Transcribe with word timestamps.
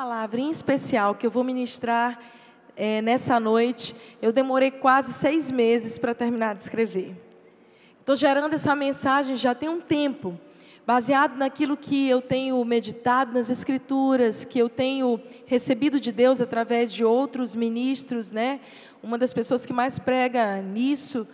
palavra 0.00 0.40
em 0.40 0.48
especial 0.48 1.14
que 1.14 1.26
eu 1.26 1.30
vou 1.30 1.44
ministrar 1.44 2.18
é, 2.74 3.02
nessa 3.02 3.38
noite, 3.38 3.94
eu 4.22 4.32
demorei 4.32 4.70
quase 4.70 5.12
seis 5.12 5.50
meses 5.50 5.98
para 5.98 6.14
terminar 6.14 6.54
de 6.54 6.62
escrever. 6.62 7.14
Estou 8.00 8.16
gerando 8.16 8.54
essa 8.54 8.74
mensagem 8.74 9.36
já 9.36 9.54
tem 9.54 9.68
um 9.68 9.78
tempo, 9.78 10.40
baseado 10.86 11.36
naquilo 11.36 11.76
que 11.76 12.08
eu 12.08 12.22
tenho 12.22 12.64
meditado 12.64 13.34
nas 13.34 13.50
Escrituras, 13.50 14.42
que 14.42 14.58
eu 14.58 14.70
tenho 14.70 15.20
recebido 15.44 16.00
de 16.00 16.12
Deus 16.12 16.40
através 16.40 16.90
de 16.90 17.04
outros 17.04 17.54
ministros, 17.54 18.32
né? 18.32 18.58
Uma 19.02 19.18
das 19.18 19.34
pessoas 19.34 19.66
que 19.66 19.72
mais 19.74 19.98
prega 19.98 20.62
nisso 20.62 21.28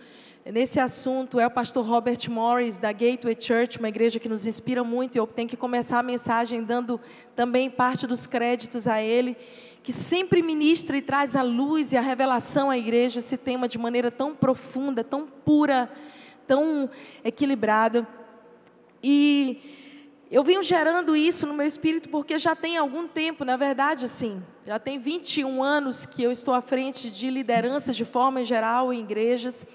nesse 0.51 0.79
assunto 0.79 1.39
é 1.39 1.47
o 1.47 1.51
pastor 1.51 1.85
Robert 1.85 2.29
Morris, 2.29 2.77
da 2.77 2.91
Gateway 2.91 3.35
Church, 3.37 3.79
uma 3.79 3.89
igreja 3.89 4.19
que 4.19 4.29
nos 4.29 4.47
inspira 4.47 4.83
muito, 4.83 5.15
e 5.15 5.19
eu 5.19 5.27
tenho 5.27 5.47
que 5.47 5.57
começar 5.57 5.99
a 5.99 6.03
mensagem 6.03 6.63
dando 6.63 6.99
também 7.35 7.69
parte 7.69 8.07
dos 8.07 8.25
créditos 8.25 8.87
a 8.87 9.01
ele, 9.01 9.35
que 9.83 9.91
sempre 9.91 10.41
ministra 10.41 10.97
e 10.97 11.01
traz 11.01 11.35
a 11.35 11.41
luz 11.41 11.91
e 11.91 11.97
a 11.97 12.01
revelação 12.01 12.69
à 12.69 12.77
igreja 12.77 13.19
esse 13.19 13.37
tema 13.37 13.67
de 13.67 13.77
maneira 13.77 14.09
tão 14.09 14.33
profunda, 14.33 15.03
tão 15.03 15.27
pura, 15.27 15.89
tão 16.45 16.89
equilibrada. 17.23 18.07
E 19.03 19.61
eu 20.31 20.43
venho 20.43 20.63
gerando 20.63 21.15
isso 21.15 21.45
no 21.45 21.53
meu 21.53 21.65
espírito 21.65 22.09
porque 22.09 22.37
já 22.39 22.55
tem 22.55 22.77
algum 22.77 23.07
tempo, 23.07 23.45
na 23.45 23.55
verdade, 23.55 24.05
assim, 24.05 24.41
já 24.65 24.79
tem 24.79 24.97
21 24.97 25.63
anos 25.63 26.05
que 26.05 26.23
eu 26.23 26.31
estou 26.31 26.53
à 26.53 26.61
frente 26.61 27.09
de 27.09 27.29
lideranças 27.29 27.95
de 27.95 28.05
forma 28.05 28.43
geral 28.43 28.93
em 28.93 29.01
igrejas 29.01 29.65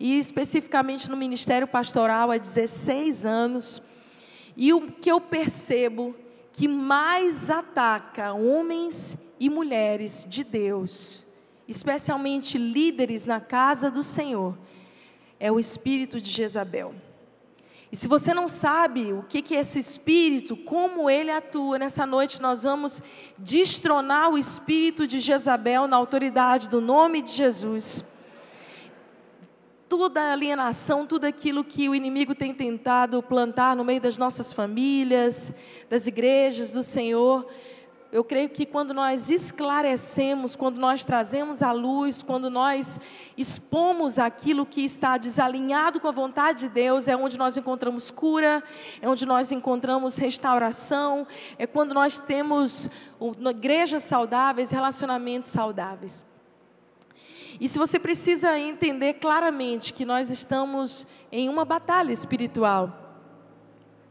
e 0.00 0.18
especificamente 0.18 1.10
no 1.10 1.16
ministério 1.16 1.68
pastoral 1.68 2.30
há 2.30 2.38
16 2.38 3.26
anos. 3.26 3.82
E 4.56 4.72
o 4.72 4.90
que 4.90 5.12
eu 5.12 5.20
percebo 5.20 6.16
que 6.50 6.66
mais 6.66 7.50
ataca 7.50 8.32
homens 8.32 9.18
e 9.38 9.50
mulheres 9.50 10.26
de 10.26 10.42
Deus, 10.42 11.24
especialmente 11.68 12.56
líderes 12.56 13.26
na 13.26 13.40
casa 13.40 13.90
do 13.90 14.02
Senhor, 14.02 14.56
é 15.38 15.52
o 15.52 15.60
espírito 15.60 16.18
de 16.18 16.30
Jezabel. 16.30 16.94
E 17.92 17.96
se 17.96 18.08
você 18.08 18.32
não 18.32 18.48
sabe 18.48 19.12
o 19.12 19.22
que, 19.22 19.54
é 19.54 19.60
esse 19.60 19.78
espírito, 19.78 20.56
como 20.56 21.10
ele 21.10 21.30
atua, 21.30 21.78
nessa 21.78 22.06
noite 22.06 22.40
nós 22.40 22.62
vamos 22.62 23.02
destronar 23.36 24.30
o 24.30 24.38
espírito 24.38 25.06
de 25.06 25.18
Jezabel 25.18 25.86
na 25.86 25.96
autoridade 25.96 26.68
do 26.70 26.80
nome 26.80 27.20
de 27.20 27.32
Jesus 27.32 28.19
toda 29.90 30.22
a 30.22 30.32
alienação, 30.32 31.04
tudo 31.04 31.24
aquilo 31.24 31.64
que 31.64 31.88
o 31.88 31.94
inimigo 31.96 32.32
tem 32.32 32.54
tentado 32.54 33.20
plantar 33.20 33.74
no 33.74 33.84
meio 33.84 34.00
das 34.00 34.16
nossas 34.16 34.52
famílias, 34.52 35.52
das 35.88 36.06
igrejas 36.06 36.74
do 36.74 36.82
Senhor. 36.82 37.44
Eu 38.12 38.22
creio 38.22 38.48
que 38.48 38.64
quando 38.64 38.94
nós 38.94 39.30
esclarecemos, 39.30 40.54
quando 40.54 40.78
nós 40.78 41.04
trazemos 41.04 41.60
a 41.60 41.72
luz, 41.72 42.22
quando 42.22 42.48
nós 42.48 43.00
expomos 43.36 44.20
aquilo 44.20 44.64
que 44.64 44.84
está 44.84 45.18
desalinhado 45.18 45.98
com 45.98 46.06
a 46.06 46.12
vontade 46.12 46.60
de 46.60 46.68
Deus, 46.68 47.08
é 47.08 47.16
onde 47.16 47.36
nós 47.36 47.56
encontramos 47.56 48.12
cura, 48.12 48.62
é 49.02 49.08
onde 49.08 49.26
nós 49.26 49.50
encontramos 49.50 50.16
restauração, 50.18 51.26
é 51.58 51.66
quando 51.66 51.92
nós 51.92 52.20
temos 52.20 52.88
igrejas 53.50 54.04
saudáveis, 54.04 54.70
relacionamentos 54.70 55.50
saudáveis. 55.50 56.29
E 57.60 57.68
se 57.68 57.78
você 57.78 57.98
precisa 57.98 58.58
entender 58.58 59.14
claramente 59.14 59.92
que 59.92 60.06
nós 60.06 60.30
estamos 60.30 61.06
em 61.30 61.46
uma 61.46 61.62
batalha 61.62 62.10
espiritual, 62.10 63.00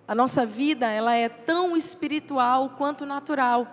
a 0.07 0.13
nossa 0.13 0.45
vida 0.45 0.87
ela 0.87 1.15
é 1.15 1.27
tão 1.27 1.75
espiritual 1.75 2.75
quanto 2.77 3.07
natural. 3.07 3.67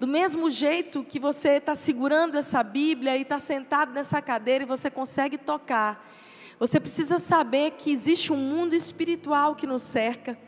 Do 0.00 0.06
mesmo 0.06 0.50
jeito 0.50 1.04
que 1.04 1.20
você 1.20 1.50
está 1.50 1.74
segurando 1.74 2.38
essa 2.38 2.62
Bíblia 2.62 3.16
e 3.16 3.22
está 3.22 3.38
sentado 3.38 3.92
nessa 3.92 4.22
cadeira 4.22 4.64
e 4.64 4.66
você 4.66 4.90
consegue 4.90 5.36
tocar, 5.36 6.10
você 6.58 6.80
precisa 6.80 7.18
saber 7.18 7.72
que 7.72 7.92
existe 7.92 8.32
um 8.32 8.36
mundo 8.36 8.74
espiritual 8.74 9.54
que 9.54 9.66
nos 9.66 9.82
cerca. 9.82 10.38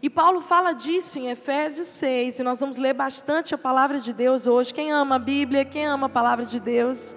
E 0.00 0.08
Paulo 0.08 0.40
fala 0.40 0.72
disso 0.72 1.18
em 1.18 1.28
Efésios 1.28 1.88
6, 1.88 2.38
e 2.38 2.42
nós 2.42 2.60
vamos 2.60 2.76
ler 2.76 2.92
bastante 2.92 3.54
a 3.54 3.58
palavra 3.58 3.98
de 3.98 4.12
Deus 4.12 4.46
hoje. 4.46 4.72
Quem 4.72 4.92
ama 4.92 5.16
a 5.16 5.18
Bíblia, 5.18 5.64
quem 5.64 5.86
ama 5.86 6.06
a 6.06 6.10
palavra 6.10 6.44
de 6.44 6.60
Deus? 6.60 7.16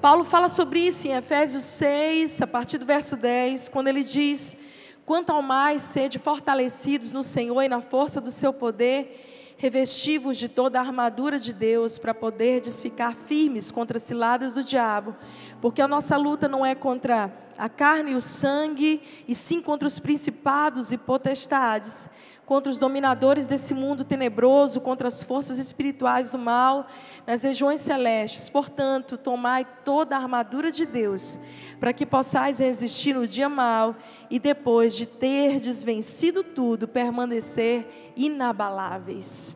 Paulo 0.00 0.22
fala 0.22 0.48
sobre 0.48 0.78
isso 0.78 1.08
em 1.08 1.12
Efésios 1.12 1.64
6, 1.64 2.40
a 2.42 2.46
partir 2.46 2.78
do 2.78 2.86
verso 2.86 3.16
10, 3.16 3.68
quando 3.68 3.88
ele 3.88 4.04
diz: 4.04 4.56
Quanto 5.04 5.30
ao 5.30 5.42
mais 5.42 5.82
sede 5.82 6.20
fortalecidos 6.20 7.10
no 7.10 7.24
Senhor 7.24 7.60
e 7.62 7.68
na 7.68 7.80
força 7.80 8.20
do 8.20 8.30
seu 8.30 8.52
poder, 8.52 9.56
revestivos 9.56 10.36
de 10.36 10.48
toda 10.48 10.78
a 10.78 10.82
armadura 10.82 11.36
de 11.36 11.52
Deus, 11.52 11.98
para 11.98 12.14
poderdes 12.14 12.80
ficar 12.80 13.16
firmes 13.16 13.72
contra 13.72 13.96
as 13.96 14.04
ciladas 14.04 14.54
do 14.54 14.62
diabo, 14.62 15.16
porque 15.60 15.82
a 15.82 15.88
nossa 15.88 16.16
luta 16.16 16.46
não 16.46 16.64
é 16.64 16.76
contra 16.76 17.32
a 17.58 17.68
carne 17.68 18.12
e 18.12 18.14
o 18.14 18.20
sangue, 18.20 19.02
e 19.26 19.34
sim 19.34 19.60
contra 19.60 19.88
os 19.88 19.98
principados 19.98 20.92
e 20.92 20.96
potestades 20.96 22.08
contra 22.48 22.72
os 22.72 22.78
dominadores 22.78 23.46
desse 23.46 23.74
mundo 23.74 24.06
tenebroso, 24.06 24.80
contra 24.80 25.06
as 25.06 25.22
forças 25.22 25.58
espirituais 25.58 26.30
do 26.30 26.38
mal 26.38 26.86
nas 27.26 27.42
regiões 27.42 27.78
celestes. 27.78 28.48
Portanto, 28.48 29.18
tomai 29.18 29.66
toda 29.84 30.16
a 30.16 30.18
armadura 30.18 30.72
de 30.72 30.86
Deus, 30.86 31.38
para 31.78 31.92
que 31.92 32.06
possais 32.06 32.58
resistir 32.58 33.12
no 33.12 33.28
dia 33.28 33.50
mal 33.50 33.94
e 34.30 34.38
depois 34.38 34.94
de 34.94 35.04
ter 35.04 35.60
desvencido 35.60 36.42
tudo, 36.42 36.88
permanecer 36.88 38.14
inabaláveis. 38.16 39.54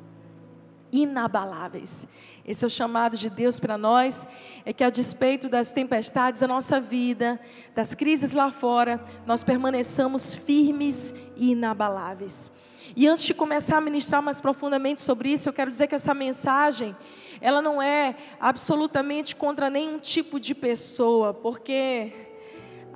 Inabaláveis. 0.93 2.07
Esse 2.45 2.63
é 2.63 2.67
o 2.67 2.71
chamado 2.71 3.17
de 3.17 3.31
Deus 3.31 3.59
para 3.59 3.79
nós, 3.79 4.27
é 4.67 4.73
que 4.75 4.85
a 4.85 4.91
despeito 4.91 5.49
das 5.49 5.73
tempestades 5.73 6.41
da 6.41 6.47
nossa 6.47 6.79
vida, 6.79 7.41
das 7.75 7.95
crises 7.95 8.33
lá 8.33 8.51
fora, 8.51 9.03
nós 9.25 9.43
permaneçamos 9.43 10.35
firmes 10.35 11.15
e 11.39 11.53
inabaláveis. 11.53 12.51
E 12.95 13.09
antes 13.09 13.25
de 13.25 13.33
começar 13.33 13.79
a 13.79 13.81
ministrar 13.81 14.21
mais 14.23 14.41
profundamente 14.41 15.01
sobre 15.01 15.31
isso, 15.31 15.49
eu 15.49 15.53
quero 15.53 15.71
dizer 15.71 15.87
que 15.87 15.95
essa 15.95 16.13
mensagem, 16.13 16.95
ela 17.41 17.63
não 17.63 17.81
é 17.81 18.15
absolutamente 18.39 19.35
contra 19.35 19.71
nenhum 19.71 19.99
tipo 19.99 20.39
de 20.39 20.55
pessoa, 20.55 21.33
porque 21.33 22.13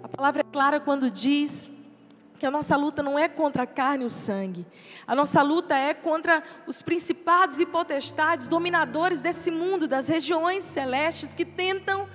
a 0.02 0.08
palavra 0.08 0.42
é 0.42 0.52
clara 0.52 0.80
quando 0.80 1.10
diz 1.10 1.70
que 2.38 2.44
a 2.44 2.50
nossa 2.50 2.76
luta 2.76 3.02
não 3.02 3.18
é 3.18 3.26
contra 3.26 3.62
a 3.62 3.66
carne 3.66 4.04
e 4.04 4.06
o 4.06 4.10
sangue. 4.10 4.66
A 5.06 5.14
nossa 5.14 5.40
luta 5.40 5.74
é 5.74 5.94
contra 5.94 6.42
os 6.66 6.82
principados 6.82 7.58
e 7.58 7.64
potestades, 7.64 8.46
dominadores 8.46 9.22
desse 9.22 9.50
mundo, 9.50 9.88
das 9.88 10.08
regiões 10.08 10.62
celestes 10.62 11.32
que 11.32 11.46
tentam 11.46 12.06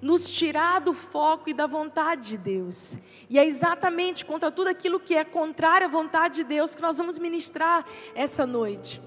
nos 0.00 0.30
tirar 0.30 0.80
do 0.80 0.94
foco 0.94 1.50
e 1.50 1.54
da 1.54 1.66
vontade 1.66 2.28
de 2.28 2.38
Deus. 2.38 2.98
E 3.28 3.38
é 3.38 3.44
exatamente 3.44 4.24
contra 4.24 4.50
tudo 4.50 4.68
aquilo 4.68 5.00
que 5.00 5.14
é 5.14 5.24
contrário 5.24 5.86
à 5.86 5.90
vontade 5.90 6.36
de 6.36 6.44
Deus 6.44 6.74
que 6.74 6.82
nós 6.82 6.98
vamos 6.98 7.18
ministrar 7.18 7.84
essa 8.14 8.46
noite. 8.46 9.00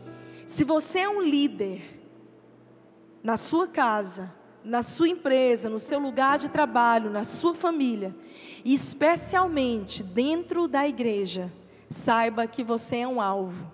Se 0.46 0.64
você 0.64 1.00
é 1.00 1.10
um 1.10 1.22
líder 1.22 1.82
na 3.24 3.38
sua 3.38 3.68
casa, 3.68 4.34
na 4.64 4.84
sua 4.84 5.08
empresa, 5.08 5.70
no 5.70 5.80
seu 5.80 6.00
lugar 6.00 6.38
de 6.38 6.50
trabalho, 6.50 7.10
na 7.10 7.24
sua 7.24 7.54
família, 7.54 8.16
e 8.64 8.74
especialmente 8.74 10.04
dentro 10.04 10.68
da 10.68 10.88
igreja, 10.88 11.52
saiba 11.90 12.46
que 12.48 12.64
você 12.64 12.98
é 12.98 13.08
um 13.08 13.22
alvo. 13.22 13.72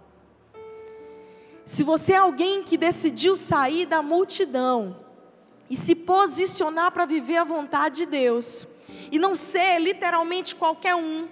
Se 1.66 1.84
você 1.84 2.14
é 2.14 2.18
alguém 2.18 2.64
que 2.64 2.78
decidiu 2.78 3.36
sair 3.36 3.86
da 3.86 4.02
multidão, 4.02 5.07
e 5.70 5.76
se 5.76 5.96
posicionar 5.96 6.92
para 6.92 7.06
viver 7.06 7.38
a 7.38 7.44
vontade 7.44 7.98
de 7.98 8.06
Deus 8.06 8.68
e 9.12 9.20
não 9.20 9.36
ser 9.36 9.80
literalmente 9.80 10.56
qualquer 10.56 10.96
um, 10.96 11.28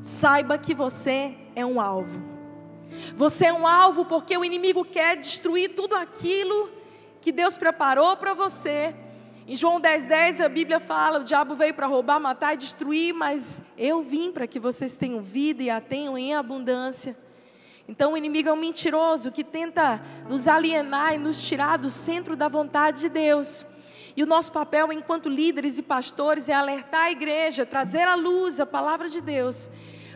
saiba 0.00 0.56
que 0.58 0.74
você 0.74 1.34
é 1.54 1.64
um 1.64 1.80
alvo. 1.80 2.22
Você 3.16 3.46
é 3.46 3.52
um 3.52 3.66
alvo 3.66 4.04
porque 4.04 4.36
o 4.36 4.44
inimigo 4.44 4.84
quer 4.84 5.16
destruir 5.16 5.74
tudo 5.74 5.96
aquilo 5.96 6.70
que 7.20 7.32
Deus 7.32 7.56
preparou 7.56 8.16
para 8.16 8.34
você. 8.34 8.94
Em 9.46 9.54
João 9.54 9.80
10,10 9.80 10.08
10, 10.08 10.40
a 10.40 10.48
Bíblia 10.48 10.80
fala: 10.80 11.20
o 11.20 11.24
diabo 11.24 11.54
veio 11.54 11.74
para 11.74 11.86
roubar, 11.86 12.20
matar 12.20 12.54
e 12.54 12.56
destruir, 12.56 13.12
mas 13.12 13.60
eu 13.76 14.00
vim 14.00 14.32
para 14.32 14.46
que 14.46 14.60
vocês 14.60 14.96
tenham 14.96 15.20
vida 15.20 15.62
e 15.62 15.70
a 15.70 15.80
tenham 15.80 16.16
em 16.16 16.34
abundância. 16.34 17.16
Então 17.86 18.14
o 18.14 18.16
inimigo 18.16 18.48
é 18.48 18.52
um 18.52 18.56
mentiroso 18.56 19.30
que 19.30 19.44
tenta 19.44 20.00
nos 20.28 20.48
alienar 20.48 21.14
e 21.14 21.18
nos 21.18 21.42
tirar 21.42 21.76
do 21.76 21.90
centro 21.90 22.34
da 22.34 22.48
vontade 22.48 23.00
de 23.00 23.08
Deus. 23.10 23.66
E 24.16 24.22
o 24.22 24.26
nosso 24.26 24.52
papel 24.52 24.90
enquanto 24.92 25.28
líderes 25.28 25.78
e 25.78 25.82
pastores 25.82 26.48
é 26.48 26.54
alertar 26.54 27.06
a 27.06 27.10
igreja, 27.10 27.66
trazer 27.66 28.08
à 28.08 28.14
luz 28.14 28.58
a 28.58 28.64
palavra 28.64 29.08
de 29.08 29.20
Deus, 29.20 29.70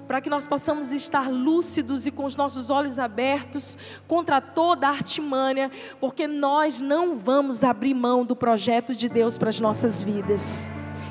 para 0.07 0.21
que 0.21 0.31
nós 0.31 0.47
possamos 0.47 0.93
estar 0.93 1.31
lúcidos 1.31 2.07
e 2.07 2.11
com 2.11 2.25
os 2.25 2.37
nossos 2.37 2.71
olhos 2.71 2.99
abertos 2.99 3.77
contra 4.07 4.41
toda 4.41 4.87
a 4.87 4.91
artimânia, 4.91 5.71
porque 6.01 6.27
nós 6.27 6.81
não 6.81 7.17
vamos 7.17 7.63
abrir 7.63 7.93
mão 7.93 8.25
do 8.25 8.35
projeto 8.35 8.95
de 8.95 9.11
Deus 9.11 9.37
para 9.37 9.51
as 9.51 9.61
nossas 9.61 10.01
vidas. 10.01 10.67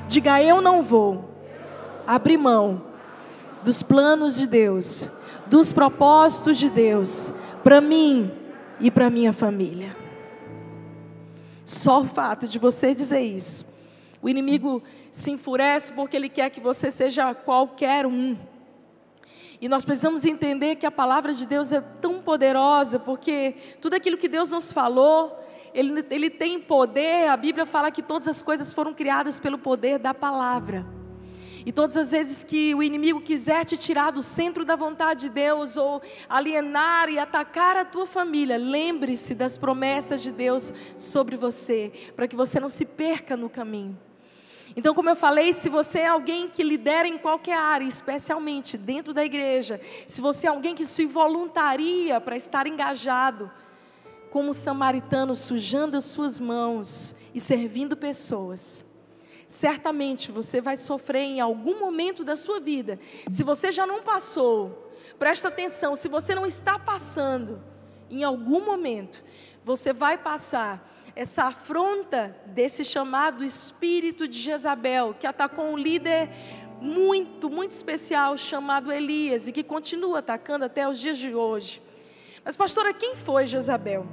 Diga, 0.08 0.42
eu 0.42 0.60
não 0.60 0.82
vou 0.82 1.36
abrir 2.04 2.38
mão 2.38 2.82
dos 3.62 3.82
planos 3.82 4.36
de 4.36 4.46
Deus 4.46 5.08
dos 5.48 5.72
propósitos 5.72 6.56
de 6.56 6.68
Deus 6.70 7.32
para 7.62 7.80
mim, 7.80 8.30
e 8.80 8.90
para 8.90 9.10
minha 9.10 9.32
família. 9.32 9.96
Só 11.64 12.00
o 12.00 12.04
fato 12.04 12.48
de 12.48 12.58
você 12.58 12.94
dizer 12.94 13.20
isso. 13.20 13.66
O 14.22 14.28
inimigo 14.28 14.82
se 15.12 15.30
enfurece 15.30 15.92
porque 15.92 16.16
ele 16.16 16.28
quer 16.28 16.50
que 16.50 16.60
você 16.60 16.90
seja 16.90 17.34
qualquer 17.34 18.06
um. 18.06 18.36
E 19.60 19.68
nós 19.68 19.84
precisamos 19.84 20.24
entender 20.24 20.76
que 20.76 20.86
a 20.86 20.90
palavra 20.90 21.32
de 21.32 21.46
Deus 21.46 21.72
é 21.72 21.80
tão 21.80 22.20
poderosa, 22.20 22.98
porque 22.98 23.56
tudo 23.80 23.94
aquilo 23.94 24.16
que 24.16 24.28
Deus 24.28 24.52
nos 24.52 24.70
falou, 24.70 25.36
ele, 25.74 26.04
ele 26.10 26.30
tem 26.30 26.60
poder. 26.60 27.28
A 27.28 27.36
Bíblia 27.36 27.66
fala 27.66 27.90
que 27.90 28.02
todas 28.02 28.28
as 28.28 28.40
coisas 28.40 28.72
foram 28.72 28.94
criadas 28.94 29.40
pelo 29.40 29.58
poder 29.58 29.98
da 29.98 30.14
palavra. 30.14 30.97
E 31.66 31.72
todas 31.72 31.96
as 31.96 32.12
vezes 32.12 32.44
que 32.44 32.74
o 32.74 32.82
inimigo 32.82 33.20
quiser 33.20 33.64
te 33.64 33.76
tirar 33.76 34.10
do 34.10 34.22
centro 34.22 34.64
da 34.64 34.76
vontade 34.76 35.22
de 35.22 35.30
Deus, 35.30 35.76
ou 35.76 36.00
alienar 36.28 37.08
e 37.08 37.18
atacar 37.18 37.76
a 37.76 37.84
tua 37.84 38.06
família, 38.06 38.56
lembre-se 38.56 39.34
das 39.34 39.56
promessas 39.56 40.22
de 40.22 40.30
Deus 40.30 40.72
sobre 40.96 41.36
você, 41.36 41.92
para 42.14 42.28
que 42.28 42.36
você 42.36 42.60
não 42.60 42.68
se 42.68 42.84
perca 42.84 43.36
no 43.36 43.48
caminho. 43.48 43.98
Então, 44.76 44.94
como 44.94 45.10
eu 45.10 45.16
falei, 45.16 45.52
se 45.52 45.68
você 45.68 46.00
é 46.00 46.06
alguém 46.06 46.48
que 46.48 46.62
lidera 46.62 47.08
em 47.08 47.18
qualquer 47.18 47.56
área, 47.56 47.84
especialmente 47.86 48.76
dentro 48.76 49.12
da 49.12 49.24
igreja, 49.24 49.80
se 50.06 50.20
você 50.20 50.46
é 50.46 50.50
alguém 50.50 50.74
que 50.74 50.86
se 50.86 51.04
voluntaria 51.06 52.20
para 52.20 52.36
estar 52.36 52.66
engajado, 52.66 53.50
como 54.30 54.54
samaritano, 54.54 55.34
sujando 55.34 55.96
as 55.96 56.04
suas 56.04 56.38
mãos 56.38 57.14
e 57.34 57.40
servindo 57.40 57.96
pessoas, 57.96 58.84
certamente 59.48 60.30
você 60.30 60.60
vai 60.60 60.76
sofrer 60.76 61.22
em 61.22 61.40
algum 61.40 61.80
momento 61.80 62.22
da 62.22 62.36
sua 62.36 62.60
vida. 62.60 63.00
Se 63.28 63.42
você 63.42 63.72
já 63.72 63.86
não 63.86 64.02
passou, 64.02 64.92
presta 65.18 65.48
atenção, 65.48 65.96
se 65.96 66.06
você 66.06 66.34
não 66.34 66.46
está 66.46 66.78
passando, 66.78 67.60
em 68.10 68.22
algum 68.22 68.64
momento, 68.64 69.24
você 69.64 69.92
vai 69.92 70.18
passar 70.18 70.86
essa 71.16 71.44
afronta 71.44 72.36
desse 72.46 72.84
chamado 72.84 73.42
espírito 73.42 74.28
de 74.28 74.38
Jezabel, 74.38 75.14
que 75.18 75.26
atacou 75.26 75.64
um 75.66 75.76
líder 75.76 76.30
muito, 76.80 77.50
muito 77.50 77.72
especial 77.72 78.36
chamado 78.36 78.92
Elias 78.92 79.48
e 79.48 79.52
que 79.52 79.64
continua 79.64 80.20
atacando 80.20 80.64
até 80.64 80.88
os 80.88 80.98
dias 80.98 81.18
de 81.18 81.34
hoje. 81.34 81.82
Mas, 82.44 82.54
pastora, 82.54 82.94
quem 82.94 83.16
foi 83.16 83.46
Jezabel? 83.46 84.06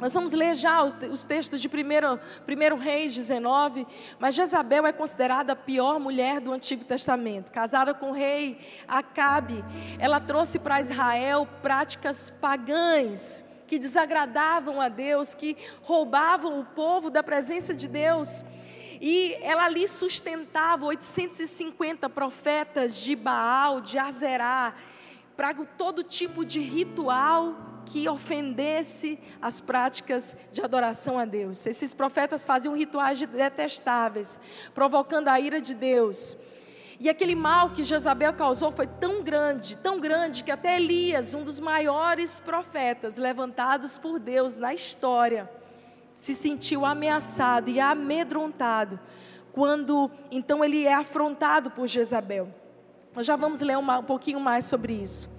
Nós 0.00 0.12
vamos 0.12 0.32
ler 0.32 0.56
já 0.56 0.82
os, 0.82 0.96
os 1.10 1.24
textos 1.24 1.60
de 1.60 1.68
1 1.68 1.70
primeiro, 1.70 2.18
primeiro 2.44 2.76
Reis 2.76 3.14
19, 3.14 3.86
mas 4.18 4.34
Jezabel 4.34 4.86
é 4.86 4.92
considerada 4.92 5.52
a 5.52 5.56
pior 5.56 6.00
mulher 6.00 6.40
do 6.40 6.52
Antigo 6.52 6.84
Testamento. 6.84 7.52
Casada 7.52 7.94
com 7.94 8.10
o 8.10 8.12
rei 8.12 8.58
Acabe, 8.88 9.64
ela 9.98 10.20
trouxe 10.20 10.58
para 10.58 10.80
Israel 10.80 11.48
práticas 11.62 12.28
pagãs 12.28 13.44
que 13.68 13.78
desagradavam 13.78 14.80
a 14.80 14.88
Deus, 14.88 15.32
que 15.32 15.56
roubavam 15.82 16.58
o 16.58 16.64
povo 16.64 17.08
da 17.08 17.22
presença 17.22 17.72
de 17.72 17.88
Deus. 17.88 18.44
E 19.00 19.36
ela 19.42 19.64
ali 19.64 19.86
sustentava 19.86 20.86
850 20.86 22.10
profetas 22.10 23.00
de 23.00 23.14
Baal, 23.14 23.80
de 23.80 23.96
Azerá, 23.96 24.74
para 25.36 25.54
todo 25.54 26.02
tipo 26.02 26.44
de 26.44 26.60
ritual 26.60 27.73
que 27.86 28.08
ofendesse 28.08 29.18
as 29.40 29.60
práticas 29.60 30.36
de 30.50 30.62
adoração 30.62 31.18
a 31.18 31.24
Deus. 31.24 31.66
Esses 31.66 31.92
profetas 31.94 32.44
faziam 32.44 32.76
rituais 32.76 33.20
detestáveis, 33.20 34.40
provocando 34.74 35.28
a 35.28 35.38
ira 35.38 35.60
de 35.60 35.74
Deus. 35.74 36.36
E 37.00 37.08
aquele 37.08 37.34
mal 37.34 37.70
que 37.70 37.82
Jezabel 37.82 38.32
causou 38.34 38.70
foi 38.70 38.86
tão 38.86 39.22
grande, 39.22 39.76
tão 39.76 39.98
grande, 39.98 40.44
que 40.44 40.50
até 40.50 40.76
Elias, 40.76 41.34
um 41.34 41.42
dos 41.42 41.58
maiores 41.58 42.38
profetas 42.40 43.16
levantados 43.16 43.98
por 43.98 44.18
Deus 44.18 44.56
na 44.56 44.72
história, 44.72 45.50
se 46.12 46.34
sentiu 46.34 46.86
ameaçado 46.86 47.68
e 47.68 47.80
amedrontado 47.80 49.00
quando 49.54 50.10
então 50.32 50.64
ele 50.64 50.84
é 50.84 50.92
afrontado 50.92 51.70
por 51.70 51.86
Jezabel. 51.86 52.52
Nós 53.14 53.24
já 53.24 53.36
vamos 53.36 53.60
ler 53.60 53.78
um 53.78 54.02
pouquinho 54.02 54.40
mais 54.40 54.64
sobre 54.64 54.92
isso. 54.92 55.33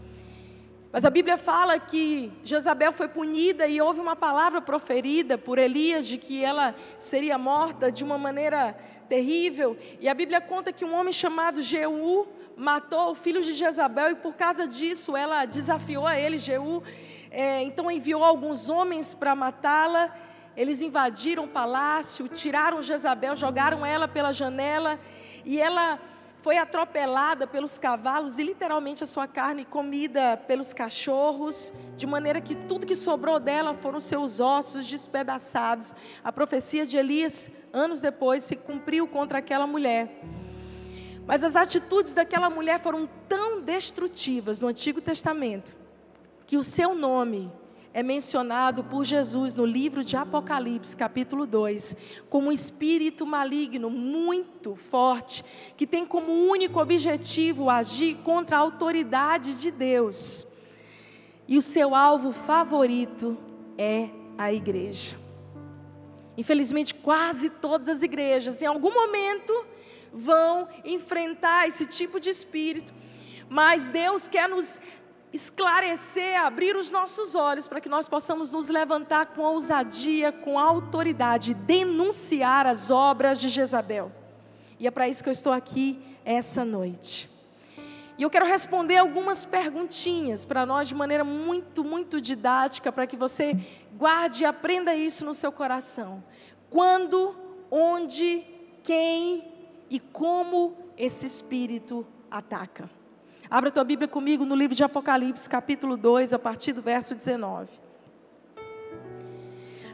Mas 0.96 1.04
a 1.04 1.10
Bíblia 1.10 1.38
fala 1.38 1.78
que 1.78 2.32
Jezabel 2.42 2.94
foi 2.94 3.10
punida 3.10 3.68
e 3.68 3.82
houve 3.82 4.00
uma 4.00 4.16
palavra 4.16 4.62
proferida 4.62 5.38
por 5.38 5.58
Elias 5.60 6.08
de 6.08 6.18
que 6.18 6.42
ela 6.42 6.74
seria 6.98 7.38
morta 7.38 7.92
de 7.92 8.02
uma 8.02 8.18
maneira 8.18 8.74
terrível. 9.10 9.78
E 10.00 10.08
a 10.08 10.14
Bíblia 10.14 10.40
conta 10.40 10.72
que 10.72 10.86
um 10.86 10.96
homem 10.96 11.12
chamado 11.12 11.62
Jeú 11.62 12.26
matou 12.56 13.12
o 13.12 13.14
filho 13.14 13.42
de 13.42 13.52
Jezabel 13.52 14.12
e 14.12 14.16
por 14.16 14.36
causa 14.36 14.66
disso 14.66 15.18
ela 15.18 15.44
desafiou 15.44 16.08
a 16.08 16.18
ele, 16.18 16.40
Jeú. 16.40 16.82
É, 17.30 17.62
então 17.64 17.92
enviou 17.92 18.24
alguns 18.24 18.70
homens 18.70 19.14
para 19.14 19.36
matá-la. 19.36 20.16
Eles 20.56 20.82
invadiram 20.82 21.44
o 21.44 21.50
palácio, 21.50 22.30
tiraram 22.30 22.82
Jezabel, 22.82 23.36
jogaram 23.36 23.86
ela 23.86 24.08
pela 24.08 24.32
janela 24.32 24.98
e 25.44 25.60
ela 25.60 26.00
foi 26.46 26.58
atropelada 26.58 27.48
pelos 27.48 27.80
cavalos 27.80 28.38
e 28.38 28.44
literalmente 28.44 29.04
a 29.04 29.08
sua 29.08 29.28
carne 29.28 29.66
comida 29.66 30.38
pelos 30.38 30.76
cachorros, 30.76 31.74
de 31.98 32.06
maneira 32.06 32.40
que 32.40 32.54
tudo 32.54 32.86
que 32.86 32.94
sobrou 32.94 33.40
dela 33.40 33.74
foram 33.74 34.00
seus 34.00 34.40
ossos 34.40 34.88
despedaçados. 34.88 35.96
A 36.24 36.32
profecia 36.32 36.86
de 36.86 36.98
Elias, 36.98 37.50
anos 37.74 38.00
depois, 38.00 38.44
se 38.44 38.56
cumpriu 38.58 39.08
contra 39.08 39.40
aquela 39.40 39.66
mulher. 39.66 40.22
Mas 41.26 41.44
as 41.44 41.56
atitudes 41.56 42.14
daquela 42.14 42.48
mulher 42.48 42.80
foram 42.80 43.10
tão 43.28 43.60
destrutivas 43.60 44.62
no 44.62 44.68
Antigo 44.68 45.02
Testamento, 45.02 45.74
que 46.46 46.58
o 46.58 46.64
seu 46.64 46.94
nome 46.94 47.52
é 47.96 48.04
mencionado 48.04 48.84
por 48.84 49.06
Jesus 49.06 49.56
no 49.56 49.64
livro 49.64 50.04
de 50.04 50.18
Apocalipse, 50.18 50.98
capítulo 50.98 51.46
2, 51.46 51.96
como 52.30 52.50
um 52.50 52.52
espírito 52.52 53.26
maligno 53.26 53.90
muito 53.90 54.76
forte, 54.76 55.46
que 55.78 55.88
tem 55.88 56.06
como 56.06 56.46
único 56.46 56.78
objetivo 56.82 57.70
agir 57.70 58.16
contra 58.16 58.58
a 58.58 58.60
autoridade 58.60 59.62
de 59.62 59.72
Deus. 59.72 60.46
E 61.48 61.58
o 61.58 61.62
seu 61.62 61.96
alvo 61.96 62.34
favorito 62.34 63.38
é 63.78 64.10
a 64.38 64.52
igreja. 64.52 65.16
Infelizmente, 66.38 66.94
quase 66.94 67.50
todas 67.50 67.88
as 67.88 68.04
igrejas, 68.04 68.62
em 68.62 68.66
algum 68.66 68.94
momento, 68.94 69.54
vão 70.12 70.68
enfrentar 70.84 71.66
esse 71.66 71.86
tipo 71.86 72.20
de 72.20 72.30
espírito, 72.30 72.94
mas 73.48 73.90
Deus 73.90 74.28
quer 74.28 74.50
nos 74.50 74.82
esclarecer, 75.36 76.40
abrir 76.40 76.76
os 76.78 76.90
nossos 76.90 77.36
olhos 77.36 77.68
para 77.68 77.82
que 77.82 77.90
nós 77.90 78.08
possamos 78.08 78.54
nos 78.54 78.70
levantar 78.70 79.28
com 79.28 79.42
ousadia, 79.42 80.32
com 80.32 80.58
autoridade, 80.58 81.54
denunciar 81.54 82.66
as 82.66 82.90
obras 82.90 83.40
de 83.40 83.50
Jezabel. 83.50 84.12
E 84.80 84.88
é 84.88 84.92
para 84.92 85.10
isso 85.10 85.22
que 85.22 85.30
eu 85.30 85.34
estou 85.34 85.52
aqui 85.52 86.02
essa 86.24 86.64
noite. 86.64 87.30
E 88.18 88.24
eu 88.24 88.30
quero 88.30 88.46
responder 88.46 88.98
algumas 88.98 89.44
perguntinhas 89.44 90.46
para 90.46 90.66
nós 90.66 90.88
de 90.88 90.96
maneira 90.96 91.26
muito, 91.26 91.84
muito 91.84 92.22
didática, 92.22 92.90
para 92.90 93.06
que 93.06 93.18
você 93.18 93.60
guarde 93.98 94.44
e 94.44 94.46
aprenda 94.46 94.96
isso 94.96 95.26
no 95.26 95.34
seu 95.34 95.52
coração. 95.52 96.24
Quando, 96.70 97.36
onde, 97.70 98.42
quem 98.84 99.44
e 99.90 100.00
como 100.00 100.78
esse 100.98 101.26
espírito 101.26 102.08
ataca. 102.32 102.90
Abra 103.50 103.70
tua 103.70 103.84
Bíblia 103.84 104.08
comigo 104.08 104.44
no 104.44 104.56
livro 104.56 104.76
de 104.76 104.84
Apocalipse, 104.84 105.48
capítulo 105.48 105.96
2, 105.96 106.34
a 106.34 106.40
partir 106.40 106.74
do 106.74 106.82
verso 106.82 107.14
19. 107.14 107.70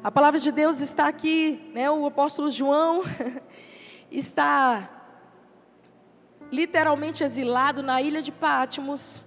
A 0.02 0.10
palavra 0.10 0.40
de 0.40 0.54
Deus 0.54 0.80
está 0.80 1.08
aqui, 1.08 1.70
né? 1.74 1.92
O 1.92 2.06
apóstolo 2.06 2.50
João 2.50 3.04
está 4.10 4.90
literalmente 6.50 7.26
exilado 7.26 7.84
na 7.84 8.02
ilha 8.02 8.22
de 8.22 8.32
Pátimos. 8.32 9.22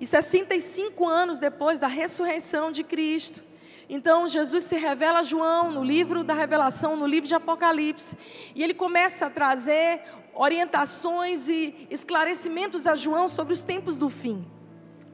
E 0.00 0.06
65 0.06 1.06
anos 1.06 1.38
depois 1.38 1.78
da 1.78 1.88
ressurreição 1.88 2.72
de 2.72 2.82
Cristo, 2.82 3.42
então 3.86 4.26
Jesus 4.26 4.64
se 4.64 4.76
revela 4.76 5.18
a 5.18 5.22
João 5.22 5.70
no 5.70 5.84
livro 5.84 6.24
da 6.24 6.32
Revelação, 6.32 6.96
no 6.96 7.06
livro 7.06 7.28
de 7.28 7.34
Apocalipse, 7.34 8.16
e 8.54 8.62
ele 8.62 8.74
começa 8.74 9.26
a 9.26 9.30
trazer 9.30 10.02
orientações 10.38 11.48
e 11.48 11.88
esclarecimentos 11.90 12.86
a 12.86 12.94
João 12.94 13.28
sobre 13.28 13.52
os 13.52 13.64
tempos 13.64 13.98
do 13.98 14.08
fim. 14.08 14.46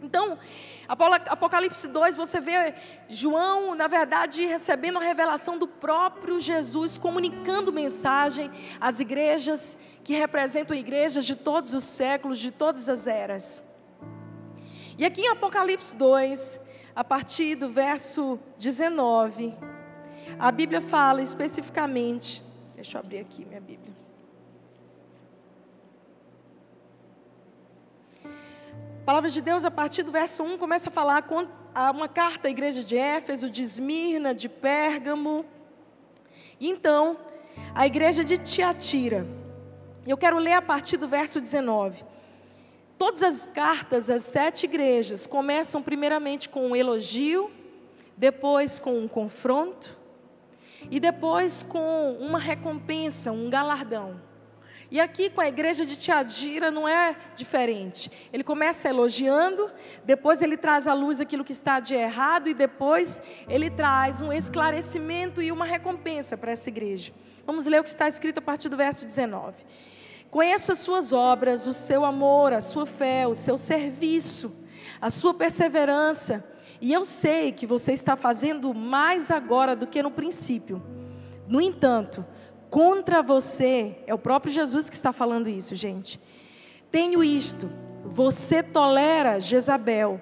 Então, 0.02 0.38
Apocalipse 0.86 1.88
2, 1.88 2.14
você 2.14 2.38
vê 2.38 2.74
João, 3.08 3.74
na 3.74 3.86
verdade, 3.86 4.44
recebendo 4.44 4.98
a 4.98 5.02
revelação 5.02 5.56
do 5.56 5.66
próprio 5.66 6.38
Jesus, 6.38 6.98
comunicando 6.98 7.72
mensagem 7.72 8.50
às 8.78 9.00
igrejas 9.00 9.78
que 10.04 10.12
representam 10.14 10.76
igrejas 10.76 11.24
de 11.24 11.34
todos 11.34 11.72
os 11.72 11.84
séculos, 11.84 12.38
de 12.38 12.50
todas 12.50 12.90
as 12.90 13.06
eras. 13.06 13.62
E 14.98 15.06
aqui 15.06 15.22
em 15.22 15.28
Apocalipse 15.28 15.96
2, 15.96 16.60
a 16.94 17.02
partir 17.02 17.54
do 17.54 17.70
verso 17.70 18.38
19, 18.58 19.54
a 20.38 20.52
Bíblia 20.52 20.82
fala 20.82 21.22
especificamente, 21.22 22.42
deixa 22.74 22.98
eu 22.98 23.00
abrir 23.00 23.20
aqui 23.20 23.46
minha 23.46 23.60
Bíblia. 23.60 23.93
A 29.04 29.12
palavra 29.12 29.28
de 29.28 29.42
Deus, 29.42 29.66
a 29.66 29.70
partir 29.70 30.02
do 30.02 30.10
verso 30.10 30.42
1, 30.42 30.56
começa 30.56 30.88
a 30.88 30.90
falar 30.90 31.24
com 31.24 31.46
uma 31.94 32.08
carta 32.08 32.48
à 32.48 32.50
igreja 32.50 32.82
de 32.82 32.96
Éfeso, 32.96 33.50
de 33.50 33.60
Esmirna, 33.60 34.34
de 34.34 34.48
Pérgamo. 34.48 35.44
E 36.58 36.70
então, 36.70 37.18
a 37.74 37.86
igreja 37.86 38.24
de 38.24 38.38
Tiatira. 38.38 39.26
Eu 40.06 40.16
quero 40.16 40.38
ler 40.38 40.54
a 40.54 40.62
partir 40.62 40.96
do 40.96 41.06
verso 41.06 41.38
19. 41.38 42.02
Todas 42.96 43.22
as 43.22 43.46
cartas 43.46 44.08
às 44.08 44.22
sete 44.22 44.64
igrejas 44.64 45.26
começam 45.26 45.82
primeiramente 45.82 46.48
com 46.48 46.68
um 46.68 46.74
elogio, 46.74 47.50
depois 48.16 48.78
com 48.78 48.98
um 48.98 49.06
confronto 49.06 49.98
e 50.90 50.98
depois 50.98 51.62
com 51.62 52.16
uma 52.18 52.38
recompensa, 52.38 53.32
um 53.32 53.50
galardão. 53.50 54.18
E 54.94 55.00
aqui 55.00 55.28
com 55.28 55.40
a 55.40 55.48
igreja 55.48 55.84
de 55.84 55.96
Tiadira 55.96 56.70
não 56.70 56.86
é 56.86 57.16
diferente. 57.34 58.08
Ele 58.32 58.44
começa 58.44 58.88
elogiando, 58.88 59.68
depois 60.04 60.40
ele 60.40 60.56
traz 60.56 60.86
à 60.86 60.92
luz 60.92 61.20
aquilo 61.20 61.42
que 61.42 61.50
está 61.50 61.80
de 61.80 61.96
errado 61.96 62.48
e 62.48 62.54
depois 62.54 63.20
ele 63.48 63.68
traz 63.68 64.22
um 64.22 64.32
esclarecimento 64.32 65.42
e 65.42 65.50
uma 65.50 65.64
recompensa 65.64 66.36
para 66.36 66.52
essa 66.52 66.68
igreja. 66.68 67.12
Vamos 67.44 67.66
ler 67.66 67.80
o 67.80 67.82
que 67.82 67.90
está 67.90 68.06
escrito 68.06 68.38
a 68.38 68.40
partir 68.40 68.68
do 68.68 68.76
verso 68.76 69.04
19. 69.04 69.64
Conheço 70.30 70.70
as 70.70 70.78
suas 70.78 71.12
obras, 71.12 71.66
o 71.66 71.72
seu 71.72 72.04
amor, 72.04 72.52
a 72.52 72.60
sua 72.60 72.86
fé, 72.86 73.26
o 73.26 73.34
seu 73.34 73.58
serviço, 73.58 74.64
a 75.00 75.10
sua 75.10 75.34
perseverança, 75.34 76.48
e 76.80 76.92
eu 76.92 77.04
sei 77.04 77.50
que 77.50 77.66
você 77.66 77.92
está 77.92 78.14
fazendo 78.14 78.72
mais 78.72 79.32
agora 79.32 79.74
do 79.74 79.88
que 79.88 80.00
no 80.04 80.12
princípio. 80.12 80.80
No 81.48 81.60
entanto, 81.60 82.24
contra 82.74 83.22
você, 83.22 83.94
é 84.04 84.12
o 84.12 84.18
próprio 84.18 84.52
Jesus 84.52 84.90
que 84.90 84.96
está 84.96 85.12
falando 85.12 85.48
isso, 85.48 85.76
gente. 85.76 86.18
Tenho 86.90 87.22
isto, 87.22 87.70
você 88.04 88.64
tolera 88.64 89.38
Jezabel, 89.38 90.20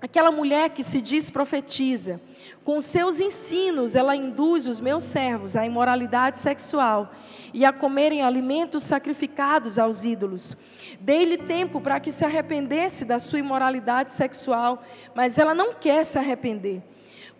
aquela 0.00 0.30
mulher 0.30 0.70
que 0.70 0.84
se 0.84 1.00
diz 1.00 1.30
profetiza. 1.30 2.20
Com 2.62 2.80
seus 2.80 3.18
ensinos, 3.18 3.96
ela 3.96 4.14
induz 4.14 4.68
os 4.68 4.78
meus 4.78 5.02
servos 5.02 5.56
à 5.56 5.66
imoralidade 5.66 6.38
sexual 6.38 7.10
e 7.52 7.64
a 7.64 7.72
comerem 7.72 8.22
alimentos 8.22 8.84
sacrificados 8.84 9.76
aos 9.76 10.04
ídolos. 10.04 10.56
Dei-lhe 11.00 11.38
tempo 11.38 11.80
para 11.80 11.98
que 11.98 12.12
se 12.12 12.24
arrependesse 12.24 13.04
da 13.04 13.18
sua 13.18 13.40
imoralidade 13.40 14.12
sexual, 14.12 14.80
mas 15.12 15.38
ela 15.38 15.56
não 15.56 15.74
quer 15.74 16.04
se 16.04 16.16
arrepender. 16.16 16.84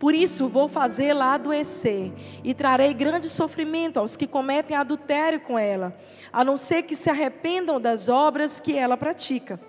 Por 0.00 0.14
isso 0.14 0.48
vou 0.48 0.66
fazê-la 0.66 1.34
adoecer 1.34 2.10
e 2.42 2.54
trarei 2.54 2.94
grande 2.94 3.28
sofrimento 3.28 3.98
aos 3.98 4.16
que 4.16 4.26
cometem 4.26 4.74
adultério 4.74 5.38
com 5.40 5.58
ela, 5.58 5.94
a 6.32 6.42
não 6.42 6.56
ser 6.56 6.84
que 6.84 6.96
se 6.96 7.10
arrependam 7.10 7.78
das 7.78 8.08
obras 8.08 8.58
que 8.58 8.74
ela 8.74 8.96
pratica. 8.96 9.60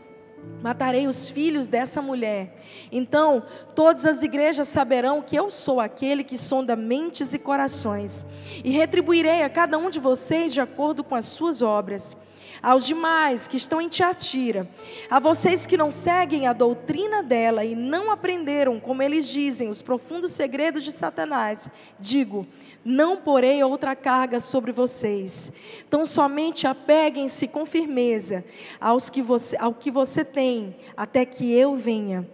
Matarei 0.63 1.05
os 1.05 1.29
filhos 1.29 1.67
dessa 1.67 2.01
mulher. 2.01 2.61
Então, 2.93 3.43
todas 3.75 4.05
as 4.05 4.23
igrejas 4.23 4.69
saberão 4.69 5.21
que 5.21 5.35
eu 5.35 5.51
sou 5.51 5.81
aquele 5.81 6.23
que 6.23 6.37
sonda 6.37 6.77
mentes 6.77 7.33
e 7.33 7.39
corações, 7.39 8.23
e 8.63 8.71
retribuirei 8.71 9.43
a 9.43 9.49
cada 9.49 9.77
um 9.77 9.89
de 9.89 9.99
vocês 9.99 10.53
de 10.53 10.61
acordo 10.61 11.03
com 11.03 11.13
as 11.13 11.25
suas 11.25 11.61
obras 11.61 12.15
aos 12.61 12.85
demais 12.85 13.47
que 13.47 13.57
estão 13.57 13.81
em 13.81 13.89
Tiatira, 13.89 14.69
a 15.09 15.19
vocês 15.19 15.65
que 15.65 15.77
não 15.77 15.91
seguem 15.91 16.47
a 16.47 16.53
doutrina 16.53 17.23
dela 17.23 17.65
e 17.65 17.75
não 17.75 18.11
aprenderam, 18.11 18.79
como 18.79 19.01
eles 19.01 19.27
dizem, 19.27 19.69
os 19.69 19.81
profundos 19.81 20.31
segredos 20.31 20.83
de 20.83 20.91
Satanás, 20.91 21.69
digo: 21.99 22.45
não 22.83 23.17
porei 23.17 23.63
outra 23.63 23.95
carga 23.95 24.39
sobre 24.39 24.71
vocês. 24.71 25.51
Então 25.87 26.05
somente 26.05 26.67
apeguem-se 26.67 27.47
com 27.47 27.65
firmeza 27.65 28.43
aos 28.79 29.09
que 29.09 29.21
você, 29.21 29.55
ao 29.57 29.73
que 29.73 29.91
você 29.91 30.25
tem, 30.25 30.75
até 30.95 31.25
que 31.25 31.51
eu 31.51 31.75
venha. 31.75 32.27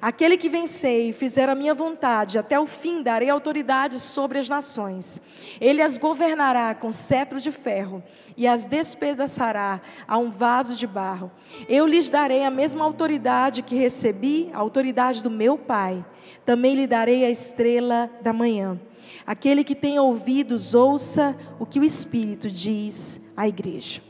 Aquele 0.00 0.36
que 0.36 0.48
vencer 0.48 1.08
e 1.08 1.12
fizer 1.12 1.48
a 1.48 1.54
minha 1.54 1.74
vontade, 1.74 2.38
até 2.38 2.60
o 2.60 2.66
fim 2.66 3.02
darei 3.02 3.30
autoridade 3.30 3.98
sobre 3.98 4.38
as 4.38 4.48
nações. 4.48 5.20
Ele 5.60 5.80
as 5.80 5.96
governará 5.96 6.74
com 6.74 6.92
cetro 6.92 7.40
de 7.40 7.50
ferro 7.50 8.02
e 8.36 8.46
as 8.46 8.66
despedaçará 8.66 9.80
a 10.06 10.18
um 10.18 10.30
vaso 10.30 10.76
de 10.76 10.86
barro. 10.86 11.30
Eu 11.68 11.86
lhes 11.86 12.10
darei 12.10 12.44
a 12.44 12.50
mesma 12.50 12.84
autoridade 12.84 13.62
que 13.62 13.74
recebi, 13.74 14.50
a 14.52 14.58
autoridade 14.58 15.22
do 15.22 15.30
meu 15.30 15.56
Pai. 15.56 16.04
Também 16.44 16.74
lhe 16.74 16.86
darei 16.86 17.24
a 17.24 17.30
estrela 17.30 18.10
da 18.20 18.32
manhã. 18.32 18.78
Aquele 19.26 19.64
que 19.64 19.74
tem 19.74 19.98
ouvidos, 19.98 20.74
ouça 20.74 21.36
o 21.58 21.66
que 21.66 21.80
o 21.80 21.84
Espírito 21.84 22.50
diz 22.50 23.20
à 23.36 23.48
igreja. 23.48 24.00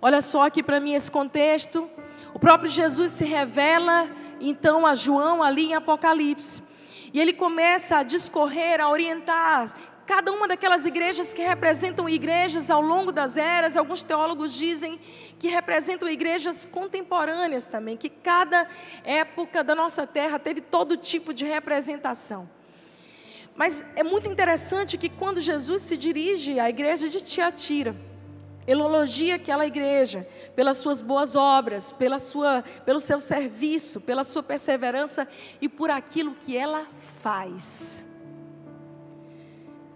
Olha 0.00 0.20
só 0.20 0.46
aqui 0.46 0.62
para 0.62 0.78
mim 0.78 0.94
esse 0.94 1.10
contexto. 1.10 1.88
O 2.34 2.38
próprio 2.38 2.70
Jesus 2.70 3.10
se 3.12 3.24
revela 3.24 4.08
então 4.40 4.86
a 4.86 4.94
João 4.94 5.42
ali 5.42 5.66
em 5.66 5.74
Apocalipse. 5.74 6.62
E 7.12 7.20
ele 7.20 7.32
começa 7.32 7.98
a 7.98 8.02
discorrer, 8.02 8.80
a 8.80 8.90
orientar 8.90 9.72
cada 10.08 10.32
uma 10.32 10.48
daquelas 10.48 10.86
igrejas 10.86 11.34
que 11.34 11.42
representam 11.42 12.08
igrejas 12.08 12.70
ao 12.70 12.80
longo 12.80 13.12
das 13.12 13.36
eras, 13.36 13.76
alguns 13.76 14.02
teólogos 14.02 14.54
dizem 14.54 14.98
que 15.38 15.48
representam 15.48 16.08
igrejas 16.08 16.64
contemporâneas 16.64 17.66
também, 17.66 17.94
que 17.94 18.08
cada 18.08 18.66
época 19.04 19.62
da 19.62 19.74
nossa 19.74 20.06
terra 20.06 20.38
teve 20.38 20.62
todo 20.62 20.96
tipo 20.96 21.34
de 21.34 21.44
representação. 21.44 22.48
Mas 23.54 23.84
é 23.94 24.02
muito 24.02 24.30
interessante 24.30 24.96
que 24.96 25.10
quando 25.10 25.42
Jesus 25.42 25.82
se 25.82 25.94
dirige 25.94 26.58
à 26.58 26.70
igreja 26.70 27.10
de 27.10 27.22
Tiatira, 27.22 27.94
ele 28.68 28.82
elogia 28.82 29.36
aquela 29.36 29.66
igreja 29.66 30.28
pelas 30.54 30.76
suas 30.76 31.00
boas 31.00 31.34
obras, 31.34 31.90
pela 31.90 32.18
sua, 32.18 32.62
pelo 32.84 33.00
seu 33.00 33.18
serviço, 33.18 33.98
pela 34.02 34.22
sua 34.22 34.42
perseverança 34.42 35.26
e 35.58 35.70
por 35.70 35.90
aquilo 35.90 36.34
que 36.34 36.54
ela 36.54 36.86
faz. 37.22 38.06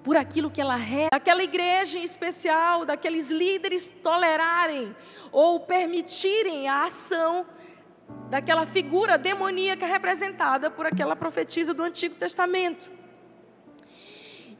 Por 0.03 0.17
aquilo 0.17 0.51
que 0.51 0.59
ela 0.59 0.81
é. 0.81 1.11
Daquela 1.13 1.43
igreja 1.43 1.99
em 1.99 2.03
especial, 2.03 2.87
daqueles 2.87 3.31
líderes 3.31 3.89
tolerarem 4.03 4.97
ou 5.31 5.61
permitirem 5.61 6.67
a 6.67 6.87
ação 6.87 7.45
daquela 8.31 8.65
figura 8.65 9.19
demoníaca 9.19 9.85
representada 9.85 10.71
por 10.71 10.87
aquela 10.87 11.15
profetisa 11.15 11.75
do 11.75 11.83
Antigo 11.83 12.15
Testamento. 12.15 13.02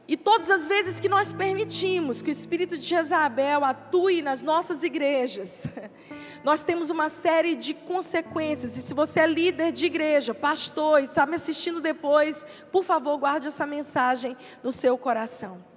E 0.05 0.17
todas 0.17 0.51
as 0.51 0.67
vezes 0.67 0.99
que 0.99 1.07
nós 1.07 1.31
permitimos 1.31 2.21
que 2.21 2.29
o 2.29 2.31
espírito 2.31 2.77
de 2.77 2.85
Jezabel 2.85 3.63
atue 3.63 4.21
nas 4.21 4.43
nossas 4.43 4.83
igrejas, 4.83 5.65
nós 6.43 6.61
temos 6.61 6.89
uma 6.89 7.07
série 7.07 7.55
de 7.55 7.73
consequências. 7.73 8.75
E 8.75 8.81
se 8.81 8.93
você 8.93 9.21
é 9.21 9.27
líder 9.27 9.71
de 9.71 9.85
igreja, 9.85 10.33
pastor, 10.33 10.99
e 10.99 11.03
está 11.03 11.25
me 11.25 11.35
assistindo 11.35 11.79
depois, 11.79 12.45
por 12.69 12.83
favor, 12.83 13.17
guarde 13.17 13.47
essa 13.47 13.65
mensagem 13.65 14.35
no 14.61 14.73
seu 14.73 14.97
coração. 14.97 15.72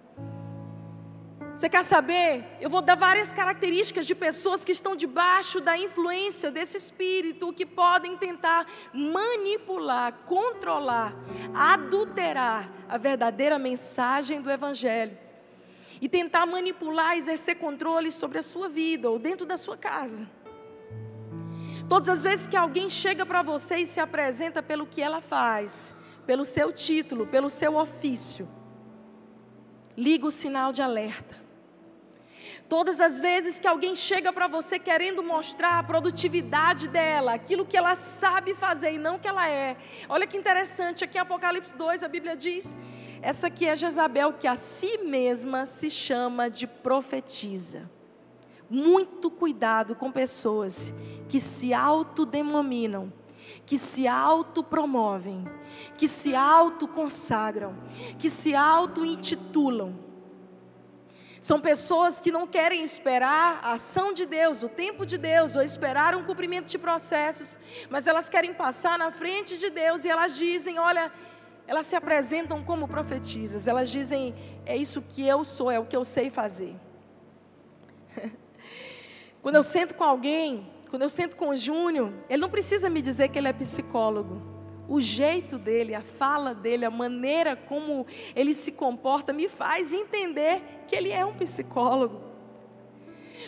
Você 1.56 1.70
quer 1.70 1.82
saber? 1.84 2.44
Eu 2.60 2.68
vou 2.68 2.82
dar 2.82 2.96
várias 2.96 3.32
características 3.32 4.06
de 4.06 4.14
pessoas 4.14 4.62
que 4.62 4.72
estão 4.72 4.94
debaixo 4.94 5.58
da 5.58 5.74
influência 5.78 6.50
desse 6.50 6.76
espírito, 6.76 7.50
que 7.50 7.64
podem 7.64 8.14
tentar 8.14 8.66
manipular, 8.92 10.12
controlar, 10.26 11.16
adulterar 11.54 12.70
a 12.86 12.98
verdadeira 12.98 13.58
mensagem 13.58 14.42
do 14.42 14.50
Evangelho. 14.50 15.16
E 15.98 16.10
tentar 16.10 16.44
manipular, 16.44 17.16
exercer 17.16 17.56
controle 17.56 18.10
sobre 18.10 18.36
a 18.36 18.42
sua 18.42 18.68
vida 18.68 19.08
ou 19.08 19.18
dentro 19.18 19.46
da 19.46 19.56
sua 19.56 19.78
casa. 19.78 20.28
Todas 21.88 22.10
as 22.10 22.22
vezes 22.22 22.46
que 22.46 22.56
alguém 22.56 22.90
chega 22.90 23.24
para 23.24 23.40
você 23.40 23.78
e 23.78 23.86
se 23.86 23.98
apresenta 23.98 24.62
pelo 24.62 24.86
que 24.86 25.00
ela 25.00 25.22
faz, 25.22 25.94
pelo 26.26 26.44
seu 26.44 26.70
título, 26.70 27.26
pelo 27.26 27.48
seu 27.48 27.76
ofício, 27.76 28.46
liga 29.96 30.26
o 30.26 30.30
sinal 30.30 30.70
de 30.70 30.82
alerta. 30.82 31.45
Todas 32.68 33.00
as 33.00 33.20
vezes 33.20 33.60
que 33.60 33.68
alguém 33.68 33.94
chega 33.94 34.32
para 34.32 34.48
você 34.48 34.76
querendo 34.76 35.22
mostrar 35.22 35.78
a 35.78 35.82
produtividade 35.84 36.88
dela, 36.88 37.32
aquilo 37.32 37.64
que 37.64 37.76
ela 37.76 37.94
sabe 37.94 38.54
fazer 38.54 38.94
e 38.94 38.98
não 38.98 39.20
que 39.20 39.28
ela 39.28 39.48
é. 39.48 39.76
Olha 40.08 40.26
que 40.26 40.36
interessante, 40.36 41.04
aqui 41.04 41.16
em 41.16 41.20
Apocalipse 41.20 41.76
2 41.76 42.02
a 42.02 42.08
Bíblia 42.08 42.36
diz: 42.36 42.76
essa 43.22 43.46
aqui 43.46 43.66
é 43.66 43.76
Jezabel 43.76 44.32
que 44.32 44.48
a 44.48 44.56
si 44.56 44.98
mesma 44.98 45.64
se 45.64 45.88
chama 45.88 46.50
de 46.50 46.66
profetiza. 46.66 47.88
Muito 48.68 49.30
cuidado 49.30 49.94
com 49.94 50.10
pessoas 50.10 50.92
que 51.28 51.38
se 51.38 51.72
autodenominam, 51.72 53.12
que 53.64 53.78
se 53.78 54.08
autopromovem, 54.08 55.44
que 55.96 56.08
se 56.08 56.34
autoconsagram, 56.34 57.76
que 58.18 58.28
se 58.28 58.56
auto-intitulam 58.56 60.05
são 61.40 61.60
pessoas 61.60 62.20
que 62.20 62.32
não 62.32 62.46
querem 62.46 62.82
esperar 62.82 63.60
a 63.62 63.72
ação 63.72 64.12
de 64.12 64.26
Deus, 64.26 64.62
o 64.62 64.68
tempo 64.68 65.04
de 65.04 65.18
Deus, 65.18 65.56
ou 65.56 65.62
esperar 65.62 66.14
um 66.14 66.24
cumprimento 66.24 66.66
de 66.66 66.78
processos, 66.78 67.58
mas 67.90 68.06
elas 68.06 68.28
querem 68.28 68.54
passar 68.54 68.98
na 68.98 69.10
frente 69.10 69.58
de 69.58 69.70
Deus 69.70 70.04
e 70.04 70.08
elas 70.08 70.36
dizem: 70.36 70.78
olha, 70.78 71.12
elas 71.66 71.86
se 71.86 71.96
apresentam 71.96 72.62
como 72.64 72.88
profetisas, 72.88 73.66
elas 73.66 73.90
dizem: 73.90 74.34
é 74.64 74.76
isso 74.76 75.02
que 75.02 75.26
eu 75.26 75.44
sou, 75.44 75.70
é 75.70 75.78
o 75.78 75.84
que 75.84 75.96
eu 75.96 76.04
sei 76.04 76.30
fazer. 76.30 76.74
Quando 79.42 79.56
eu 79.56 79.62
sento 79.62 79.94
com 79.94 80.04
alguém 80.04 80.76
quando 80.90 81.02
eu 81.02 81.08
sento 81.08 81.36
com 81.36 81.48
o 81.48 81.56
Júnior, 81.56 82.12
ele 82.28 82.40
não 82.40 82.48
precisa 82.48 82.88
me 82.88 83.02
dizer 83.02 83.28
que 83.28 83.38
ele 83.38 83.48
é 83.48 83.52
psicólogo. 83.52 84.40
O 84.88 85.00
jeito 85.00 85.58
dele, 85.58 85.94
a 85.94 86.00
fala 86.00 86.54
dele, 86.54 86.84
a 86.84 86.90
maneira 86.90 87.56
como 87.56 88.06
ele 88.36 88.54
se 88.54 88.72
comporta 88.72 89.32
me 89.32 89.48
faz 89.48 89.92
entender 89.92 90.62
que 90.86 90.94
ele 90.94 91.10
é 91.10 91.24
um 91.24 91.34
psicólogo. 91.34 92.20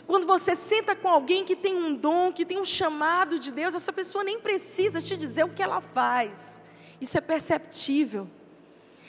Quando 0.07 0.27
você 0.27 0.55
senta 0.55 0.97
com 0.97 1.09
alguém 1.09 1.45
que 1.45 1.57
tem 1.57 1.75
um 1.75 1.95
dom, 1.95 2.33
que 2.33 2.45
tem 2.45 2.59
um 2.59 2.65
chamado 2.65 3.39
de 3.39 3.53
Deus, 3.53 3.75
essa 3.75 3.93
pessoa 3.93 4.25
nem 4.25 4.41
precisa 4.41 5.01
te 5.01 5.17
dizer 5.17 5.45
o 5.45 5.51
que 5.51 5.63
ela 5.63 5.81
faz. 5.81 6.61
Isso 7.01 7.17
é 7.19 7.21
perceptível. 7.21 8.29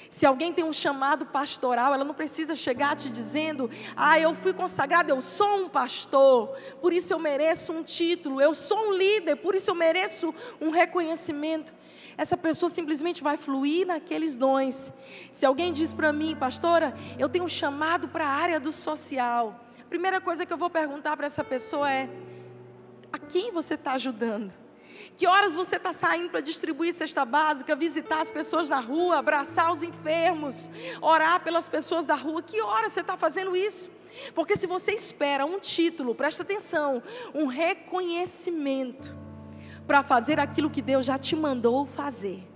Se 0.10 0.26
alguém 0.26 0.52
tem 0.52 0.66
um 0.66 0.74
chamado 0.74 1.26
pastoral, 1.26 1.94
ela 1.94 2.04
não 2.04 2.16
precisa 2.16 2.56
chegar 2.56 2.96
te 2.96 3.10
dizendo: 3.10 3.70
"Ah, 3.96 4.20
eu 4.20 4.34
fui 4.34 4.54
consagrado, 4.54 5.12
eu 5.12 5.22
sou 5.22 5.64
um 5.64 5.70
pastor, 5.70 6.50
por 6.82 6.92
isso 6.92 7.14
eu 7.14 7.20
mereço 7.20 7.72
um 7.72 7.84
título, 7.84 8.42
eu 8.42 8.54
sou 8.54 8.90
um 8.90 8.94
líder, 8.94 9.36
por 9.36 9.54
isso 9.54 9.70
eu 9.70 9.76
mereço 9.76 10.34
um 10.60 10.70
reconhecimento". 10.70 11.72
Essa 12.20 12.36
pessoa 12.36 12.70
simplesmente 12.70 13.24
vai 13.24 13.38
fluir 13.38 13.88
naqueles 13.88 14.36
dons. 14.36 14.92
Se 15.32 15.46
alguém 15.46 15.72
diz 15.72 15.94
para 15.94 16.12
mim, 16.12 16.36
pastora, 16.36 16.94
eu 17.18 17.30
tenho 17.30 17.46
um 17.46 17.48
chamado 17.48 18.10
para 18.10 18.26
a 18.26 18.30
área 18.46 18.60
do 18.60 18.74
social, 18.74 19.58
a 19.80 19.86
primeira 19.86 20.20
coisa 20.20 20.46
que 20.46 20.52
eu 20.52 20.58
vou 20.58 20.70
perguntar 20.70 21.16
para 21.16 21.28
essa 21.28 21.46
pessoa 21.46 21.90
é: 21.90 22.10
a 23.10 23.18
quem 23.18 23.54
você 23.54 23.76
está 23.76 23.94
ajudando? 23.94 24.52
Que 25.16 25.26
horas 25.28 25.56
você 25.56 25.78
está 25.78 25.94
saindo 25.94 26.30
para 26.30 26.42
distribuir 26.42 26.92
cesta 26.92 27.24
básica, 27.24 27.74
visitar 27.74 28.20
as 28.20 28.30
pessoas 28.30 28.70
na 28.70 28.82
rua, 28.82 29.20
abraçar 29.20 29.72
os 29.72 29.82
enfermos, 29.82 30.70
orar 31.02 31.42
pelas 31.42 31.70
pessoas 31.70 32.06
da 32.06 32.16
rua? 32.16 32.44
Que 32.44 32.62
horas 32.62 32.92
você 32.92 33.00
está 33.00 33.16
fazendo 33.16 33.56
isso? 33.56 33.90
Porque 34.36 34.58
se 34.58 34.68
você 34.68 34.92
espera 34.92 35.46
um 35.46 35.58
título, 35.58 36.14
presta 36.14 36.44
atenção, 36.44 37.02
um 37.34 37.46
reconhecimento 37.46 39.29
para 39.90 40.04
fazer 40.04 40.40
aquilo 40.40 40.70
que 40.70 40.84
Deus 40.84 41.04
já 41.04 41.18
te 41.18 41.36
mandou 41.36 41.84
fazer. 41.84 42.48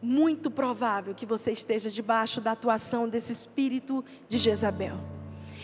Muito 0.00 0.50
provável 0.50 1.14
que 1.14 1.26
você 1.26 1.52
esteja 1.52 1.90
debaixo 1.90 2.40
da 2.40 2.52
atuação 2.52 3.06
desse 3.06 3.32
espírito 3.32 4.02
de 4.26 4.38
Jezabel. 4.38 4.96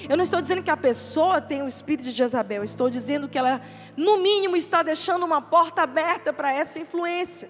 Eu 0.07 0.14
não 0.14 0.25
estou 0.25 0.43
dizendo 0.43 0.62
que 0.62 0.71
a 0.71 0.76
pessoa 0.76 1.40
tem 1.40 1.62
o 1.62 1.67
espírito 1.67 2.05
de 2.05 2.11
Jezabel, 2.11 2.62
estou 2.62 2.90
dizendo 2.90 3.31
que 3.31 3.38
ela, 3.38 3.62
no 3.97 4.19
mínimo, 4.19 4.55
está 4.57 4.83
deixando 4.83 5.25
uma 5.25 5.40
porta 5.40 5.81
aberta 5.81 6.31
para 6.31 6.52
essa 6.52 6.79
influência. 6.79 7.49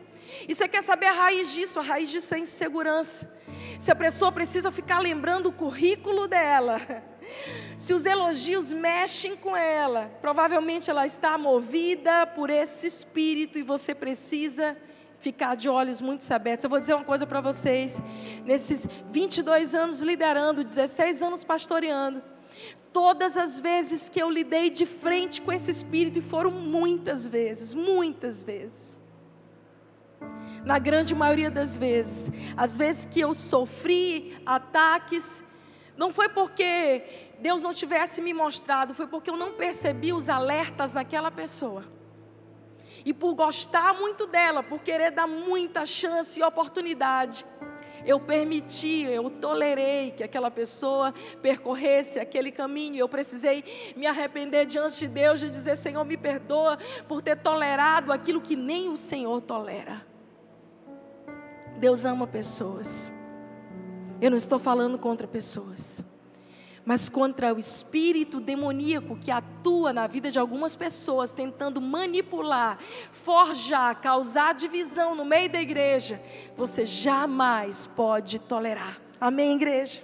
E 0.49 0.55
você 0.55 0.69
quer 0.69 0.81
saber 0.81 1.07
a 1.07 1.13
raiz 1.13 1.53
disso? 1.53 1.81
A 1.81 1.83
raiz 1.83 2.09
disso 2.09 2.37
é 2.37 2.39
insegurança. 2.39 3.37
Se 3.81 3.91
a 3.91 3.97
pessoa 3.97 4.31
precisa 4.31 4.71
ficar 4.71 5.01
lembrando 5.01 5.47
o 5.49 5.53
currículo 5.53 6.29
dela, 6.29 6.81
se 7.79 7.95
os 7.95 8.07
elogios 8.07 8.73
mexem 8.73 9.37
com 9.37 9.57
ela, 9.57 10.11
provavelmente 10.21 10.91
ela 10.91 11.07
está 11.07 11.37
movida 11.39 12.27
por 12.27 12.51
esse 12.51 12.87
espírito 12.87 13.59
e 13.59 13.63
você 13.63 13.95
precisa 13.95 14.77
ficar 15.19 15.55
de 15.55 15.69
olhos 15.69 16.01
muito 16.01 16.29
abertos. 16.33 16.65
Eu 16.65 16.71
vou 16.71 16.81
dizer 16.81 16.95
uma 16.95 17.05
coisa 17.05 17.27
para 17.27 17.41
vocês: 17.41 18.03
nesses 18.45 18.87
22 19.11 19.75
anos 19.75 20.03
liderando, 20.03 20.65
16 20.65 21.23
anos 21.23 21.45
pastoreando, 21.45 22.23
Todas 22.93 23.37
as 23.37 23.61
vezes 23.61 24.09
que 24.09 24.21
eu 24.21 24.29
lidei 24.29 24.69
de 24.69 24.85
frente 24.85 25.41
com 25.41 25.53
esse 25.53 25.71
espírito, 25.71 26.19
e 26.19 26.23
foram 26.23 26.51
muitas 26.51 27.27
vezes, 27.27 27.73
muitas 27.73 28.43
vezes. 28.43 29.01
Na 30.65 30.79
grande 30.79 31.15
maioria 31.15 31.51
das 31.51 31.77
vezes, 31.77 32.31
as 32.57 32.77
vezes 32.77 33.05
que 33.05 33.21
eu 33.21 33.33
sofri 33.33 34.37
ataques, 34.45 35.45
não 36.01 36.11
foi 36.11 36.31
porque 36.31 37.03
Deus 37.41 37.61
não 37.61 37.75
tivesse 37.75 38.23
me 38.23 38.33
mostrado, 38.33 38.95
foi 38.95 39.07
porque 39.07 39.29
eu 39.29 39.37
não 39.37 39.53
percebi 39.53 40.15
os 40.15 40.31
alertas 40.31 40.95
naquela 40.95 41.31
pessoa. 41.31 41.85
E 43.05 43.13
por 43.13 43.35
gostar 43.35 43.93
muito 43.93 44.27
dela, 44.27 44.63
por 44.63 44.81
querer 44.81 45.11
dar 45.11 45.27
muita 45.27 45.85
chance 45.85 46.41
e 46.41 46.43
oportunidade, 46.43 47.45
eu 48.07 48.19
permiti, 48.19 49.03
eu 49.03 49.29
tolerei 49.29 50.13
que 50.13 50.25
aquela 50.25 50.51
pessoa 50.51 51.13
percorresse 51.43 52.19
aquele 52.19 52.51
caminho. 52.51 52.97
Eu 52.97 53.09
precisei 53.09 53.63
me 53.95 54.07
arrepender 54.07 54.65
diante 54.65 55.01
de 55.01 55.09
Deus 55.09 55.43
e 55.43 55.51
dizer: 55.51 55.77
Senhor, 55.77 56.03
me 56.07 56.17
perdoa 56.17 56.79
por 57.07 57.21
ter 57.21 57.37
tolerado 57.37 58.11
aquilo 58.11 58.41
que 58.41 58.57
nem 58.57 58.89
o 58.89 58.97
Senhor 58.97 59.39
tolera. 59.43 60.01
Deus 61.77 62.07
ama 62.07 62.27
pessoas. 62.27 63.20
Eu 64.21 64.31
não 64.31 64.37
estou 64.37 64.59
falando 64.59 64.99
contra 64.99 65.27
pessoas 65.27 66.05
mas 66.85 67.09
contra 67.09 67.55
o 67.55 67.59
espírito 67.59 68.41
demoníaco 68.41 69.17
que 69.17 69.31
atua 69.31 69.93
na 69.93 70.07
vida 70.07 70.31
de 70.31 70.39
algumas 70.39 70.75
pessoas, 70.75 71.33
tentando 71.33 71.81
manipular, 71.81 72.79
forjar, 73.13 74.01
causar 74.01 74.55
divisão 74.55 75.15
no 75.15 75.25
meio 75.25 75.51
da 75.51 75.61
igreja, 75.61 76.21
você 76.57 76.85
jamais 76.85 77.87
pode 77.87 78.39
tolerar. 78.39 79.01
Amém, 79.21 79.55
igreja? 79.55 80.03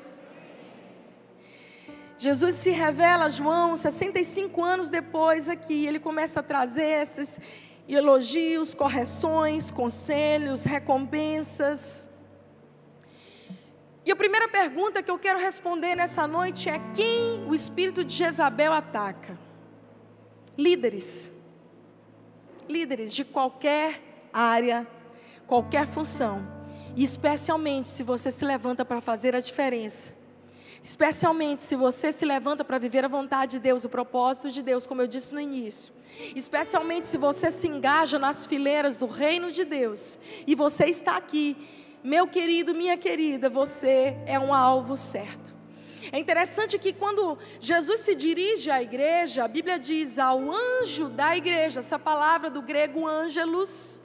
Jesus 2.19 2.55
se 2.55 2.71
revela 2.71 3.25
a 3.27 3.29
João 3.29 3.77
65 3.77 4.63
anos 4.63 4.89
depois 4.89 5.49
aqui, 5.49 5.87
ele 5.87 5.99
começa 5.99 6.41
a 6.41 6.43
trazer 6.43 7.03
esses 7.03 7.41
elogios, 7.89 8.75
correções, 8.75 9.71
conselhos, 9.71 10.65
recompensas. 10.65 12.16
E 14.07 14.13
a 14.13 14.15
primeira 14.15 14.47
pergunta 14.47 15.03
que 15.03 15.11
eu 15.11 15.19
quero 15.19 15.41
responder 15.41 15.97
nessa 15.97 16.29
noite 16.29 16.69
é: 16.69 16.81
quem 16.95 17.45
o 17.49 17.53
espírito 17.53 18.05
de 18.05 18.15
Jezabel 18.15 18.73
ataca? 18.73 19.37
Líderes. 20.57 21.33
Líderes 22.69 23.13
de 23.13 23.25
qualquer 23.25 24.01
área, 24.33 24.87
qualquer 25.45 25.89
função. 25.89 26.47
E 26.95 27.03
especialmente 27.03 27.89
se 27.89 28.05
você 28.05 28.31
se 28.31 28.45
levanta 28.45 28.85
para 28.85 29.01
fazer 29.01 29.35
a 29.35 29.41
diferença. 29.41 30.15
Especialmente 30.85 31.65
se 31.65 31.75
você 31.75 32.13
se 32.13 32.25
levanta 32.25 32.65
para 32.65 32.79
viver 32.79 33.05
a 33.05 33.09
vontade 33.09 33.53
de 33.53 33.59
Deus, 33.59 33.85
o 33.85 33.89
propósito 33.89 34.51
de 34.51 34.63
Deus, 34.63 34.87
como 34.87 35.03
eu 35.03 35.09
disse 35.09 35.35
no 35.35 35.41
início. 35.41 35.93
Especialmente 36.37 37.09
se 37.09 37.19
você 37.19 37.51
se 37.51 37.67
engaja 37.67 38.21
nas 38.21 38.47
fileiras 38.47 38.97
do 38.97 39.07
reino 39.07 39.51
de 39.51 39.65
Deus. 39.65 40.17
E 40.47 40.55
você 40.55 40.87
está 40.87 41.17
aqui 41.17 41.57
meu 42.07 42.29
querido, 42.29 42.73
minha 42.73 42.97
querida, 42.97 43.51
você 43.51 44.17
é 44.27 44.39
um 44.39 44.55
alvo 44.55 44.97
certo. 44.97 45.53
É 46.13 46.21
interessante 46.21 46.79
que 46.79 46.93
quando 46.93 47.37
Jesus 47.61 47.99
se 47.99 48.15
dirige 48.15 48.71
à 48.71 48.81
igreja, 48.81 49.43
a 49.43 49.49
Bíblia 49.49 49.77
diz 49.77 50.17
ao 50.17 50.41
anjo 50.49 51.09
da 51.09 51.37
igreja, 51.37 51.81
essa 51.81 51.99
palavra 51.99 52.49
do 52.49 52.63
grego 52.63 53.05
ângelos, 53.05 54.01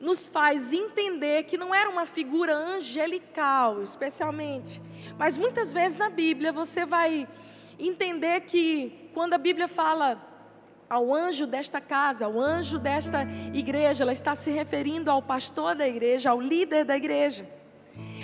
nos 0.00 0.26
faz 0.26 0.72
entender 0.72 1.42
que 1.42 1.58
não 1.58 1.74
era 1.74 1.90
uma 1.90 2.06
figura 2.06 2.56
angelical, 2.56 3.82
especialmente. 3.82 4.80
Mas 5.18 5.36
muitas 5.36 5.74
vezes 5.74 5.98
na 5.98 6.08
Bíblia 6.08 6.50
você 6.50 6.86
vai 6.86 7.28
entender 7.78 8.40
que 8.40 9.10
quando 9.12 9.34
a 9.34 9.38
Bíblia 9.38 9.68
fala 9.68 10.29
ao 10.90 11.14
anjo 11.14 11.46
desta 11.46 11.80
casa, 11.80 12.26
ao 12.26 12.36
anjo 12.38 12.76
desta 12.76 13.22
igreja, 13.54 14.02
ela 14.02 14.10
está 14.10 14.34
se 14.34 14.50
referindo 14.50 15.08
ao 15.08 15.22
pastor 15.22 15.76
da 15.76 15.86
igreja, 15.86 16.30
ao 16.30 16.40
líder 16.40 16.84
da 16.84 16.96
igreja. 16.96 17.48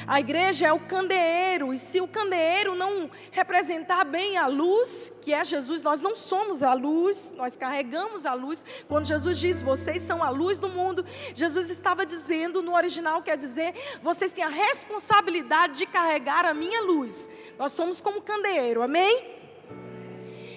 A 0.06 0.20
igreja 0.20 0.66
é 0.66 0.72
o 0.72 0.80
candeeiro, 0.80 1.72
e 1.72 1.78
se 1.78 2.00
o 2.00 2.08
candeeiro 2.08 2.74
não 2.74 3.08
representar 3.30 4.04
bem 4.04 4.36
a 4.36 4.46
luz, 4.46 5.12
que 5.22 5.32
é 5.32 5.44
Jesus, 5.44 5.82
nós 5.82 6.00
não 6.00 6.14
somos 6.14 6.62
a 6.62 6.72
luz, 6.74 7.32
nós 7.36 7.54
carregamos 7.54 8.26
a 8.26 8.34
luz. 8.34 8.64
Quando 8.88 9.04
Jesus 9.04 9.38
diz, 9.38 9.62
vocês 9.62 10.02
são 10.02 10.22
a 10.22 10.30
luz 10.30 10.58
do 10.58 10.68
mundo, 10.68 11.04
Jesus 11.34 11.70
estava 11.70 12.04
dizendo, 12.04 12.62
no 12.62 12.74
original 12.74 13.22
quer 13.22 13.36
dizer, 13.36 13.74
vocês 14.02 14.32
têm 14.32 14.44
a 14.44 14.48
responsabilidade 14.48 15.78
de 15.78 15.86
carregar 15.86 16.44
a 16.44 16.54
minha 16.54 16.82
luz. 16.82 17.28
Nós 17.58 17.72
somos 17.72 18.00
como 18.00 18.22
candeeiro, 18.22 18.82
amém? 18.82 19.35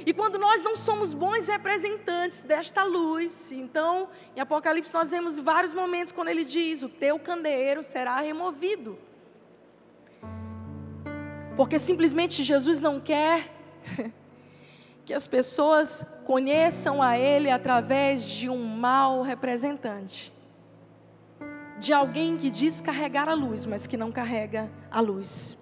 E 0.09 0.13
quando 0.13 0.39
nós 0.39 0.63
não 0.63 0.75
somos 0.75 1.13
bons 1.13 1.47
representantes 1.47 2.41
desta 2.41 2.83
luz, 2.83 3.51
então, 3.51 4.09
em 4.35 4.39
Apocalipse 4.39 4.91
nós 4.91 5.11
vemos 5.11 5.37
vários 5.37 5.71
momentos 5.71 6.11
quando 6.11 6.29
ele 6.29 6.43
diz: 6.43 6.81
O 6.81 6.89
teu 6.89 7.19
candeeiro 7.19 7.83
será 7.83 8.19
removido. 8.19 8.97
Porque 11.55 11.77
simplesmente 11.77 12.43
Jesus 12.43 12.81
não 12.81 12.99
quer 12.99 13.53
que 15.05 15.13
as 15.13 15.27
pessoas 15.27 16.03
conheçam 16.25 17.03
a 17.03 17.15
Ele 17.15 17.51
através 17.51 18.23
de 18.23 18.49
um 18.49 18.63
mau 18.63 19.21
representante. 19.21 20.33
De 21.77 21.93
alguém 21.93 22.35
que 22.35 22.49
diz 22.49 22.81
carregar 22.81 23.29
a 23.29 23.35
luz, 23.35 23.63
mas 23.63 23.85
que 23.85 23.95
não 23.95 24.11
carrega 24.11 24.71
a 24.89 25.01
luz. 25.01 25.55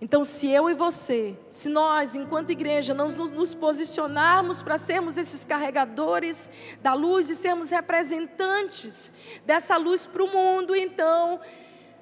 Então, 0.00 0.24
se 0.24 0.50
eu 0.50 0.68
e 0.68 0.74
você, 0.74 1.38
se 1.48 1.70
nós, 1.70 2.14
enquanto 2.14 2.50
igreja, 2.50 2.92
não 2.92 3.06
nos, 3.08 3.54
posicionarmos 3.54 4.62
para 4.62 4.76
sermos 4.76 5.16
esses 5.16 5.44
carregadores 5.44 6.50
da 6.82 6.92
luz 6.92 7.30
e 7.30 7.34
sermos 7.34 7.70
representantes 7.70 9.10
dessa 9.46 9.76
luz 9.78 10.04
para 10.04 10.22
o 10.22 10.28
mundo, 10.28 10.76
então 10.76 11.40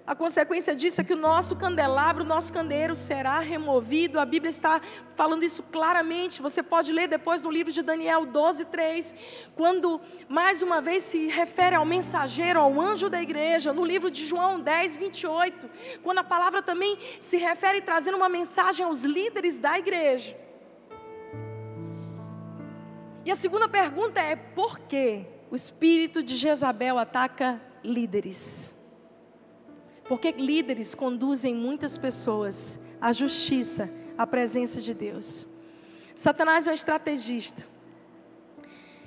a 0.07 0.15
consequência 0.15 0.77
disso 0.77 1.01
é 1.01 1.05
que 1.05 1.15
o 1.15 1.17
nosso 1.17 1.57
candelabro, 1.57 2.25
o 2.25 2.27
nosso 2.27 2.53
candeeiro 2.53 2.95
será 2.95 3.39
removido. 3.39 4.21
A 4.21 4.27
Bíblia 4.27 4.51
está 4.51 4.79
falando 5.17 5.45
isso 5.45 5.63
claramente. 5.63 6.43
Você 6.43 6.63
pode 6.63 6.93
ler 6.93 7.09
depois 7.09 7.43
no 7.43 7.51
livro 7.51 7.73
de 7.73 7.81
Daniel 7.81 8.27
12, 8.27 8.67
3, 8.67 9.15
quando 9.57 9.99
mais 10.29 10.61
uma 10.61 10.83
vez 10.83 11.05
se 11.05 11.29
refere 11.29 11.75
ao 11.75 11.87
mensageiro, 11.87 12.61
ao 12.61 12.79
anjo 12.79 13.09
da 13.09 13.23
igreja. 13.23 13.73
No 13.73 13.83
livro 13.83 14.11
de 14.11 14.27
João 14.27 14.61
10, 14.61 14.99
28, 14.99 15.71
quando 16.03 16.19
a 16.19 16.25
palavra 16.25 16.61
também 16.61 16.99
se 17.19 17.39
refere 17.39 17.81
trazendo 17.81 18.19
uma 18.19 18.29
mensagem 18.29 18.85
aos 18.85 19.05
líderes 19.05 19.59
da 19.59 19.79
igreja. 19.79 20.37
E 23.25 23.31
a 23.31 23.35
segunda 23.35 23.67
pergunta 23.67 24.21
é: 24.21 24.37
por 24.37 24.81
que 24.81 25.25
o 25.51 25.57
espírito 25.57 26.23
de 26.23 26.37
Jezabel 26.37 26.99
ataca 26.99 27.59
líderes? 27.83 28.74
Porque 30.09 30.33
líderes 30.33 30.95
conduzem 30.95 31.55
muitas 31.55 31.97
pessoas 31.97 32.79
à 33.01 33.13
justiça, 33.13 33.91
à 34.17 34.27
presença 34.27 34.81
de 34.81 34.93
Deus. 34.95 35.47
Satanás 36.15 36.67
é 36.67 36.71
um 36.71 36.75
estrategista. 36.75 37.65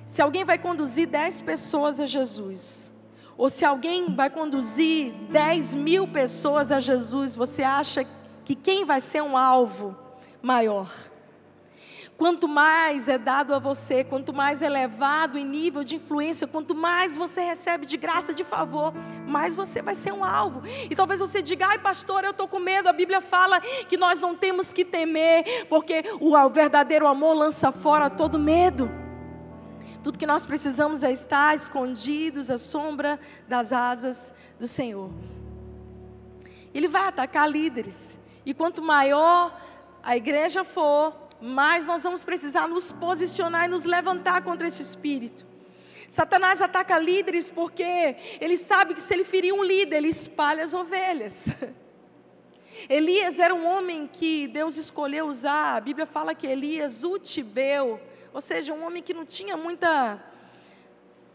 Se 0.05 0.21
alguém 0.21 0.43
vai 0.43 0.57
conduzir 0.57 1.07
dez 1.07 1.41
pessoas 1.41 1.99
a 1.99 2.05
Jesus, 2.05 2.91
ou 3.37 3.49
se 3.49 3.63
alguém 3.63 4.15
vai 4.15 4.29
conduzir 4.29 5.13
dez 5.29 5.75
mil 5.75 6.07
pessoas 6.07 6.71
a 6.71 6.79
Jesus, 6.79 7.35
você 7.35 7.61
acha 7.61 8.05
que 8.43 8.55
quem 8.55 8.83
vai 8.83 8.99
ser 8.99 9.21
um 9.21 9.37
alvo 9.37 9.95
maior? 10.41 10.89
Quanto 12.17 12.47
mais 12.47 13.07
é 13.07 13.17
dado 13.19 13.53
a 13.53 13.59
você, 13.59 14.03
quanto 14.03 14.33
mais 14.33 14.63
elevado 14.63 15.37
em 15.37 15.45
nível 15.45 15.83
de 15.83 15.97
influência, 15.97 16.47
quanto 16.47 16.73
mais 16.73 17.15
você 17.15 17.41
recebe 17.41 17.85
de 17.85 17.95
graça, 17.95 18.33
de 18.33 18.43
favor, 18.43 18.91
mais 19.27 19.55
você 19.55 19.83
vai 19.83 19.93
ser 19.93 20.11
um 20.13 20.25
alvo. 20.25 20.63
E 20.89 20.95
talvez 20.95 21.19
você 21.19 21.43
diga, 21.43 21.67
ai 21.67 21.77
pastor, 21.77 22.23
eu 22.23 22.31
estou 22.31 22.47
com 22.47 22.57
medo. 22.57 22.89
A 22.89 22.93
Bíblia 22.93 23.21
fala 23.21 23.61
que 23.61 23.97
nós 23.97 24.19
não 24.19 24.35
temos 24.35 24.73
que 24.73 24.83
temer, 24.83 25.67
porque 25.69 26.03
o 26.19 26.49
verdadeiro 26.49 27.05
amor 27.05 27.35
lança 27.35 27.71
fora 27.71 28.09
todo 28.09 28.39
medo. 28.39 28.89
Tudo 30.01 30.17
que 30.17 30.25
nós 30.25 30.43
precisamos 30.43 31.03
é 31.03 31.11
estar 31.11 31.53
escondidos 31.53 32.49
à 32.49 32.57
sombra 32.57 33.19
das 33.47 33.71
asas 33.71 34.33
do 34.59 34.65
Senhor. 34.65 35.11
Ele 36.73 36.87
vai 36.87 37.07
atacar 37.07 37.47
líderes. 37.47 38.19
E 38.43 38.55
quanto 38.55 38.81
maior 38.81 39.55
a 40.01 40.17
igreja 40.17 40.63
for, 40.63 41.26
mais 41.41 41.85
nós 41.85 42.03
vamos 42.03 42.23
precisar 42.23 42.67
nos 42.67 42.91
posicionar 42.91 43.65
e 43.65 43.67
nos 43.67 43.83
levantar 43.83 44.41
contra 44.41 44.67
esse 44.67 44.81
espírito. 44.81 45.45
Satanás 46.09 46.61
ataca 46.61 46.97
líderes 46.97 47.51
porque 47.51 48.15
ele 48.39 48.55
sabe 48.55 48.93
que 48.93 49.01
se 49.01 49.13
ele 49.13 49.23
ferir 49.23 49.53
um 49.53 49.63
líder, 49.63 49.97
ele 49.97 50.07
espalha 50.07 50.63
as 50.63 50.73
ovelhas. 50.73 51.49
Elias 52.89 53.39
era 53.39 53.53
um 53.53 53.65
homem 53.65 54.07
que 54.07 54.47
Deus 54.47 54.77
escolheu 54.77 55.27
usar. 55.27 55.75
A 55.75 55.81
Bíblia 55.81 56.05
fala 56.05 56.33
que 56.33 56.47
Elias, 56.47 57.03
o 57.03 57.17
Tibeu, 57.17 57.99
ou 58.33 58.39
seja, 58.39 58.73
um 58.73 58.85
homem 58.85 59.01
que 59.01 59.13
não 59.13 59.25
tinha 59.25 59.57
muita 59.57 60.23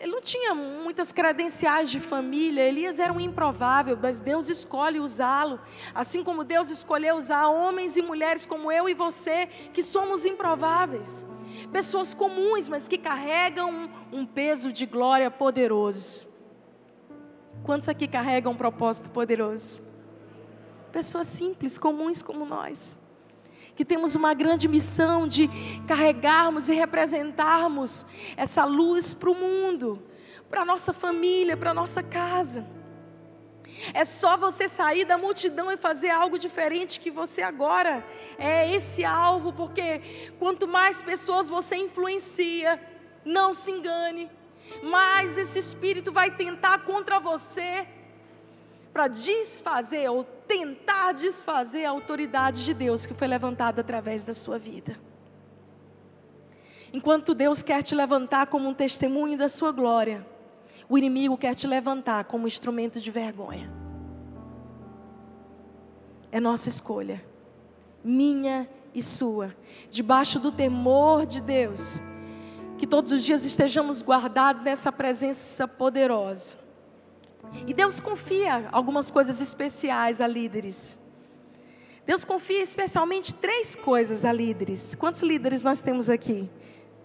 ele 0.03 0.11
não 0.11 0.21
tinha 0.21 0.53
muitas 0.53 1.13
credenciais 1.13 1.89
de 1.89 2.01
família, 2.01 2.63
Elias 2.63 2.99
era 2.99 3.13
um 3.13 3.21
improvável, 3.21 3.97
mas 4.03 4.19
Deus 4.19 4.49
escolhe 4.49 4.99
usá-lo. 4.99 5.61
Assim 5.95 6.25
como 6.25 6.43
Deus 6.43 6.71
escolheu 6.71 7.15
usar 7.15 7.47
homens 7.47 7.97
e 7.97 8.03
mulheres 8.03 8.45
como 8.45 8.73
eu 8.73 8.89
e 8.89 8.95
você, 8.95 9.47
que 9.73 9.81
somos 9.81 10.25
improváveis. 10.25 11.25
Pessoas 11.71 12.15
comuns, 12.15 12.67
mas 12.67 12.89
que 12.89 12.99
carregam 12.99 13.89
um, 14.11 14.27
peso 14.27 14.73
de 14.73 14.87
glória 14.87 15.31
poderoso. 15.31 16.27
Quantos 17.63 17.89
aqui 17.89 18.09
carregam 18.09 18.55
um 18.55 18.57
propósito 18.57 19.09
poderoso? 19.09 19.83
Pessoas 20.91 21.29
simples, 21.29 21.79
comuns 21.79 22.23
como 22.23 22.45
nós 22.45 22.99
que 23.75 23.85
temos 23.85 24.15
uma 24.15 24.35
grande 24.35 24.69
missão 24.69 25.27
de 25.27 25.49
carregarmos 25.87 26.69
e 26.69 26.75
representarmos 26.75 28.05
essa 28.37 28.65
luz 28.65 29.15
para 29.15 29.31
o 29.31 29.35
mundo, 29.35 30.03
para 30.51 30.63
a 30.63 30.65
nossa 30.65 30.93
família, 30.93 31.57
para 31.57 31.71
a 31.71 31.75
nossa 31.75 32.03
casa. 32.03 32.67
É 33.95 34.05
só 34.05 34.37
você 34.37 34.69
sair 34.69 35.05
da 35.05 35.19
multidão 35.19 35.73
e 35.73 35.77
fazer 35.77 36.11
algo 36.11 36.39
diferente 36.39 37.01
que 37.01 37.11
você 37.11 37.43
agora 37.43 38.05
é 38.39 38.73
esse 38.73 39.05
alvo, 39.05 39.53
porque 39.53 40.33
quanto 40.39 40.69
mais 40.69 41.03
pessoas 41.03 41.49
você 41.49 41.77
influencia, 41.77 42.81
não 43.25 43.53
se 43.53 43.71
engane, 43.71 44.31
mais 44.83 45.37
esse 45.37 45.59
espírito 45.59 46.13
vai 46.13 46.31
tentar 46.31 46.85
contra 46.85 47.19
você 47.19 47.87
para 48.93 49.09
desfazer 49.09 50.09
ou 50.11 50.25
tentar 50.53 51.13
desfazer 51.13 51.87
a 51.87 51.91
autoridade 51.91 52.63
de 52.63 52.75
Deus 52.75 53.07
que 53.07 53.15
foi 53.15 53.27
levantada 53.27 53.81
através 53.81 54.23
da 54.23 54.35
sua 54.35 54.59
vida. 54.59 54.99
Enquanto 56.93 57.35
Deus 57.35 57.63
quer 57.63 57.83
te 57.83 57.95
levantar 57.95 58.49
como 58.49 58.69
um 58.69 58.75
testemunho 58.75 59.39
da 59.39 59.49
sua 59.49 59.73
glória, 59.73 60.27
o 60.91 60.99
inimigo 60.99 61.39
quer 61.39 61.55
te 61.55 61.67
levantar 61.67 62.25
como 62.25 62.47
instrumento 62.47 63.01
de 63.01 63.11
vergonha. 63.11 63.73
É 66.31 66.39
nossa 66.39 66.69
escolha, 66.69 67.25
minha 68.05 68.69
e 68.95 69.01
sua, 69.01 69.57
debaixo 69.89 70.39
do 70.39 70.53
temor 70.53 71.25
de 71.25 71.41
Deus, 71.41 71.99
que 72.77 72.87
todos 72.87 73.11
os 73.11 73.25
dias 73.25 73.43
estejamos 73.47 74.03
guardados 74.03 74.63
nessa 74.63 74.93
presença 74.93 75.67
poderosa 75.67 76.62
e 77.67 77.75
Deus 77.75 78.01
confia 78.01 78.69
algumas 78.73 79.11
coisas 79.11 79.41
especiais 79.41 80.21
a 80.21 80.27
líderes. 80.27 80.99
Deus 82.05 82.25
confia 82.25 82.61
especialmente 82.61 83.35
três 83.35 83.77
coisas 83.77 84.25
a 84.25 84.33
líderes. 84.33 84.95
Quantos 84.95 85.23
líderes 85.23 85.63
nós 85.63 85.81
temos 85.81 86.09
aqui? 86.09 86.51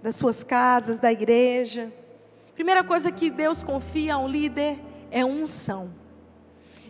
Das 0.02 0.16
suas 0.16 0.44
casas, 0.44 1.00
da 1.00 1.12
igreja. 1.12 1.94
Primeira 2.56 2.84
coisa 2.84 3.12
que 3.12 3.30
Deus 3.30 3.62
confia 3.62 4.16
a 4.16 4.18
um 4.18 4.28
líder 4.28 4.80
é 5.12 5.24
unção. 5.24 5.94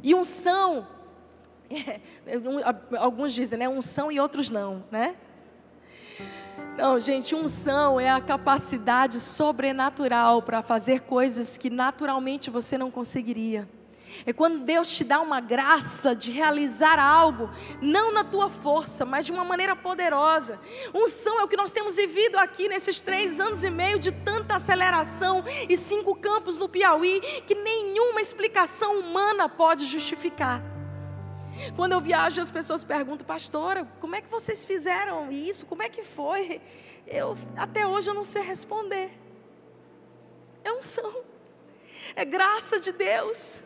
E 0.02 0.16
unção, 0.16 0.88
é, 1.70 2.00
alguns 2.98 3.34
dizem, 3.34 3.60
né? 3.60 3.68
Unção 3.68 4.12
e 4.12 4.20
outros 4.20 4.50
não, 4.50 4.86
né? 4.90 5.16
Não, 6.78 7.00
gente, 7.00 7.34
unção 7.34 8.00
é 8.00 8.12
a 8.12 8.22
capacidade 8.22 9.20
sobrenatural 9.20 10.44
para 10.44 10.62
fazer 10.62 11.02
coisas 11.02 11.58
que 11.58 11.72
naturalmente 11.72 12.52
você 12.52 12.78
não 12.78 12.92
conseguiria. 12.92 13.68
É 14.28 14.32
quando 14.32 14.60
Deus 14.60 14.88
te 14.96 15.04
dá 15.04 15.20
uma 15.20 15.40
graça 15.40 16.16
de 16.16 16.30
realizar 16.30 17.00
algo, 17.00 17.50
não 17.82 18.14
na 18.14 18.24
tua 18.24 18.48
força, 18.48 19.06
mas 19.06 19.26
de 19.26 19.32
uma 19.32 19.44
maneira 19.44 19.76
poderosa. 19.76 20.60
Unção 20.94 21.40
é 21.40 21.44
o 21.44 21.48
que 21.48 21.58
nós 21.58 21.72
temos 21.72 21.96
vivido 21.96 22.38
aqui 22.38 22.70
nesses 22.70 23.02
três 23.02 23.40
anos 23.40 23.64
e 23.64 23.72
meio 23.72 23.98
de 23.98 24.12
tanta 24.12 24.54
aceleração 24.54 25.44
e 25.68 25.76
cinco 25.76 26.14
campos 26.14 26.60
no 26.60 26.70
Piauí 26.70 27.22
que 27.48 27.56
nenhuma 27.56 28.22
explicação 28.22 29.00
humana 29.00 29.50
pode 29.50 29.84
justificar. 29.84 30.77
Quando 31.76 31.94
eu 31.94 32.02
viajo, 32.02 32.42
as 32.42 32.52
pessoas 32.52 32.84
perguntam, 32.84 33.26
pastora, 33.26 33.86
como 34.00 34.16
é 34.16 34.22
que 34.22 34.30
vocês 34.30 34.66
fizeram 34.66 35.32
isso? 35.32 35.66
Como 35.66 35.84
é 35.84 35.90
que 35.90 36.04
foi? 36.04 36.62
Eu 37.06 37.38
até 37.56 37.86
hoje 37.86 38.10
eu 38.10 38.14
não 38.14 38.24
sei 38.24 38.42
responder. 38.42 39.12
É 40.64 40.72
unção. 40.72 41.24
É 42.16 42.26
graça 42.26 42.80
de 42.80 42.92
Deus. 42.92 43.64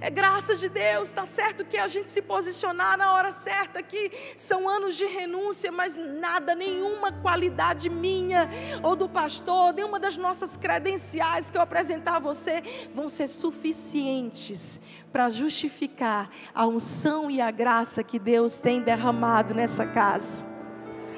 É 0.00 0.10
graça 0.10 0.54
de 0.54 0.68
Deus, 0.68 1.08
está 1.08 1.26
certo 1.26 1.64
que 1.64 1.76
a 1.76 1.86
gente 1.86 2.08
se 2.08 2.22
posicionar 2.22 2.96
na 2.96 3.12
hora 3.14 3.32
certa, 3.32 3.82
que 3.82 4.10
são 4.36 4.68
anos 4.68 4.96
de 4.96 5.04
renúncia, 5.06 5.72
mas 5.72 5.96
nada, 5.96 6.54
nenhuma 6.54 7.10
qualidade 7.12 7.90
minha 7.90 8.48
ou 8.82 8.94
do 8.94 9.08
pastor, 9.08 9.72
nenhuma 9.72 9.98
das 9.98 10.16
nossas 10.16 10.56
credenciais 10.56 11.50
que 11.50 11.56
eu 11.56 11.62
apresentar 11.62 12.16
a 12.16 12.20
você 12.20 12.62
vão 12.94 13.08
ser 13.08 13.26
suficientes 13.26 14.80
para 15.12 15.28
justificar 15.28 16.30
a 16.54 16.66
unção 16.66 17.30
e 17.30 17.40
a 17.40 17.50
graça 17.50 18.04
que 18.04 18.18
Deus 18.18 18.60
tem 18.60 18.80
derramado 18.80 19.54
nessa 19.54 19.86
casa 19.86 20.58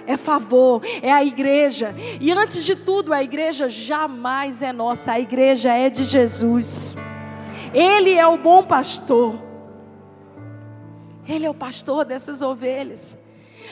é 0.06 0.16
favor, 0.16 0.82
é 1.02 1.12
a 1.12 1.24
igreja. 1.24 1.94
E 2.20 2.32
antes 2.32 2.64
de 2.64 2.74
tudo, 2.74 3.12
a 3.12 3.22
igreja 3.22 3.68
jamais 3.68 4.62
é 4.62 4.72
nossa, 4.72 5.12
a 5.12 5.20
igreja 5.20 5.72
é 5.72 5.88
de 5.88 6.04
Jesus. 6.04 6.96
Ele 7.72 8.14
é 8.14 8.26
o 8.26 8.36
bom 8.36 8.64
pastor. 8.64 9.40
Ele 11.28 11.46
é 11.46 11.50
o 11.50 11.54
pastor 11.54 12.04
dessas 12.04 12.42
ovelhas. 12.42 13.16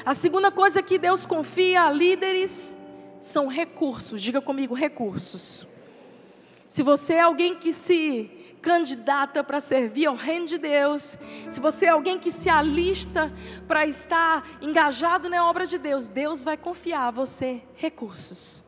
A 0.04 0.14
segunda 0.14 0.50
coisa 0.52 0.82
que 0.82 0.98
Deus 0.98 1.26
confia 1.26 1.82
a 1.82 1.90
líderes 1.90 2.76
são 3.20 3.48
recursos. 3.48 4.22
Diga 4.22 4.40
comigo, 4.40 4.74
recursos. 4.74 5.66
Se 6.68 6.82
você 6.82 7.14
é 7.14 7.20
alguém 7.22 7.54
que 7.54 7.72
se 7.72 8.30
candidata 8.60 9.42
para 9.42 9.60
servir 9.60 10.06
ao 10.06 10.14
reino 10.14 10.46
de 10.46 10.58
Deus, 10.58 11.18
se 11.48 11.58
você 11.58 11.86
é 11.86 11.90
alguém 11.90 12.18
que 12.18 12.30
se 12.30 12.48
alista 12.48 13.32
para 13.66 13.86
estar 13.86 14.46
engajado 14.60 15.28
na 15.28 15.48
obra 15.48 15.66
de 15.66 15.78
Deus, 15.78 16.08
Deus 16.08 16.44
vai 16.44 16.56
confiar 16.56 17.08
a 17.08 17.10
você 17.10 17.62
recursos. 17.74 18.67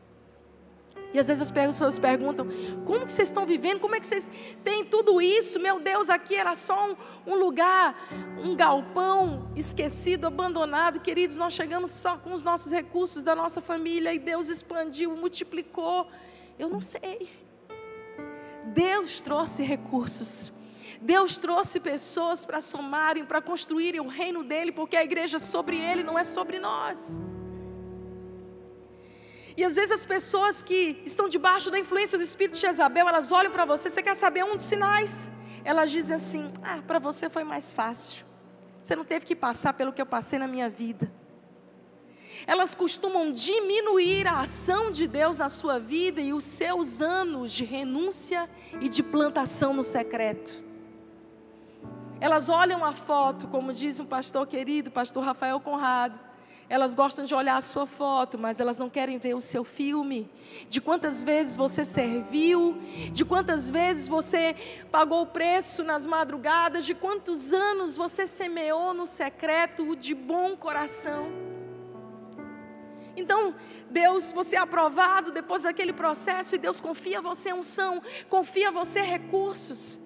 E 1.13 1.19
às 1.19 1.27
vezes 1.27 1.41
as 1.41 1.51
pessoas 1.51 1.99
perguntam: 1.99 2.47
como 2.85 3.05
que 3.05 3.11
vocês 3.11 3.27
estão 3.27 3.45
vivendo? 3.45 3.79
Como 3.79 3.95
é 3.95 3.99
que 3.99 4.05
vocês 4.05 4.29
têm 4.63 4.85
tudo 4.85 5.21
isso? 5.21 5.59
Meu 5.59 5.79
Deus, 5.79 6.09
aqui 6.09 6.35
era 6.35 6.55
só 6.55 6.91
um, 6.91 7.31
um, 7.31 7.35
lugar, 7.35 7.95
um 8.43 8.55
galpão 8.55 9.51
esquecido, 9.55 10.25
abandonado. 10.27 10.99
Queridos, 10.99 11.37
nós 11.37 11.53
chegamos 11.53 11.91
só 11.91 12.17
com 12.17 12.33
os 12.33 12.43
nossos 12.43 12.71
recursos 12.71 13.23
da 13.23 13.35
nossa 13.35 13.61
família 13.61 14.13
e 14.13 14.19
Deus 14.19 14.49
expandiu, 14.49 15.15
multiplicou. 15.15 16.07
Eu 16.57 16.69
não 16.69 16.81
sei. 16.81 17.29
Deus 18.65 19.19
trouxe 19.19 19.63
recursos. 19.63 20.53
Deus 21.01 21.37
trouxe 21.37 21.79
pessoas 21.79 22.45
para 22.45 22.61
somarem, 22.61 23.25
para 23.25 23.41
construírem 23.41 23.99
o 23.99 24.07
reino 24.07 24.43
dele, 24.43 24.71
porque 24.71 24.95
a 24.95 25.03
igreja 25.03 25.37
é 25.37 25.39
sobre 25.39 25.75
ele, 25.77 26.03
não 26.03 26.17
é 26.17 26.23
sobre 26.23 26.59
nós. 26.59 27.19
E 29.61 29.63
às 29.63 29.75
vezes 29.75 29.91
as 29.91 30.03
pessoas 30.03 30.63
que 30.63 30.99
estão 31.05 31.29
debaixo 31.29 31.69
da 31.69 31.77
influência 31.77 32.17
do 32.17 32.23
espírito 32.23 32.55
de 32.55 32.61
Jezabel, 32.61 33.07
elas 33.07 33.31
olham 33.31 33.51
para 33.51 33.63
você, 33.63 33.89
você 33.89 34.01
quer 34.01 34.15
saber 34.15 34.43
um 34.43 34.55
dos 34.55 34.65
sinais? 34.65 35.29
Elas 35.63 35.91
dizem 35.91 36.15
assim: 36.15 36.51
"Ah, 36.63 36.79
para 36.87 36.97
você 36.97 37.29
foi 37.29 37.43
mais 37.43 37.71
fácil. 37.71 38.25
Você 38.81 38.95
não 38.95 39.05
teve 39.05 39.23
que 39.23 39.35
passar 39.35 39.73
pelo 39.73 39.93
que 39.93 40.01
eu 40.01 40.05
passei 40.07 40.39
na 40.39 40.47
minha 40.47 40.67
vida." 40.67 41.13
Elas 42.47 42.73
costumam 42.73 43.31
diminuir 43.31 44.25
a 44.25 44.39
ação 44.39 44.89
de 44.89 45.05
Deus 45.05 45.37
na 45.37 45.47
sua 45.47 45.77
vida 45.77 46.19
e 46.19 46.33
os 46.33 46.43
seus 46.43 46.99
anos 46.99 47.51
de 47.51 47.63
renúncia 47.63 48.49
e 48.79 48.89
de 48.89 49.03
plantação 49.03 49.75
no 49.75 49.83
secreto. 49.83 50.63
Elas 52.19 52.49
olham 52.49 52.83
a 52.83 52.93
foto, 52.93 53.47
como 53.47 53.71
diz 53.71 53.99
um 53.99 54.07
pastor 54.07 54.47
querido, 54.47 54.89
pastor 54.89 55.23
Rafael 55.23 55.59
Conrado 55.59 56.30
elas 56.71 56.95
gostam 56.95 57.25
de 57.25 57.35
olhar 57.35 57.57
a 57.57 57.61
sua 57.61 57.85
foto, 57.85 58.37
mas 58.37 58.61
elas 58.61 58.79
não 58.79 58.89
querem 58.89 59.17
ver 59.17 59.35
o 59.35 59.41
seu 59.41 59.61
filme. 59.61 60.29
De 60.69 60.79
quantas 60.79 61.21
vezes 61.21 61.57
você 61.57 61.83
serviu, 61.83 62.81
de 63.11 63.25
quantas 63.25 63.69
vezes 63.69 64.07
você 64.07 64.55
pagou 64.89 65.23
o 65.23 65.25
preço 65.25 65.83
nas 65.83 66.07
madrugadas, 66.07 66.85
de 66.85 66.95
quantos 66.95 67.51
anos 67.51 67.97
você 67.97 68.25
semeou 68.25 68.93
no 68.93 69.05
secreto 69.05 69.97
de 69.97 70.15
bom 70.15 70.55
coração. 70.55 71.27
Então, 73.17 73.53
Deus, 73.89 74.31
você 74.31 74.55
é 74.55 74.59
aprovado 74.59 75.29
depois 75.29 75.63
daquele 75.63 75.91
processo 75.91 76.55
e 76.55 76.57
Deus 76.57 76.79
confia 76.79 77.19
você 77.19 77.51
unção, 77.51 78.01
confia 78.29 78.71
você 78.71 79.01
recursos. 79.01 79.99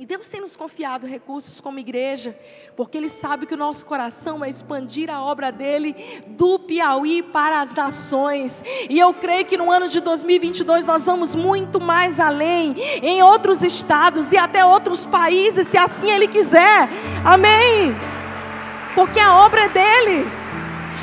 E 0.00 0.06
Deus 0.06 0.26
tem 0.30 0.40
nos 0.40 0.56
confiado 0.56 1.06
recursos 1.06 1.60
como 1.60 1.78
igreja, 1.78 2.34
porque 2.74 2.96
Ele 2.96 3.06
sabe 3.10 3.44
que 3.44 3.52
o 3.52 3.56
nosso 3.56 3.84
coração 3.84 4.42
é 4.42 4.48
expandir 4.48 5.10
a 5.10 5.22
obra 5.22 5.52
dele 5.52 5.94
do 6.26 6.58
Piauí 6.58 7.22
para 7.22 7.60
as 7.60 7.74
nações. 7.74 8.64
E 8.88 8.98
eu 8.98 9.12
creio 9.12 9.44
que 9.44 9.58
no 9.58 9.70
ano 9.70 9.90
de 9.90 10.00
2022 10.00 10.86
nós 10.86 11.04
vamos 11.04 11.34
muito 11.34 11.78
mais 11.78 12.18
além, 12.18 12.74
em 13.02 13.22
outros 13.22 13.62
estados 13.62 14.32
e 14.32 14.38
até 14.38 14.64
outros 14.64 15.04
países, 15.04 15.66
se 15.66 15.76
assim 15.76 16.10
Ele 16.10 16.28
quiser. 16.28 16.88
Amém? 17.22 17.94
Porque 18.94 19.20
a 19.20 19.36
obra 19.36 19.64
é 19.64 19.68
dele, 19.68 20.26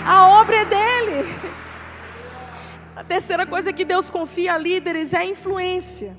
a 0.07 0.27
obra 0.27 0.55
é 0.55 0.65
dele. 0.65 1.29
A 2.95 3.03
terceira 3.03 3.45
coisa 3.45 3.71
que 3.71 3.85
Deus 3.85 4.09
confia 4.09 4.55
a 4.55 4.57
líderes 4.57 5.13
é 5.13 5.19
a 5.19 5.25
influência. 5.25 6.17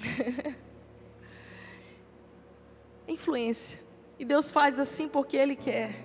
influência. 3.08 3.80
E 4.18 4.24
Deus 4.24 4.50
faz 4.50 4.78
assim 4.78 5.08
porque 5.08 5.36
Ele 5.36 5.56
quer. 5.56 6.04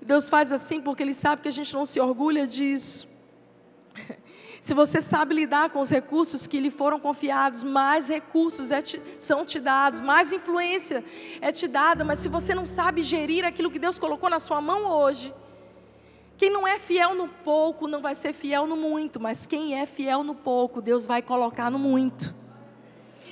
E 0.00 0.04
Deus 0.04 0.28
faz 0.28 0.52
assim 0.52 0.80
porque 0.80 1.02
Ele 1.02 1.14
sabe 1.14 1.42
que 1.42 1.48
a 1.48 1.52
gente 1.52 1.72
não 1.74 1.84
se 1.84 2.00
orgulha 2.00 2.46
disso. 2.46 3.08
Se 4.60 4.74
você 4.74 5.00
sabe 5.00 5.34
lidar 5.34 5.70
com 5.70 5.78
os 5.78 5.90
recursos 5.90 6.46
que 6.46 6.58
lhe 6.58 6.70
foram 6.70 6.98
confiados, 6.98 7.62
mais 7.62 8.08
recursos 8.08 8.72
é 8.72 8.82
te, 8.82 9.00
são 9.16 9.44
te 9.44 9.60
dados, 9.60 10.00
mais 10.00 10.32
influência 10.32 11.04
é 11.40 11.52
te 11.52 11.68
dada. 11.68 12.04
Mas 12.04 12.18
se 12.18 12.28
você 12.28 12.52
não 12.52 12.66
sabe 12.66 13.00
gerir 13.00 13.44
aquilo 13.44 13.70
que 13.70 13.78
Deus 13.78 13.96
colocou 13.96 14.28
na 14.28 14.40
sua 14.40 14.60
mão 14.60 14.86
hoje, 14.86 15.32
quem 16.36 16.50
não 16.50 16.66
é 16.66 16.80
fiel 16.80 17.14
no 17.14 17.28
pouco 17.28 17.86
não 17.86 18.00
vai 18.00 18.14
ser 18.14 18.32
fiel 18.32 18.66
no 18.66 18.76
muito, 18.76 19.20
mas 19.20 19.46
quem 19.46 19.78
é 19.78 19.86
fiel 19.86 20.24
no 20.24 20.34
pouco, 20.34 20.82
Deus 20.82 21.06
vai 21.06 21.22
colocar 21.22 21.70
no 21.70 21.78
muito. 21.78 22.34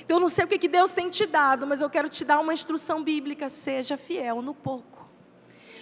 Então, 0.05 0.17
eu 0.17 0.21
não 0.21 0.29
sei 0.29 0.45
o 0.45 0.47
que, 0.47 0.59
que 0.59 0.67
Deus 0.67 0.93
tem 0.93 1.09
te 1.09 1.25
dado, 1.25 1.65
mas 1.65 1.81
eu 1.81 1.89
quero 1.89 2.07
te 2.07 2.23
dar 2.23 2.39
uma 2.39 2.53
instrução 2.53 3.03
bíblica: 3.03 3.49
seja 3.49 3.97
fiel 3.97 4.39
no 4.39 4.53
pouco, 4.53 5.09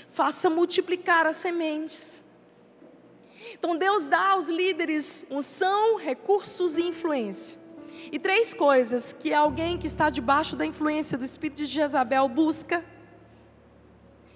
faça 0.09 0.49
multiplicar 0.49 1.27
as 1.27 1.36
sementes. 1.36 2.23
Então, 3.51 3.75
Deus 3.75 4.07
dá 4.07 4.29
aos 4.29 4.47
líderes 4.47 5.25
unção, 5.29 5.97
recursos 5.97 6.77
e 6.77 6.83
influência. 6.83 7.59
E 8.12 8.17
três 8.17 8.53
coisas 8.53 9.12
que 9.12 9.33
alguém 9.33 9.77
que 9.77 9.88
está 9.88 10.09
debaixo 10.09 10.55
da 10.55 10.65
influência 10.65 11.17
do 11.17 11.25
espírito 11.25 11.57
de 11.57 11.65
Jezabel 11.65 12.27
busca. 12.29 12.83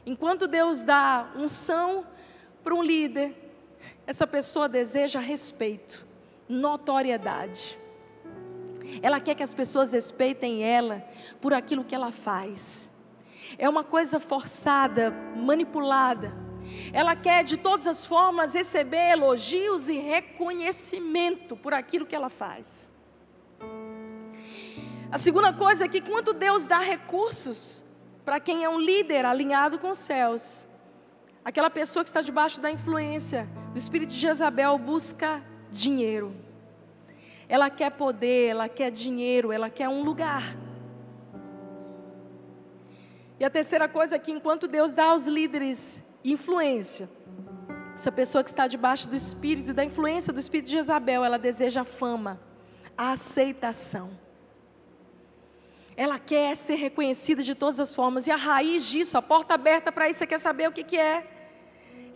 Enquanto 0.06 0.47
Deus 0.47 0.84
dá 0.84 1.32
unção 1.36 2.06
para 2.62 2.76
um 2.76 2.84
líder, 2.84 3.36
essa 4.06 4.28
pessoa 4.28 4.67
deseja 4.67 5.19
respeito, 5.19 6.06
notoriedade. 6.47 7.78
Ela 9.02 9.19
quer 9.19 9.36
que 9.36 9.43
as 9.43 9.54
pessoas 9.54 9.93
respeitem 9.93 10.63
ela 10.63 11.04
por 11.41 11.54
aquilo 11.54 11.84
que 11.84 11.95
ela 11.95 12.12
faz. 12.12 12.89
É 13.58 13.67
uma 13.67 13.84
coisa 13.84 14.19
forçada, 14.19 15.12
manipulada. 15.36 16.34
Ela 16.91 17.15
quer 17.15 17.43
de 17.43 17.58
todas 17.58 17.88
as 17.88 18.06
formas 18.06 18.54
receber 18.54 19.12
elogios 19.12 19.88
e 19.88 19.97
reconhecimento 19.97 21.56
por 21.56 21.73
aquilo 21.73 22.06
que 22.06 22.15
ela 22.15 22.30
faz. 22.30 22.91
A 25.10 25.17
segunda 25.17 25.54
coisa 25.54 25.86
é 25.86 25.88
que 25.88 26.02
quando 26.02 26.34
Deus 26.34 26.67
dá 26.67 26.80
recursos 26.80 27.82
para 28.26 28.39
quem 28.41 28.65
é 28.65 28.69
um 28.69 28.80
líder 28.80 29.26
alinhado 29.26 29.80
com 29.80 29.91
os 29.91 29.97
céus, 29.97 30.65
aquela 31.45 31.69
pessoa 31.69 32.04
que 32.04 32.10
está 32.10 32.19
debaixo 32.19 32.60
da 32.60 32.69
influência 32.69 33.47
do 33.71 33.78
espírito 33.78 34.12
de 34.12 34.19
Jezabel 34.19 34.78
busca 34.78 35.41
dinheiro. 35.71 36.46
Ela 37.49 37.69
quer 37.69 37.91
poder, 37.91 38.47
ela 38.49 38.67
quer 38.67 38.91
dinheiro, 38.91 39.51
ela 39.51 39.69
quer 39.69 39.88
um 39.88 40.03
lugar. 40.03 40.43
E 43.39 43.45
a 43.45 43.49
terceira 43.49 43.88
coisa 43.88 44.15
é 44.15 44.19
que 44.19 44.31
enquanto 44.31 44.67
Deus 44.67 44.93
dá 44.93 45.05
aos 45.05 45.27
líderes 45.27 46.03
influência, 46.23 47.10
essa 47.93 48.12
pessoa 48.12 48.43
que 48.43 48.49
está 48.49 48.67
debaixo 48.67 49.07
do 49.10 49.15
espírito, 49.15 49.73
da 49.73 49.86
influência 49.86 50.33
do 50.33 50.39
espírito 50.39 50.67
de 50.67 50.73
Jezabel, 50.73 51.23
ela 51.23 51.39
deseja 51.39 51.83
fama, 51.83 52.39
a 52.97 53.12
aceitação. 53.12 54.12
Ela 55.95 56.19
quer 56.19 56.55
ser 56.55 56.75
reconhecida 56.75 57.41
de 57.41 57.55
todas 57.55 57.79
as 57.79 57.95
formas. 57.95 58.27
E 58.27 58.31
a 58.31 58.36
raiz 58.36 58.86
disso, 58.86 59.17
a 59.17 59.21
porta 59.21 59.55
aberta 59.55 59.91
para 59.91 60.10
isso, 60.10 60.19
você 60.19 60.27
quer 60.27 60.38
saber 60.38 60.69
o 60.69 60.71
que, 60.71 60.83
que 60.83 60.97
é? 60.97 61.37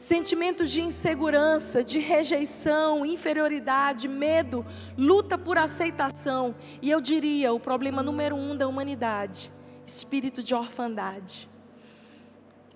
Sentimentos 0.02 0.72
de 0.72 0.82
insegurança, 0.82 1.84
de 1.84 2.00
rejeição, 2.00 3.06
inferioridade, 3.06 4.08
medo, 4.08 4.66
luta 4.98 5.38
por 5.38 5.60
aceitação. 5.60 6.56
E 6.82 6.90
eu 6.90 7.00
diria: 7.00 7.54
o 7.54 7.60
problema 7.60 8.02
número 8.02 8.36
um 8.36 8.58
da 8.58 8.68
humanidade, 8.68 9.52
espírito 9.86 10.42
de 10.42 10.56
orfandade. 10.56 11.48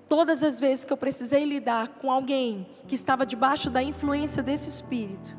Todas 0.07 0.43
as 0.43 0.59
vezes 0.59 0.85
que 0.85 0.93
eu 0.93 0.97
precisei 0.97 1.45
lidar 1.45 1.87
com 1.99 2.11
alguém 2.11 2.67
que 2.87 2.93
estava 2.93 3.25
debaixo 3.25 3.71
da 3.71 3.81
influência 3.81 4.43
desse 4.43 4.69
espírito, 4.69 5.35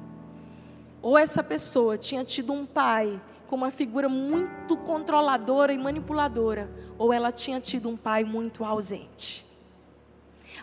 ou 1.01 1.17
essa 1.17 1.41
pessoa 1.41 1.97
tinha 1.97 2.25
tido 2.25 2.53
um 2.53 2.67
pai 2.67 3.23
com 3.47 3.55
uma 3.55 3.71
figura 3.71 4.09
muito 4.09 4.77
controladora 4.79 5.73
e 5.73 5.79
manipuladora, 5.79 6.69
ou 6.99 7.13
ela 7.13 7.31
tinha 7.31 7.61
tido 7.61 7.89
um 7.89 7.97
pai 7.97 8.25
muito 8.25 8.65
ausente. 8.65 9.46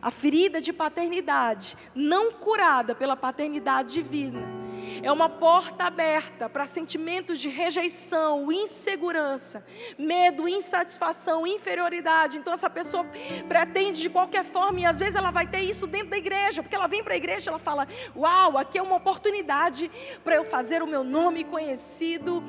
A 0.01 0.12
ferida 0.12 0.60
de 0.60 0.73
paternidade, 0.73 1.77
não 1.93 2.32
curada 2.32 2.93
pela 2.93 3.15
paternidade 3.15 3.93
divina, 3.93 4.63
é 5.01 5.12
uma 5.12 5.29
porta 5.29 5.86
aberta 5.86 6.49
para 6.49 6.67
sentimentos 6.67 7.39
de 7.39 7.49
rejeição, 7.49 8.51
insegurança, 8.51 9.65
medo, 9.97 10.47
insatisfação, 10.47 11.47
inferioridade. 11.47 12.38
Então 12.38 12.53
essa 12.53 12.69
pessoa 12.69 13.06
pretende 13.47 14.01
de 14.01 14.10
qualquer 14.10 14.43
forma 14.43 14.82
e 14.82 14.86
às 14.86 14.99
vezes 14.99 15.15
ela 15.15 15.32
vai 15.32 15.47
ter 15.47 15.62
isso 15.62 15.88
dentro 15.88 16.10
da 16.10 16.17
igreja, 16.17 16.62
porque 16.62 16.75
ela 16.75 16.88
vem 16.88 17.03
para 17.03 17.13
a 17.13 17.17
igreja, 17.17 17.49
ela 17.49 17.60
fala: 17.60 17.88
"Uau, 18.15 18.58
aqui 18.58 18.77
é 18.77 18.82
uma 18.82 18.95
oportunidade 18.95 19.89
para 20.23 20.36
eu 20.36 20.45
fazer 20.45 20.84
o 20.84 20.88
meu 20.88 21.03
nome 21.03 21.43
conhecido" 21.43 22.43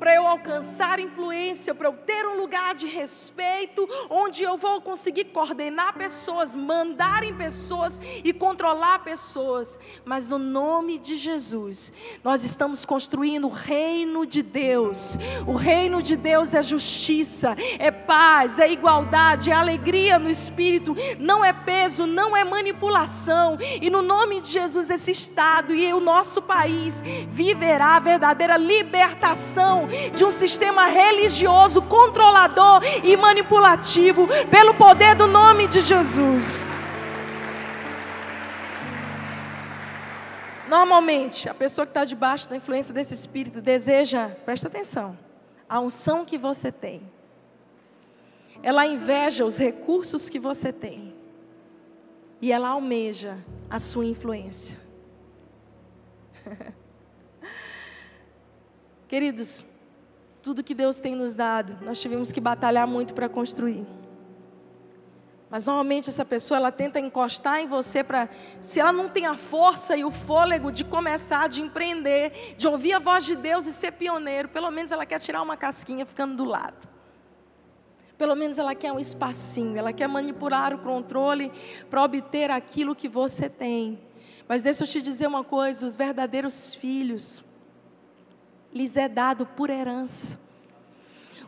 para 0.00 0.14
eu 0.14 0.26
alcançar 0.26 0.98
influência, 0.98 1.74
para 1.74 1.86
eu 1.86 1.92
ter 1.92 2.26
um 2.26 2.40
lugar 2.40 2.74
de 2.74 2.86
respeito, 2.86 3.86
onde 4.08 4.42
eu 4.42 4.56
vou 4.56 4.80
conseguir 4.80 5.26
coordenar 5.26 5.92
pessoas, 5.92 6.54
mandar 6.54 7.22
em 7.22 7.34
pessoas 7.34 8.00
e 8.24 8.32
controlar 8.32 9.00
pessoas. 9.00 9.78
Mas 10.02 10.26
no 10.26 10.38
nome 10.38 10.98
de 10.98 11.16
Jesus, 11.16 11.92
nós 12.24 12.44
estamos 12.44 12.86
construindo 12.86 13.46
o 13.46 13.50
reino 13.50 14.24
de 14.24 14.42
Deus. 14.42 15.18
O 15.46 15.52
reino 15.52 16.00
de 16.00 16.16
Deus 16.16 16.54
é 16.54 16.62
justiça, 16.62 17.54
é 17.78 17.90
paz, 17.90 18.58
é 18.58 18.72
igualdade, 18.72 19.50
é 19.50 19.54
alegria 19.54 20.18
no 20.18 20.30
espírito, 20.30 20.96
não 21.18 21.44
é 21.44 21.52
peso, 21.52 22.06
não 22.06 22.34
é 22.34 22.42
manipulação. 22.42 23.58
E 23.82 23.90
no 23.90 24.00
nome 24.00 24.40
de 24.40 24.48
Jesus, 24.48 24.88
esse 24.88 25.10
estado 25.10 25.74
e 25.74 25.92
o 25.92 26.00
nosso 26.00 26.40
país 26.40 27.02
viverá 27.28 27.96
a 27.96 28.00
verdadeira 28.00 28.56
libertação 28.56 29.89
de 30.14 30.24
um 30.24 30.30
sistema 30.30 30.86
religioso 30.86 31.82
controlador 31.82 32.80
e 33.02 33.16
manipulativo, 33.16 34.28
pelo 34.50 34.74
poder 34.74 35.14
do 35.14 35.26
nome 35.26 35.66
de 35.66 35.80
Jesus. 35.80 36.62
Normalmente, 40.70 41.48
a 41.48 41.54
pessoa 41.54 41.84
que 41.84 41.90
está 41.90 42.04
debaixo 42.04 42.48
da 42.48 42.54
influência 42.54 42.94
desse 42.94 43.12
espírito 43.12 43.60
deseja, 43.60 44.28
presta 44.44 44.68
atenção, 44.68 45.18
a 45.68 45.80
unção 45.80 46.24
que 46.24 46.38
você 46.38 46.70
tem. 46.70 47.02
Ela 48.62 48.86
inveja 48.86 49.44
os 49.44 49.58
recursos 49.58 50.28
que 50.28 50.38
você 50.38 50.72
tem. 50.72 51.12
E 52.40 52.52
ela 52.52 52.68
almeja 52.68 53.38
a 53.68 53.80
sua 53.80 54.04
influência. 54.06 54.78
Queridos, 59.08 59.64
tudo 60.42 60.64
que 60.64 60.74
Deus 60.74 61.00
tem 61.00 61.14
nos 61.14 61.34
dado, 61.34 61.84
nós 61.84 62.00
tivemos 62.00 62.32
que 62.32 62.40
batalhar 62.40 62.86
muito 62.86 63.14
para 63.14 63.28
construir. 63.28 63.86
Mas 65.50 65.66
normalmente 65.66 66.08
essa 66.08 66.24
pessoa 66.24 66.58
ela 66.58 66.70
tenta 66.70 67.00
encostar 67.00 67.60
em 67.60 67.66
você 67.66 68.04
para, 68.04 68.28
se 68.60 68.78
ela 68.78 68.92
não 68.92 69.08
tem 69.08 69.26
a 69.26 69.34
força 69.34 69.96
e 69.96 70.04
o 70.04 70.10
fôlego 70.10 70.70
de 70.70 70.84
começar, 70.84 71.48
de 71.48 71.60
empreender, 71.60 72.54
de 72.56 72.68
ouvir 72.68 72.92
a 72.92 73.00
voz 73.00 73.24
de 73.24 73.34
Deus 73.34 73.66
e 73.66 73.72
ser 73.72 73.92
pioneiro, 73.92 74.48
pelo 74.48 74.70
menos 74.70 74.92
ela 74.92 75.04
quer 75.04 75.18
tirar 75.18 75.42
uma 75.42 75.56
casquinha 75.56 76.06
ficando 76.06 76.36
do 76.36 76.44
lado. 76.44 76.88
Pelo 78.16 78.36
menos 78.36 78.58
ela 78.58 78.76
quer 78.76 78.92
um 78.92 79.00
espacinho, 79.00 79.76
ela 79.76 79.92
quer 79.92 80.06
manipular 80.06 80.72
o 80.72 80.78
controle 80.78 81.50
para 81.88 82.04
obter 82.04 82.50
aquilo 82.50 82.94
que 82.94 83.08
você 83.08 83.48
tem. 83.48 83.98
Mas 84.46 84.62
deixa 84.62 84.84
eu 84.84 84.88
te 84.88 85.00
dizer 85.02 85.26
uma 85.26 85.42
coisa: 85.42 85.86
os 85.86 85.96
verdadeiros 85.96 86.74
filhos, 86.74 87.42
lhes 88.72 88.96
é 88.96 89.08
dado 89.08 89.44
por 89.44 89.70
herança. 89.70 90.38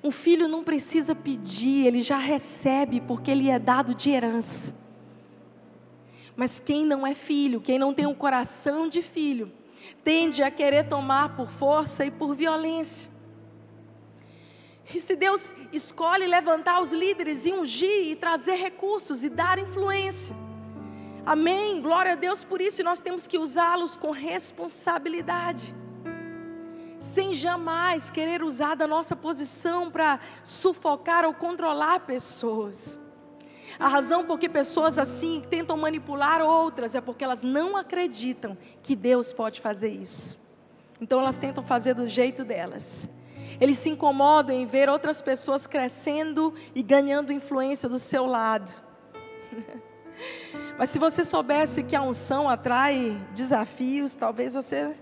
Um 0.03 0.11
filho 0.11 0.49
não 0.49 0.65
precisa 0.65 1.15
pedir, 1.15 1.87
ele 1.87 2.01
já 2.01 2.19
recebe 2.19 3.01
porque 3.01 3.31
ele 3.31 3.49
é 3.49 3.59
dado 3.59 3.95
de 3.95 4.11
herança. 4.11 4.75
Mas 6.35 6.59
quem 6.59 6.85
não 6.85 7.07
é 7.07 7.15
filho, 7.15 7.61
quem 7.61 7.79
não 7.79 7.95
tem 7.95 8.07
um 8.07 8.15
coração 8.15 8.89
de 8.89 9.01
filho, 9.01 9.53
tende 10.03 10.43
a 10.43 10.51
querer 10.51 10.89
tomar 10.89 11.37
por 11.37 11.49
força 11.49 12.05
e 12.05 12.11
por 12.11 12.35
violência. 12.35 13.11
E 14.93 14.99
se 14.99 15.15
Deus 15.15 15.55
escolhe 15.73 16.27
levantar 16.27 16.83
os 16.83 16.93
líderes 16.93 17.47
e 17.47 17.53
ungir 17.53 18.11
e 18.11 18.17
trazer 18.17 18.57
recursos 18.57 19.23
e 19.23 19.31
dar 19.31 19.59
influência, 19.59 20.35
amém, 21.25 21.81
glória 21.81 22.13
a 22.13 22.17
Deus 22.17 22.43
por 22.43 22.61
isso, 22.61 22.81
e 22.81 22.85
nós 22.85 23.01
temos 23.01 23.29
que 23.29 23.39
usá-los 23.39 23.97
com 23.97 24.11
responsabilidade 24.11 25.75
sem 27.03 27.35
jamais 27.35 28.11
querer 28.11 28.45
usar 28.45 28.77
da 28.77 28.87
nossa 28.87 29.17
posição 29.17 29.91
para 29.91 30.21
sufocar 30.45 31.25
ou 31.25 31.35
controlar 31.35 32.01
pessoas. 32.01 32.97
A 33.79 33.89
razão 33.89 34.25
por 34.25 34.39
que 34.39 34.49
pessoas 34.49 34.99
assim 34.99 35.43
tentam 35.51 35.77
manipular 35.77 36.41
outras 36.41 36.95
é 36.95 37.01
porque 37.01 37.25
elas 37.25 37.43
não 37.43 37.77
acreditam 37.77 38.57
que 38.83 38.95
Deus 38.95 39.33
pode 39.33 39.61
fazer 39.61 39.89
isso. 39.89 40.39
Então 41.01 41.19
elas 41.19 41.37
tentam 41.39 41.65
fazer 41.65 41.95
do 41.95 42.07
jeito 42.07 42.45
delas. 42.45 43.09
Eles 43.61 43.79
se 43.79 43.91
incomodam 43.91 44.55
em 44.55 44.65
ver 44.65 44.89
outras 44.89 45.21
pessoas 45.21 45.67
crescendo 45.67 46.55
e 46.73 46.83
ganhando 46.83 47.33
influência 47.33 47.89
do 47.89 47.99
seu 47.99 48.27
lado. 48.27 48.71
Mas 50.79 50.91
se 50.91 51.01
você 51.01 51.25
soubesse 51.25 51.83
que 51.83 51.97
a 51.97 52.03
unção 52.03 52.49
atrai 52.49 53.21
desafios, 53.35 54.15
talvez 54.15 54.55
você 54.55 54.95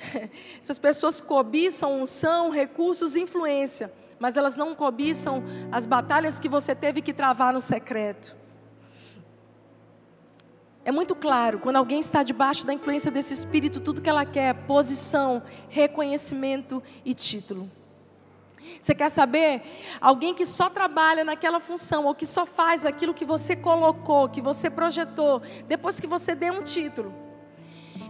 Essas 0.60 0.78
pessoas 0.78 1.20
cobiçam 1.20 2.00
unção, 2.00 2.50
recursos, 2.50 3.16
influência, 3.16 3.92
mas 4.18 4.36
elas 4.36 4.56
não 4.56 4.74
cobiçam 4.74 5.42
as 5.70 5.86
batalhas 5.86 6.38
que 6.38 6.48
você 6.48 6.74
teve 6.74 7.00
que 7.02 7.12
travar 7.12 7.52
no 7.52 7.60
secreto. 7.60 8.36
É 10.84 10.90
muito 10.90 11.14
claro, 11.14 11.58
quando 11.58 11.76
alguém 11.76 12.00
está 12.00 12.22
debaixo 12.22 12.66
da 12.66 12.72
influência 12.72 13.10
desse 13.10 13.34
espírito, 13.34 13.80
tudo 13.80 14.00
que 14.00 14.08
ela 14.08 14.24
quer 14.24 14.48
é 14.48 14.54
posição, 14.54 15.42
reconhecimento 15.68 16.82
e 17.04 17.12
título. 17.12 17.70
Você 18.78 18.94
quer 18.94 19.10
saber? 19.10 19.62
Alguém 20.00 20.34
que 20.34 20.46
só 20.46 20.70
trabalha 20.70 21.22
naquela 21.22 21.60
função, 21.60 22.06
ou 22.06 22.14
que 22.14 22.24
só 22.24 22.46
faz 22.46 22.86
aquilo 22.86 23.12
que 23.12 23.24
você 23.24 23.54
colocou, 23.54 24.28
que 24.28 24.40
você 24.40 24.70
projetou, 24.70 25.42
depois 25.68 26.00
que 26.00 26.06
você 26.06 26.34
deu 26.34 26.54
um 26.54 26.62
título. 26.62 27.12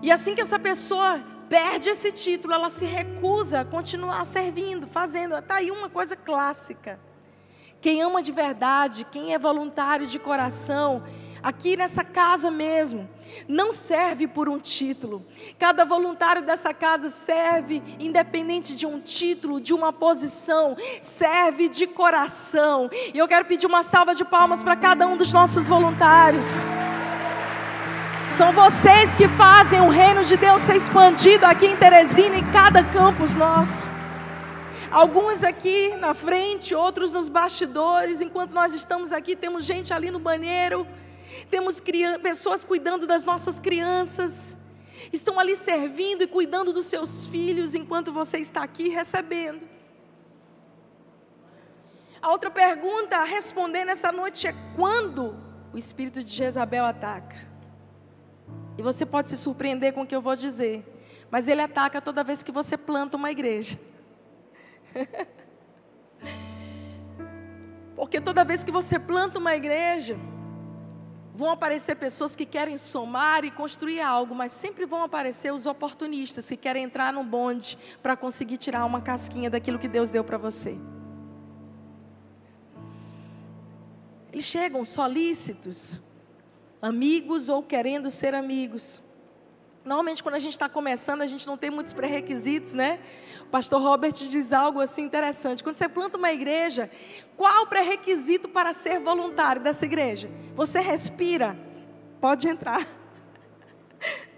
E 0.03 0.11
assim 0.11 0.35
que 0.35 0.41
essa 0.41 0.59
pessoa 0.59 1.21
perde 1.51 1.89
esse 1.89 2.13
título, 2.13 2.55
ela 2.55 2.71
se 2.71 2.85
recusa 2.85 3.61
a 3.61 3.65
continuar 3.65 4.25
servindo, 4.25 4.87
fazendo. 4.87 5.37
Está 5.37 5.57
aí 5.57 5.73
uma 5.73 5.91
coisa 5.91 6.15
clássica. 6.15 6.99
Quem 7.81 8.01
ama 8.03 8.23
de 8.23 8.31
verdade, 8.31 9.05
quem 9.11 9.35
é 9.35 9.39
voluntário 9.39 10.07
de 10.07 10.19
coração, 10.19 11.03
aqui 11.43 11.77
nessa 11.77 12.05
casa 12.05 12.51
mesmo, 12.51 13.09
não 13.49 13.73
serve 13.73 14.29
por 14.29 14.49
um 14.49 14.61
título. 14.61 15.27
Cada 15.59 15.85
voluntário 15.85 16.43
dessa 16.43 16.73
casa 16.73 17.09
serve 17.09 17.83
independente 17.99 18.77
de 18.77 18.87
um 18.87 19.01
título, 19.01 19.61
de 19.61 19.75
uma 19.75 19.93
posição, 19.93 20.77
serve 21.03 21.69
de 21.69 21.87
coração. 21.87 22.89
E 23.13 23.19
eu 23.19 23.27
quero 23.27 23.47
pedir 23.47 23.67
uma 23.67 23.83
salva 23.83 24.15
de 24.15 24.25
palmas 24.25 24.63
para 24.63 24.77
cada 24.77 25.05
um 25.09 25.17
dos 25.17 25.33
nossos 25.33 25.67
voluntários. 25.67 26.63
São 28.41 28.55
vocês 28.55 29.15
que 29.15 29.29
fazem 29.29 29.83
o 29.83 29.91
reino 29.91 30.25
de 30.25 30.35
Deus 30.35 30.63
ser 30.63 30.75
expandido 30.75 31.45
aqui 31.45 31.67
em 31.67 31.77
Teresina, 31.77 32.39
em 32.39 32.53
cada 32.53 32.83
campus 32.83 33.37
nosso. 33.37 33.87
Alguns 34.91 35.45
aqui 35.45 35.95
na 35.97 36.15
frente, 36.15 36.75
outros 36.75 37.13
nos 37.13 37.29
bastidores. 37.29 38.23
Enquanto 38.23 38.55
nós 38.55 38.73
estamos 38.73 39.13
aqui, 39.13 39.37
temos 39.37 39.67
gente 39.67 39.93
ali 39.93 40.11
no 40.11 40.19
banheiro, 40.19 40.87
temos 41.51 41.83
pessoas 42.23 42.65
cuidando 42.65 43.07
das 43.07 43.27
nossas 43.27 43.61
crianças, 43.61 44.57
estão 45.13 45.39
ali 45.39 45.55
servindo 45.55 46.23
e 46.23 46.27
cuidando 46.27 46.73
dos 46.73 46.87
seus 46.87 47.27
filhos, 47.27 47.75
enquanto 47.75 48.11
você 48.11 48.39
está 48.39 48.63
aqui 48.63 48.89
recebendo. 48.89 49.69
A 52.23 52.31
outra 52.31 52.51
pergunta 52.51 53.19
a 53.19 53.25
responder 53.25 53.85
nessa 53.85 54.11
noite 54.11 54.47
é: 54.47 54.55
quando 54.75 55.37
o 55.75 55.77
espírito 55.77 56.25
de 56.25 56.31
Jezabel 56.31 56.87
ataca? 56.87 57.50
E 58.81 58.83
você 58.83 59.05
pode 59.05 59.29
se 59.29 59.37
surpreender 59.37 59.93
com 59.93 60.01
o 60.01 60.07
que 60.07 60.17
eu 60.17 60.23
vou 60.23 60.35
dizer. 60.35 60.83
Mas 61.31 61.49
ele 61.49 61.61
ataca 61.61 62.01
toda 62.01 62.25
vez 62.25 62.43
que 62.43 62.51
você 62.51 62.79
planta 62.79 63.15
uma 63.15 63.31
igreja. 63.31 63.79
Porque 67.95 68.23
toda 68.23 68.43
vez 68.43 68.65
que 68.65 68.71
você 68.71 68.99
planta 68.99 69.39
uma 69.39 69.55
igreja, 69.55 70.17
vão 71.35 71.51
aparecer 71.51 71.95
pessoas 71.97 72.35
que 72.35 72.47
querem 72.47 72.79
somar 72.79 73.45
e 73.45 73.51
construir 73.51 74.01
algo, 74.01 74.35
mas 74.35 74.51
sempre 74.51 74.87
vão 74.87 75.03
aparecer 75.03 75.53
os 75.53 75.67
oportunistas 75.67 76.49
que 76.49 76.57
querem 76.57 76.85
entrar 76.85 77.13
no 77.13 77.23
bonde 77.23 77.77
para 78.03 78.17
conseguir 78.17 78.57
tirar 78.57 78.87
uma 78.87 79.03
casquinha 79.03 79.51
daquilo 79.51 79.79
que 79.79 79.89
Deus 79.89 80.09
deu 80.09 80.25
para 80.25 80.39
você. 80.39 80.75
Eles 84.33 84.47
chegam 84.47 84.87
solícitos, 84.87 86.01
amigos 86.81 87.49
ou 87.49 87.63
querendo 87.63 88.11
ser 88.11 88.35
amigos. 88.35 89.03
Normalmente, 89.85 90.23
quando 90.23 90.35
a 90.35 90.39
gente 90.39 90.53
está 90.53 90.69
começando, 90.69 91.23
a 91.23 91.27
gente 91.27 91.47
não 91.47 91.57
tem 91.57 91.71
muitos 91.71 91.93
pré-requisitos, 91.93 92.75
né? 92.75 93.01
O 93.41 93.47
pastor 93.47 93.81
Robert 93.81 94.13
diz 94.13 94.53
algo 94.53 94.79
assim 94.79 95.03
interessante. 95.03 95.63
Quando 95.63 95.75
você 95.75 95.89
planta 95.89 96.19
uma 96.19 96.31
igreja, 96.33 96.91
qual 97.37 97.63
o 97.63 97.67
pré-requisito 97.67 98.49
para 98.49 98.75
ser 98.75 99.01
voluntário 99.01 99.63
dessa 99.63 99.87
igreja? 99.87 100.31
Você 100.55 100.81
respira, 100.81 101.57
pode 102.21 102.49
entrar. 102.49 102.87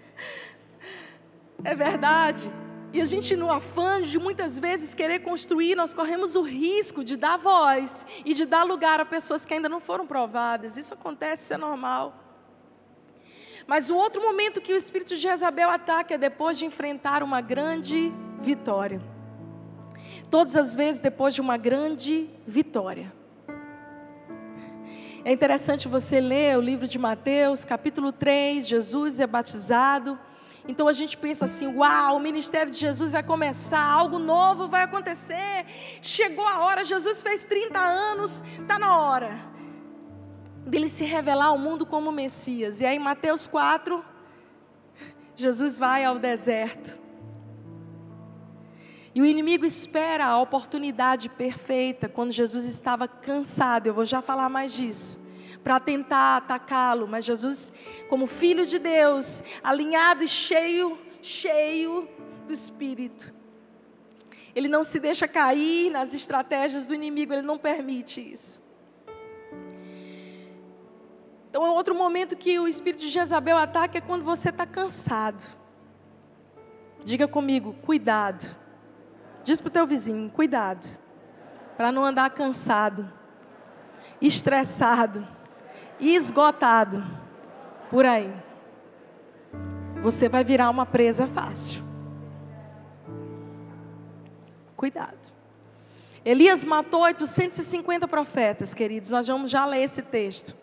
É 1.65 1.73
verdade. 1.73 2.51
E 2.91 2.99
a 2.99 3.05
gente, 3.05 3.37
no 3.37 3.49
afã 3.49 4.01
de 4.01 4.19
muitas 4.19 4.59
vezes 4.59 4.93
querer 4.93 5.19
construir, 5.19 5.75
nós 5.75 5.93
corremos 5.93 6.35
o 6.35 6.41
risco 6.41 7.05
de 7.05 7.15
dar 7.15 7.37
voz 7.37 8.05
e 8.25 8.33
de 8.33 8.45
dar 8.45 8.63
lugar 8.63 8.99
a 8.99 9.05
pessoas 9.05 9.45
que 9.45 9.53
ainda 9.53 9.69
não 9.69 9.79
foram 9.79 10.05
provadas. 10.05 10.75
Isso 10.75 10.93
acontece, 10.93 11.43
isso 11.43 11.53
é 11.53 11.57
normal. 11.57 12.22
Mas 13.65 13.89
o 13.89 13.95
outro 13.95 14.21
momento 14.21 14.61
que 14.61 14.73
o 14.73 14.75
espírito 14.75 15.09
de 15.15 15.21
Jezabel 15.21 15.69
ataca 15.69 16.15
é 16.15 16.17
depois 16.17 16.57
de 16.57 16.65
enfrentar 16.65 17.23
uma 17.23 17.41
grande 17.41 18.11
vitória. 18.39 19.01
todas 20.29 20.57
as 20.57 20.73
vezes 20.73 20.99
depois 20.99 21.35
de 21.35 21.41
uma 21.41 21.57
grande 21.57 22.27
vitória. 22.45 23.13
É 25.23 25.31
interessante 25.31 25.87
você 25.87 26.19
ler 26.19 26.57
o 26.57 26.61
livro 26.61 26.87
de 26.87 26.97
Mateus, 26.97 27.63
capítulo 27.63 28.11
3, 28.11 28.67
Jesus 28.67 29.19
é 29.19 29.27
batizado. 29.27 30.19
Então 30.67 30.87
a 30.87 30.93
gente 30.93 31.15
pensa 31.17 31.45
assim: 31.45 31.67
uau, 31.67 32.17
o 32.17 32.19
ministério 32.19 32.71
de 32.71 32.79
Jesus 32.79 33.11
vai 33.11 33.21
começar, 33.21 33.83
algo 33.83 34.17
novo 34.17 34.67
vai 34.67 34.83
acontecer. 34.83 35.65
Chegou 36.01 36.47
a 36.47 36.59
hora, 36.61 36.83
Jesus 36.83 37.21
fez 37.21 37.45
30 37.45 37.79
anos, 37.79 38.43
está 38.59 38.79
na 38.79 38.97
hora 38.97 39.52
dele 40.65 40.87
se 40.87 41.03
revelar 41.03 41.47
ao 41.47 41.57
mundo 41.57 41.85
como 41.85 42.11
Messias. 42.11 42.81
E 42.81 42.85
aí, 42.85 42.95
em 42.95 42.99
Mateus 42.99 43.45
4, 43.45 44.03
Jesus 45.35 45.77
vai 45.77 46.03
ao 46.03 46.17
deserto. 46.17 46.99
E 49.15 49.21
o 49.21 49.25
inimigo 49.25 49.65
espera 49.65 50.25
a 50.25 50.39
oportunidade 50.39 51.29
perfeita 51.29 52.09
quando 52.09 52.31
Jesus 52.31 52.65
estava 52.65 53.07
cansado. 53.07 53.87
Eu 53.87 53.93
vou 53.93 54.05
já 54.05 54.21
falar 54.21 54.49
mais 54.49 54.73
disso. 54.73 55.21
Para 55.63 55.79
tentar 55.79 56.37
atacá-lo, 56.37 57.07
mas 57.07 57.23
Jesus, 57.23 57.71
como 58.09 58.25
filho 58.25 58.65
de 58.65 58.79
Deus, 58.79 59.43
alinhado 59.63 60.23
e 60.23 60.27
cheio, 60.27 60.97
cheio 61.21 62.09
do 62.45 62.51
Espírito, 62.51 63.33
ele 64.55 64.67
não 64.67 64.83
se 64.83 64.99
deixa 64.99 65.27
cair 65.27 65.89
nas 65.89 66.13
estratégias 66.13 66.87
do 66.87 66.93
inimigo, 66.93 67.33
ele 67.33 67.41
não 67.41 67.57
permite 67.57 68.19
isso. 68.19 68.62
Então, 71.53 71.67
é 71.67 71.69
outro 71.69 71.93
momento 71.93 72.35
que 72.35 72.57
o 72.57 72.67
espírito 72.67 73.01
de 73.01 73.09
Jezabel 73.09 73.55
ataca 73.59 73.99
é 73.99 74.01
quando 74.01 74.23
você 74.23 74.49
está 74.49 74.65
cansado. 74.65 75.43
Diga 77.05 77.27
comigo, 77.27 77.75
cuidado. 77.85 78.43
Diz 79.43 79.61
para 79.61 79.67
o 79.67 79.71
teu 79.71 79.85
vizinho, 79.85 80.31
cuidado. 80.31 80.83
Para 81.77 81.91
não 81.91 82.03
andar 82.03 82.31
cansado, 82.31 83.07
estressado, 84.19 85.27
esgotado 85.99 87.05
por 87.87 88.03
aí. 88.03 88.33
Você 90.01 90.27
vai 90.27 90.43
virar 90.43 90.71
uma 90.71 90.87
presa 90.87 91.27
fácil. 91.27 91.83
Cuidado. 94.75 95.31
Elias 96.25 96.63
matou 96.63 97.01
850 97.01 98.07
profetas, 98.07 98.73
queridos. 98.73 99.11
Nós 99.11 99.27
vamos 99.27 99.51
já 99.51 99.67
ler 99.67 99.83
esse 99.83 100.01
texto. 100.01 100.62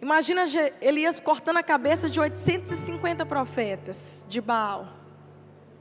Imagina 0.00 0.44
Elias 0.80 1.18
cortando 1.18 1.56
a 1.56 1.62
cabeça 1.62 2.08
de 2.08 2.20
850 2.20 3.26
profetas 3.26 4.24
de 4.28 4.40
Baal. 4.40 4.86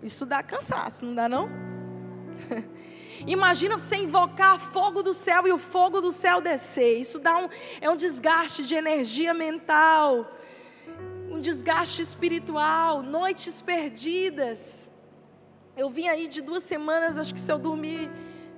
Isso 0.02 0.26
dá 0.26 0.42
cansaço, 0.42 1.06
não 1.06 1.14
dá 1.14 1.30
não? 1.30 1.50
Imagina 3.28 3.78
você 3.78 3.96
invocar 3.98 4.60
fogo 4.60 5.02
do 5.04 5.14
céu 5.14 5.48
e 5.48 5.52
o 5.52 5.60
fogo 5.60 6.02
do 6.02 6.12
céu 6.12 6.42
descer. 6.42 7.00
Isso 7.00 7.20
dá 7.20 7.38
um, 7.38 7.50
é 7.80 7.90
um 7.90 7.96
desgaste 7.96 8.66
de 8.66 8.74
energia 8.76 9.34
mental, 9.34 10.32
um 11.30 11.40
desgaste 11.40 12.02
espiritual, 12.02 13.04
noites 13.04 13.62
perdidas. 13.62 14.90
Eu 15.76 15.90
vim 15.90 16.08
aí 16.08 16.28
de 16.28 16.42
duas 16.42 16.64
semanas, 16.64 17.18
acho 17.18 17.34
que 17.34 17.40
se 17.40 17.52
eu 17.52 17.60
dormir 17.60 18.10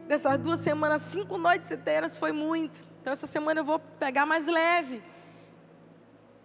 dessas 0.07 0.37
duas 0.37 0.59
semanas, 0.59 1.01
cinco 1.01 1.37
noites 1.37 1.69
inteiras 1.69 2.17
foi 2.17 2.31
muito. 2.31 2.87
Então 3.01 3.11
essa 3.11 3.27
semana 3.27 3.59
eu 3.59 3.65
vou 3.65 3.79
pegar 3.79 4.25
mais 4.25 4.47
leve. 4.47 5.01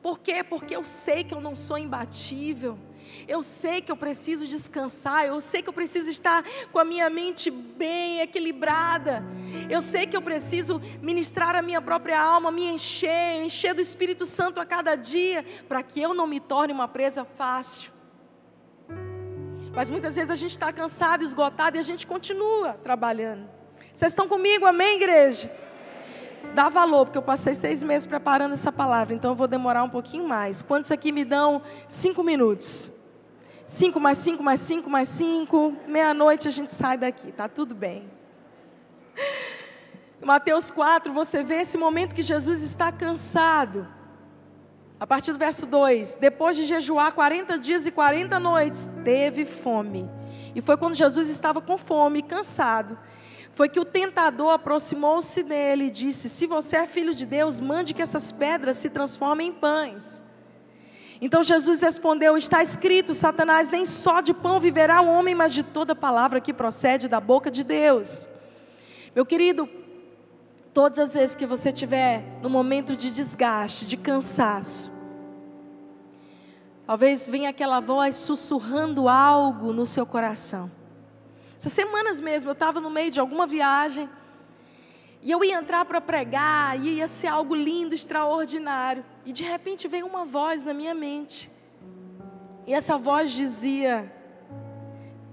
Por 0.04 0.18
quê? 0.18 0.44
Porque 0.44 0.76
eu 0.76 0.84
sei 0.84 1.24
que 1.24 1.32
eu 1.32 1.40
não 1.40 1.56
sou 1.56 1.78
imbatível. 1.78 2.78
Eu 3.26 3.42
sei 3.42 3.80
que 3.80 3.90
eu 3.90 3.96
preciso 3.96 4.46
descansar, 4.46 5.24
eu 5.24 5.40
sei 5.40 5.62
que 5.62 5.68
eu 5.70 5.72
preciso 5.72 6.10
estar 6.10 6.44
com 6.70 6.78
a 6.78 6.84
minha 6.84 7.08
mente 7.08 7.50
bem 7.50 8.20
equilibrada. 8.20 9.24
Eu 9.70 9.80
sei 9.80 10.06
que 10.06 10.14
eu 10.14 10.20
preciso 10.20 10.78
ministrar 11.00 11.56
a 11.56 11.62
minha 11.62 11.80
própria 11.80 12.20
alma, 12.20 12.50
me 12.50 12.66
encher, 12.66 13.42
encher 13.42 13.72
do 13.72 13.80
Espírito 13.80 14.26
Santo 14.26 14.60
a 14.60 14.66
cada 14.66 14.94
dia, 14.94 15.42
para 15.66 15.82
que 15.82 16.02
eu 16.02 16.12
não 16.12 16.26
me 16.26 16.38
torne 16.38 16.74
uma 16.74 16.86
presa 16.86 17.24
fácil. 17.24 17.90
Mas 19.74 19.88
muitas 19.88 20.16
vezes 20.16 20.30
a 20.30 20.34
gente 20.34 20.50
está 20.50 20.70
cansado, 20.70 21.24
esgotado 21.24 21.78
e 21.78 21.80
a 21.80 21.82
gente 21.82 22.06
continua 22.06 22.74
trabalhando. 22.74 23.48
Vocês 23.94 24.12
estão 24.12 24.28
comigo, 24.28 24.66
amém, 24.66 24.96
igreja? 24.96 25.63
Dá 26.54 26.68
valor, 26.68 27.06
porque 27.06 27.18
eu 27.18 27.22
passei 27.22 27.54
seis 27.54 27.82
meses 27.82 28.06
preparando 28.06 28.52
essa 28.52 28.70
palavra, 28.70 29.14
então 29.14 29.32
eu 29.32 29.34
vou 29.34 29.46
demorar 29.46 29.82
um 29.82 29.88
pouquinho 29.88 30.26
mais. 30.26 30.62
Quantos 30.62 30.90
aqui 30.90 31.12
me 31.12 31.24
dão 31.24 31.62
cinco 31.88 32.22
minutos? 32.22 32.90
Cinco 33.66 33.98
mais 33.98 34.18
cinco 34.18 34.42
mais 34.42 34.60
cinco 34.60 34.90
mais 34.90 35.08
cinco, 35.08 35.74
meia-noite 35.86 36.46
a 36.46 36.50
gente 36.50 36.72
sai 36.72 36.98
daqui, 36.98 37.32
tá 37.32 37.48
tudo 37.48 37.74
bem. 37.74 38.10
Mateus 40.22 40.70
4, 40.70 41.12
você 41.12 41.42
vê 41.42 41.56
esse 41.56 41.76
momento 41.76 42.14
que 42.14 42.22
Jesus 42.22 42.62
está 42.62 42.90
cansado. 42.90 43.86
A 44.98 45.06
partir 45.06 45.32
do 45.32 45.38
verso 45.38 45.66
2: 45.66 46.16
Depois 46.20 46.56
de 46.56 46.64
jejuar 46.64 47.12
40 47.12 47.58
dias 47.58 47.86
e 47.86 47.90
40 47.90 48.38
noites, 48.38 48.88
teve 49.04 49.44
fome. 49.44 50.08
E 50.54 50.60
foi 50.60 50.76
quando 50.76 50.94
Jesus 50.94 51.28
estava 51.28 51.60
com 51.60 51.76
fome 51.76 52.22
cansado 52.22 52.98
foi 53.54 53.68
que 53.68 53.78
o 53.78 53.84
tentador 53.84 54.52
aproximou-se 54.52 55.42
dele 55.42 55.84
e 55.84 55.90
disse: 55.90 56.28
Se 56.28 56.46
você 56.46 56.76
é 56.76 56.86
filho 56.86 57.14
de 57.14 57.24
Deus, 57.24 57.60
mande 57.60 57.94
que 57.94 58.02
essas 58.02 58.32
pedras 58.32 58.76
se 58.76 58.90
transformem 58.90 59.48
em 59.48 59.52
pães. 59.52 60.22
Então 61.20 61.42
Jesus 61.42 61.80
respondeu: 61.80 62.36
Está 62.36 62.60
escrito, 62.60 63.14
Satanás, 63.14 63.70
nem 63.70 63.86
só 63.86 64.20
de 64.20 64.34
pão 64.34 64.58
viverá 64.58 65.00
o 65.00 65.06
homem, 65.06 65.34
mas 65.34 65.54
de 65.54 65.62
toda 65.62 65.94
palavra 65.94 66.40
que 66.40 66.52
procede 66.52 67.06
da 67.06 67.20
boca 67.20 67.48
de 67.48 67.62
Deus. 67.62 68.28
Meu 69.14 69.24
querido, 69.24 69.68
todas 70.72 70.98
as 70.98 71.14
vezes 71.14 71.36
que 71.36 71.46
você 71.46 71.70
tiver 71.70 72.24
no 72.42 72.50
momento 72.50 72.96
de 72.96 73.12
desgaste, 73.12 73.86
de 73.86 73.96
cansaço, 73.96 74.90
talvez 76.84 77.28
venha 77.28 77.50
aquela 77.50 77.78
voz 77.78 78.16
sussurrando 78.16 79.08
algo 79.08 79.72
no 79.72 79.86
seu 79.86 80.04
coração. 80.04 80.68
Essas 81.64 81.72
semanas 81.72 82.20
mesmo, 82.20 82.50
eu 82.50 82.52
estava 82.52 82.78
no 82.78 82.90
meio 82.90 83.10
de 83.10 83.18
alguma 83.18 83.46
viagem. 83.46 84.06
E 85.22 85.30
eu 85.30 85.42
ia 85.42 85.54
entrar 85.54 85.86
para 85.86 85.98
pregar, 85.98 86.78
e 86.78 86.96
ia 86.96 87.06
ser 87.06 87.28
algo 87.28 87.54
lindo, 87.54 87.94
extraordinário. 87.94 89.02
E 89.24 89.32
de 89.32 89.44
repente 89.44 89.88
veio 89.88 90.06
uma 90.06 90.26
voz 90.26 90.62
na 90.62 90.74
minha 90.74 90.94
mente. 90.94 91.50
E 92.66 92.74
essa 92.74 92.98
voz 92.98 93.32
dizia: 93.32 94.12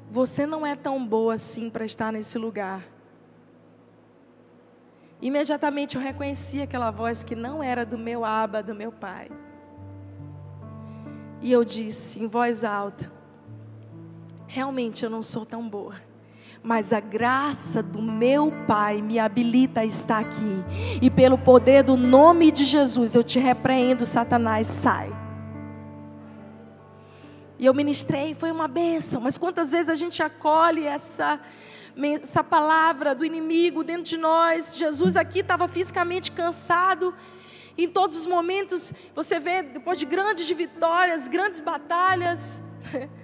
Você 0.09 0.45
não 0.45 0.65
é 0.65 0.73
tão 0.73 1.05
boa 1.05 1.33
assim 1.33 1.69
para 1.69 1.83
estar 1.83 2.13
nesse 2.13 2.37
lugar. 2.37 2.81
Imediatamente 5.21 5.97
eu 5.97 6.01
reconheci 6.01 6.61
aquela 6.61 6.91
voz 6.91 7.25
que 7.25 7.35
não 7.35 7.61
era 7.61 7.85
do 7.85 7.97
meu 7.97 8.23
aba, 8.23 8.63
do 8.63 8.73
meu 8.73 8.93
pai. 8.93 9.29
E 11.41 11.51
eu 11.51 11.65
disse 11.65 12.23
em 12.23 12.27
voz 12.27 12.63
alta: 12.63 13.11
Realmente 14.47 15.03
eu 15.03 15.09
não 15.09 15.21
sou 15.21 15.45
tão 15.45 15.67
boa 15.67 16.09
mas 16.63 16.93
a 16.93 16.99
graça 16.99 17.81
do 17.81 18.01
meu 18.01 18.51
Pai 18.67 19.01
me 19.01 19.19
habilita 19.19 19.81
a 19.81 19.85
estar 19.85 20.19
aqui. 20.19 20.63
E 21.01 21.09
pelo 21.09 21.37
poder 21.37 21.83
do 21.83 21.97
nome 21.97 22.51
de 22.51 22.63
Jesus, 22.63 23.15
eu 23.15 23.23
te 23.23 23.39
repreendo, 23.39 24.05
Satanás, 24.05 24.67
sai. 24.67 25.11
E 27.61 27.65
eu 27.67 27.73
ministrei, 27.75 28.33
foi 28.33 28.51
uma 28.51 28.67
bênção. 28.67 29.21
Mas 29.21 29.37
quantas 29.37 29.71
vezes 29.71 29.89
a 29.89 29.93
gente 29.93 30.23
acolhe 30.23 30.85
essa, 30.85 31.39
essa 32.19 32.43
palavra 32.43 33.13
do 33.13 33.23
inimigo 33.23 33.83
dentro 33.83 34.03
de 34.03 34.17
nós? 34.17 34.75
Jesus 34.75 35.15
aqui 35.15 35.41
estava 35.41 35.67
fisicamente 35.67 36.31
cansado. 36.31 37.13
Em 37.77 37.87
todos 37.87 38.17
os 38.17 38.25
momentos, 38.25 38.91
você 39.15 39.39
vê, 39.39 39.61
depois 39.61 39.99
de 39.99 40.05
grandes 40.07 40.49
vitórias, 40.49 41.27
grandes 41.27 41.59
batalhas, 41.59 42.61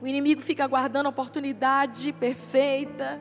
O 0.00 0.06
inimigo 0.06 0.40
fica 0.40 0.64
aguardando 0.64 1.08
a 1.08 1.10
oportunidade 1.10 2.12
perfeita. 2.12 3.20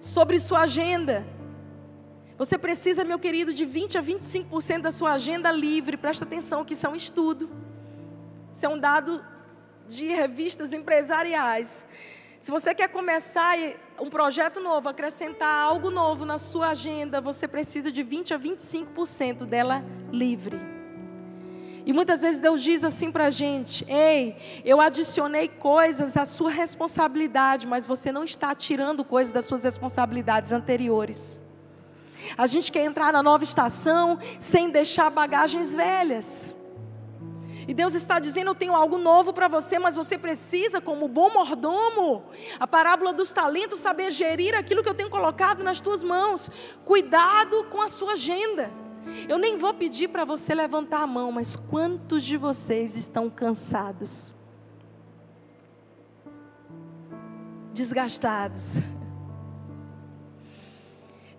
Sobre 0.00 0.38
sua 0.38 0.60
agenda. 0.62 1.26
Você 2.36 2.56
precisa, 2.56 3.04
meu 3.04 3.18
querido, 3.18 3.52
de 3.52 3.64
20 3.64 3.98
a 3.98 4.02
25% 4.02 4.80
da 4.80 4.90
sua 4.90 5.12
agenda 5.12 5.52
livre. 5.52 5.96
Presta 5.96 6.24
atenção 6.24 6.64
que 6.64 6.72
isso 6.72 6.86
é 6.86 6.88
um 6.88 6.96
estudo. 6.96 7.50
Isso 8.52 8.66
é 8.66 8.68
um 8.68 8.78
dado 8.78 9.24
de 9.86 10.08
revistas 10.08 10.72
empresariais. 10.72 11.86
Se 12.40 12.50
você 12.50 12.74
quer 12.74 12.88
começar 12.88 13.56
um 14.00 14.08
projeto 14.08 14.60
novo, 14.60 14.88
acrescentar 14.88 15.54
algo 15.54 15.90
novo 15.90 16.24
na 16.24 16.38
sua 16.38 16.70
agenda, 16.70 17.20
você 17.20 17.46
precisa 17.46 17.92
de 17.92 18.02
20 18.02 18.32
a 18.32 18.38
25% 18.38 19.44
dela 19.44 19.84
livre. 20.10 20.79
E 21.90 21.92
muitas 21.92 22.22
vezes 22.22 22.40
Deus 22.40 22.62
diz 22.62 22.84
assim 22.84 23.10
para 23.10 23.24
a 23.24 23.30
gente: 23.30 23.84
Ei, 23.88 24.36
eu 24.64 24.80
adicionei 24.80 25.48
coisas 25.48 26.16
à 26.16 26.24
sua 26.24 26.48
responsabilidade, 26.48 27.66
mas 27.66 27.84
você 27.84 28.12
não 28.12 28.22
está 28.22 28.54
tirando 28.54 29.04
coisas 29.04 29.32
das 29.32 29.44
suas 29.44 29.64
responsabilidades 29.64 30.52
anteriores. 30.52 31.42
A 32.38 32.46
gente 32.46 32.70
quer 32.70 32.84
entrar 32.84 33.12
na 33.12 33.24
nova 33.24 33.42
estação 33.42 34.20
sem 34.38 34.70
deixar 34.70 35.10
bagagens 35.10 35.74
velhas. 35.74 36.54
E 37.66 37.74
Deus 37.74 37.94
está 37.94 38.20
dizendo: 38.20 38.50
Eu 38.50 38.54
tenho 38.54 38.76
algo 38.76 38.96
novo 38.96 39.32
para 39.32 39.48
você, 39.48 39.76
mas 39.76 39.96
você 39.96 40.16
precisa, 40.16 40.80
como 40.80 41.08
bom 41.08 41.32
mordomo, 41.32 42.22
a 42.60 42.68
parábola 42.68 43.12
dos 43.12 43.32
talentos, 43.32 43.80
saber 43.80 44.10
gerir 44.10 44.54
aquilo 44.54 44.84
que 44.84 44.88
eu 44.88 44.94
tenho 44.94 45.10
colocado 45.10 45.64
nas 45.64 45.80
tuas 45.80 46.04
mãos. 46.04 46.52
Cuidado 46.84 47.64
com 47.64 47.82
a 47.82 47.88
sua 47.88 48.12
agenda. 48.12 48.70
Eu 49.28 49.38
nem 49.38 49.56
vou 49.56 49.72
pedir 49.74 50.08
para 50.08 50.24
você 50.24 50.54
levantar 50.54 51.02
a 51.02 51.06
mão, 51.06 51.32
mas 51.32 51.56
quantos 51.56 52.22
de 52.24 52.36
vocês 52.36 52.96
estão 52.96 53.28
cansados? 53.30 54.32
Desgastados? 57.72 58.80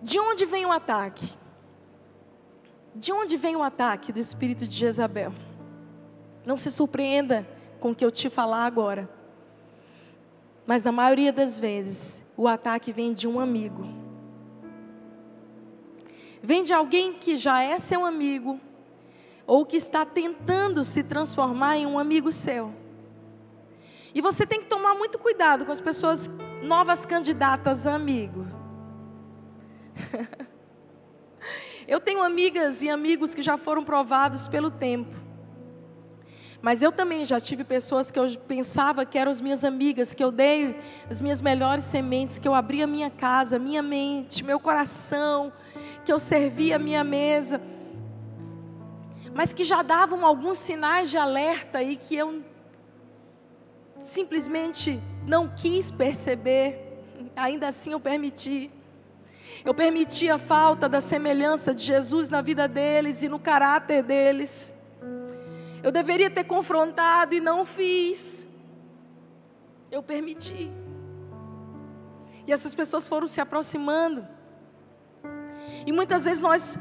De 0.02 0.18
onde 0.18 0.44
vem 0.44 0.66
o 0.66 0.72
ataque? 0.72 1.36
De 2.94 3.12
onde 3.12 3.36
vem 3.36 3.56
o 3.56 3.62
ataque 3.62 4.12
do 4.12 4.18
espírito 4.18 4.66
de 4.66 4.74
Jezabel? 4.74 5.32
Não 6.44 6.58
se 6.58 6.70
surpreenda 6.70 7.46
com 7.78 7.90
o 7.90 7.94
que 7.94 8.04
eu 8.04 8.10
te 8.10 8.28
falar 8.28 8.64
agora. 8.64 9.08
Mas 10.66 10.84
na 10.84 10.92
maioria 10.92 11.32
das 11.32 11.58
vezes, 11.58 12.24
o 12.36 12.46
ataque 12.46 12.92
vem 12.92 13.12
de 13.12 13.26
um 13.26 13.40
amigo. 13.40 14.01
Vem 16.42 16.64
de 16.64 16.72
alguém 16.72 17.12
que 17.12 17.36
já 17.36 17.62
é 17.62 17.78
seu 17.78 18.04
amigo, 18.04 18.60
ou 19.46 19.64
que 19.64 19.76
está 19.76 20.04
tentando 20.04 20.82
se 20.82 21.04
transformar 21.04 21.76
em 21.76 21.86
um 21.86 21.98
amigo 21.98 22.32
seu. 22.32 22.74
E 24.14 24.20
você 24.20 24.44
tem 24.44 24.60
que 24.60 24.66
tomar 24.66 24.94
muito 24.94 25.18
cuidado 25.18 25.64
com 25.64 25.72
as 25.72 25.80
pessoas 25.80 26.28
novas 26.60 27.06
candidatas 27.06 27.86
a 27.86 27.94
amigo. 27.94 28.44
eu 31.86 32.00
tenho 32.00 32.22
amigas 32.22 32.82
e 32.82 32.90
amigos 32.90 33.34
que 33.34 33.40
já 33.40 33.56
foram 33.56 33.84
provados 33.84 34.48
pelo 34.48 34.70
tempo. 34.70 35.22
Mas 36.60 36.80
eu 36.80 36.92
também 36.92 37.24
já 37.24 37.40
tive 37.40 37.64
pessoas 37.64 38.10
que 38.10 38.18
eu 38.18 38.26
pensava 38.46 39.04
que 39.04 39.18
eram 39.18 39.32
as 39.32 39.40
minhas 39.40 39.64
amigas, 39.64 40.14
que 40.14 40.22
eu 40.22 40.30
dei 40.30 40.78
as 41.10 41.20
minhas 41.20 41.40
melhores 41.40 41.84
sementes, 41.84 42.38
que 42.38 42.46
eu 42.46 42.54
abri 42.54 42.82
a 42.82 42.86
minha 42.86 43.10
casa, 43.10 43.58
minha 43.58 43.82
mente, 43.82 44.44
meu 44.44 44.60
coração, 44.60 45.52
que 46.04 46.12
eu 46.12 46.18
servia 46.18 46.76
a 46.76 46.78
minha 46.78 47.04
mesa. 47.04 47.60
Mas 49.34 49.52
que 49.52 49.64
já 49.64 49.82
davam 49.82 50.26
alguns 50.26 50.58
sinais 50.58 51.10
de 51.10 51.16
alerta 51.16 51.82
e 51.82 51.96
que 51.96 52.16
eu 52.16 52.42
simplesmente 54.00 55.00
não 55.26 55.48
quis 55.48 55.90
perceber, 55.90 57.02
ainda 57.36 57.68
assim 57.68 57.92
eu 57.92 58.00
permiti. 58.00 58.70
Eu 59.64 59.74
permiti 59.74 60.28
a 60.28 60.38
falta 60.38 60.88
da 60.88 61.00
semelhança 61.00 61.72
de 61.72 61.82
Jesus 61.84 62.28
na 62.28 62.40
vida 62.40 62.66
deles 62.66 63.22
e 63.22 63.28
no 63.28 63.38
caráter 63.38 64.02
deles. 64.02 64.74
Eu 65.82 65.92
deveria 65.92 66.30
ter 66.30 66.44
confrontado 66.44 67.34
e 67.34 67.40
não 67.40 67.64
fiz. 67.64 68.46
Eu 69.90 70.02
permiti. 70.02 70.70
E 72.46 72.52
essas 72.52 72.74
pessoas 72.74 73.06
foram 73.06 73.26
se 73.26 73.40
aproximando. 73.40 74.26
E 75.86 75.92
muitas 75.92 76.24
vezes 76.24 76.42
nós 76.42 76.78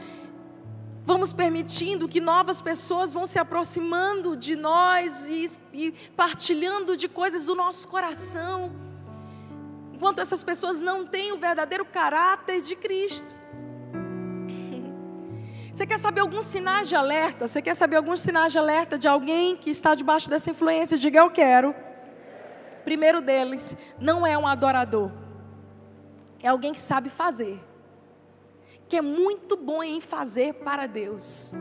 vamos 1.04 1.34
permitindo 1.34 2.08
que 2.08 2.22
novas 2.22 2.62
pessoas 2.62 3.14
vão 3.14 3.26
se 3.26 3.40
aproximando 3.40 4.38
de 4.38 4.56
nós 4.56 5.28
e, 5.30 5.46
e, 5.74 5.92
partilhando 6.16 6.96
de 6.96 7.10
coisas 7.10 7.46
do 7.46 7.56
nosso 7.56 7.88
coração, 7.88 8.72
enquanto 9.92 10.20
essas 10.20 10.44
pessoas 10.44 10.82
não 10.82 11.06
têm 11.06 11.32
o 11.32 11.38
verdadeiro 11.38 11.86
caráter 11.86 12.62
de 12.62 12.76
Cristo. 12.76 13.28
Você 15.74 15.86
quer 15.86 15.98
saber 15.98 16.22
alguns 16.22 16.46
sinais 16.46 16.88
de 16.88 16.96
alerta? 16.96 17.48
Você 17.48 17.62
quer 17.62 17.76
saber 17.76 17.96
alguns 17.96 18.22
sinais 18.22 18.52
de 18.52 18.60
alerta 18.60 18.98
de 18.98 19.08
alguém 19.08 19.56
que 19.56 19.70
está 19.70 19.96
debaixo 19.96 20.30
dessa 20.30 20.52
influência? 20.52 20.98
Diga 20.98 21.20
eu 21.20 21.32
quero. 21.32 21.74
Primeiro 22.84 23.22
deles, 23.22 23.78
não 24.00 24.26
é 24.26 24.38
um 24.38 24.48
adorador. 24.48 25.12
É 26.44 26.50
alguém 26.50 26.74
que 26.74 26.80
sabe 26.80 27.10
fazer. 27.10 27.60
Que 28.92 28.98
é 28.98 29.02
muito 29.02 29.56
bom 29.56 29.82
em 29.82 30.02
fazer 30.02 30.56
para 30.56 30.86
Deus. 30.86 31.54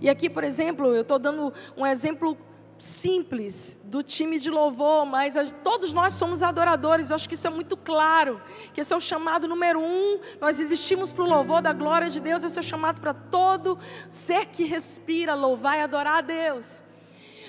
E 0.00 0.08
aqui, 0.08 0.30
por 0.30 0.42
exemplo, 0.42 0.94
eu 0.94 1.02
estou 1.02 1.18
dando 1.18 1.52
um 1.76 1.86
exemplo 1.86 2.34
simples 2.78 3.78
do 3.84 4.02
time 4.02 4.38
de 4.38 4.50
louvor, 4.50 5.04
mas 5.04 5.34
todos 5.62 5.92
nós 5.92 6.14
somos 6.14 6.42
adoradores. 6.42 7.10
Eu 7.10 7.16
acho 7.16 7.28
que 7.28 7.34
isso 7.34 7.46
é 7.46 7.50
muito 7.50 7.76
claro. 7.76 8.40
Que 8.72 8.80
esse 8.80 8.94
é 8.94 8.96
o 8.96 9.00
chamado 9.00 9.46
número 9.46 9.78
um. 9.78 10.18
Nós 10.40 10.60
existimos 10.60 11.12
para 11.12 11.24
o 11.24 11.28
louvor 11.28 11.60
da 11.60 11.74
glória 11.74 12.08
de 12.08 12.20
Deus. 12.20 12.42
Esse 12.42 12.56
é 12.56 12.62
o 12.62 12.64
chamado 12.64 12.98
para 12.98 13.12
todo 13.12 13.78
ser 14.08 14.46
que 14.46 14.64
respira 14.64 15.34
louvar 15.34 15.76
e 15.76 15.82
adorar 15.82 16.16
a 16.16 16.22
Deus. 16.22 16.82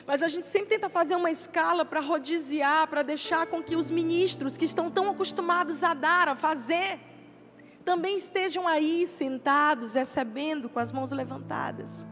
Mas 0.06 0.22
a 0.22 0.28
gente 0.28 0.46
sempre 0.46 0.68
tenta 0.68 0.90
fazer 0.90 1.16
uma 1.16 1.32
escala 1.32 1.86
para 1.86 2.02
rodiziar, 2.02 2.90
para 2.90 3.04
deixar 3.04 3.48
com 3.48 3.64
que 3.64 3.78
os 3.78 3.90
ministros 3.90 4.58
que 4.58 4.66
estão 4.66 4.92
tão 4.92 5.10
acostumados 5.10 5.82
a 5.82 5.94
dar, 5.94 6.28
a 6.28 6.36
fazer, 6.36 7.00
também 7.86 8.18
estejam 8.18 8.68
aí 8.68 9.06
sentados, 9.08 9.96
recebendo 9.96 10.70
com 10.70 10.80
as 10.80 10.92
mãos 10.92 11.12
levantadas. 11.12 12.06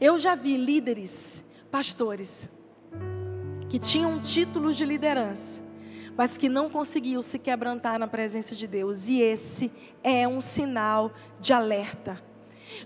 Eu 0.00 0.18
já 0.18 0.34
vi 0.34 0.56
líderes, 0.56 1.44
pastores, 1.70 2.48
que 3.68 3.78
tinham 3.78 4.20
títulos 4.20 4.76
de 4.76 4.84
liderança, 4.84 5.62
mas 6.16 6.38
que 6.38 6.48
não 6.48 6.70
conseguiam 6.70 7.22
se 7.22 7.38
quebrantar 7.38 7.98
na 7.98 8.06
presença 8.06 8.54
de 8.54 8.66
Deus, 8.66 9.08
e 9.08 9.20
esse 9.20 9.70
é 10.02 10.26
um 10.26 10.40
sinal 10.40 11.12
de 11.40 11.52
alerta. 11.52 12.27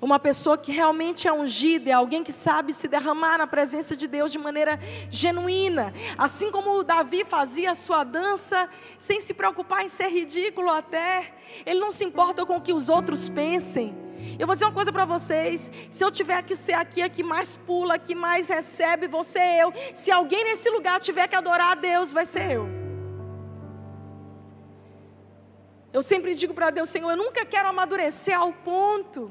Uma 0.01 0.19
pessoa 0.19 0.59
que 0.59 0.73
realmente 0.73 1.29
é 1.29 1.33
ungida 1.33 1.91
é 1.91 1.93
alguém 1.93 2.23
que 2.23 2.33
sabe 2.33 2.73
se 2.73 2.89
derramar 2.89 3.39
na 3.39 3.47
presença 3.47 3.97
de 3.97 4.07
Deus 4.07 4.33
de 4.33 4.39
maneira 4.39 4.79
genuína. 5.11 5.93
Assim 6.17 6.51
como 6.51 6.83
Davi 6.83 7.25
fazia 7.25 7.71
a 7.71 7.75
sua 7.75 8.05
dança 8.05 8.69
sem 8.99 9.21
se 9.21 9.35
preocupar 9.35 9.85
em 9.85 9.89
ser 9.89 10.09
ridículo 10.09 10.71
até. 10.71 11.35
Ele 11.65 11.81
não 11.81 11.91
se 11.91 12.05
importa 12.05 12.45
com 12.47 12.57
o 12.57 12.61
que 12.61 12.73
os 12.73 12.89
outros 12.89 13.29
pensem. 13.29 13.95
Eu 14.39 14.47
vou 14.47 14.55
dizer 14.55 14.65
uma 14.65 14.73
coisa 14.73 14.93
para 14.93 15.05
vocês: 15.05 15.71
se 15.91 16.05
eu 16.05 16.11
tiver 16.11 16.43
que 16.43 16.55
ser 16.55 16.75
aqui 16.75 17.03
a 17.03 17.09
que 17.09 17.23
mais 17.23 17.57
pula, 17.57 17.95
a 17.95 17.99
que 17.99 18.15
mais 18.15 18.49
recebe, 18.49 19.09
vou 19.09 19.25
ser 19.25 19.61
eu. 19.61 19.73
Se 19.95 20.11
alguém 20.11 20.45
nesse 20.45 20.71
lugar 20.71 21.01
tiver 21.01 21.27
que 21.29 21.37
adorar 21.37 21.73
a 21.73 21.75
Deus, 21.75 22.13
vai 22.13 22.25
ser 22.25 22.53
eu. 22.53 22.83
Eu 25.93 26.03
sempre 26.03 26.35
digo 26.35 26.55
para 26.55 26.71
Deus, 26.71 26.89
Senhor, 26.89 27.11
eu 27.11 27.17
nunca 27.17 27.45
quero 27.45 27.69
amadurecer 27.69 28.39
ao 28.39 28.51
ponto 28.53 29.31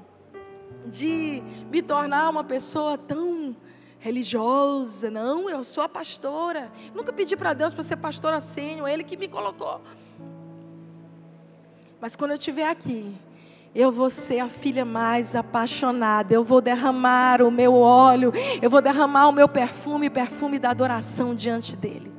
de 0.92 1.42
me 1.72 1.82
tornar 1.82 2.30
uma 2.30 2.44
pessoa 2.44 2.98
tão 2.98 3.56
religiosa. 4.00 5.10
Não, 5.10 5.50
eu 5.50 5.64
sou 5.64 5.84
a 5.84 5.90
pastora. 5.90 6.70
Nunca 6.94 7.14
pedi 7.14 7.38
para 7.38 7.54
Deus 7.54 7.74
para 7.74 7.84
ser 7.84 7.96
pastora 7.96 8.42
sênior, 8.42 8.90
Ele 8.90 9.04
que 9.04 9.16
me 9.16 9.28
colocou. 9.28 9.82
Mas 12.02 12.16
quando 12.16 12.32
eu 12.32 12.38
estiver 12.38 12.68
aqui, 12.68 13.16
eu 13.74 13.92
vou 13.92 14.10
ser 14.10 14.40
a 14.40 14.50
filha 14.50 14.84
mais 14.84 15.36
apaixonada. 15.36 16.34
Eu 16.34 16.44
vou 16.44 16.60
derramar 16.60 17.42
o 17.42 17.50
meu 17.50 17.76
óleo. 17.76 18.34
Eu 18.62 18.70
vou 18.70 18.82
derramar 18.82 19.28
o 19.28 19.32
meu 19.32 19.48
perfume, 19.48 20.10
perfume 20.10 20.60
da 20.60 20.72
adoração 20.72 21.34
diante 21.34 21.78
dele. 21.78 22.12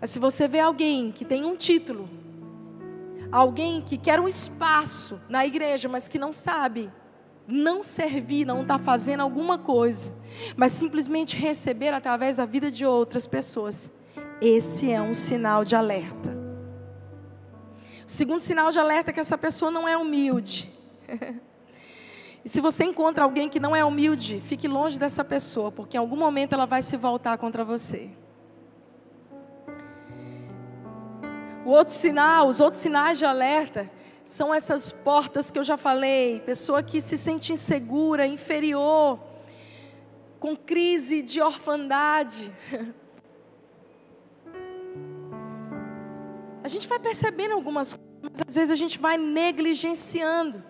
Mas 0.00 0.10
se 0.10 0.18
você 0.18 0.46
vê 0.46 0.60
alguém 0.60 1.10
que 1.10 1.24
tem 1.24 1.44
um 1.44 1.56
título, 1.56 2.08
alguém 3.32 3.82
que 3.82 3.98
quer 3.98 4.20
um 4.20 4.28
espaço 4.28 5.20
na 5.28 5.46
igreja, 5.46 5.88
mas 5.88 6.08
que 6.08 6.18
não 6.18 6.32
sabe 6.32 6.90
não 7.50 7.82
servir, 7.82 8.44
não 8.44 8.62
está 8.62 8.78
fazendo 8.78 9.20
alguma 9.20 9.58
coisa, 9.58 10.12
mas 10.56 10.72
simplesmente 10.72 11.36
receber 11.36 11.92
através 11.92 12.36
da 12.36 12.44
vida 12.44 12.70
de 12.70 12.86
outras 12.86 13.26
pessoas, 13.26 13.90
esse 14.40 14.90
é 14.90 15.00
um 15.00 15.14
sinal 15.14 15.64
de 15.64 15.76
alerta. 15.76 16.38
Segundo 18.06 18.40
sinal 18.40 18.70
de 18.70 18.78
alerta 18.78 19.10
é 19.10 19.14
que 19.14 19.20
essa 19.20 19.38
pessoa 19.38 19.70
não 19.70 19.86
é 19.86 19.96
humilde. 19.96 20.70
e 22.44 22.48
se 22.48 22.60
você 22.60 22.84
encontra 22.84 23.22
alguém 23.22 23.48
que 23.48 23.60
não 23.60 23.74
é 23.76 23.84
humilde, 23.84 24.40
fique 24.40 24.66
longe 24.66 24.98
dessa 24.98 25.24
pessoa, 25.24 25.70
porque 25.70 25.96
em 25.96 26.00
algum 26.00 26.16
momento 26.16 26.54
ela 26.54 26.66
vai 26.66 26.82
se 26.82 26.96
voltar 26.96 27.38
contra 27.38 27.64
você. 27.64 28.10
O 31.64 31.70
outro 31.70 31.94
sinal, 31.94 32.48
os 32.48 32.58
outros 32.60 32.82
sinais 32.82 33.18
de 33.18 33.24
alerta 33.24 33.88
são 34.30 34.54
essas 34.54 34.92
portas 34.92 35.50
que 35.50 35.58
eu 35.58 35.62
já 35.64 35.76
falei, 35.76 36.38
pessoa 36.46 36.84
que 36.84 37.00
se 37.00 37.18
sente 37.18 37.52
insegura, 37.52 38.24
inferior, 38.24 39.18
com 40.38 40.54
crise 40.54 41.20
de 41.20 41.42
orfandade. 41.42 42.52
A 46.62 46.68
gente 46.68 46.86
vai 46.86 47.00
percebendo 47.00 47.54
algumas 47.54 47.94
coisas, 47.94 48.20
mas 48.22 48.42
às 48.46 48.54
vezes 48.54 48.70
a 48.70 48.74
gente 48.74 48.98
vai 48.98 49.16
negligenciando. 49.16 50.62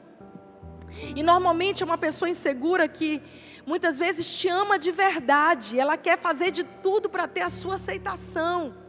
E 1.17 1.23
normalmente 1.23 1.83
é 1.83 1.87
uma 1.87 1.99
pessoa 1.99 2.31
insegura 2.31 2.87
que 2.89 3.21
muitas 3.67 3.99
vezes 3.99 4.39
te 4.39 4.49
ama 4.49 4.79
de 4.79 4.93
verdade, 4.93 5.79
ela 5.79 5.99
quer 5.99 6.17
fazer 6.17 6.53
de 6.53 6.63
tudo 6.65 7.11
para 7.11 7.27
ter 7.27 7.43
a 7.43 7.51
sua 7.51 7.75
aceitação. 7.75 8.80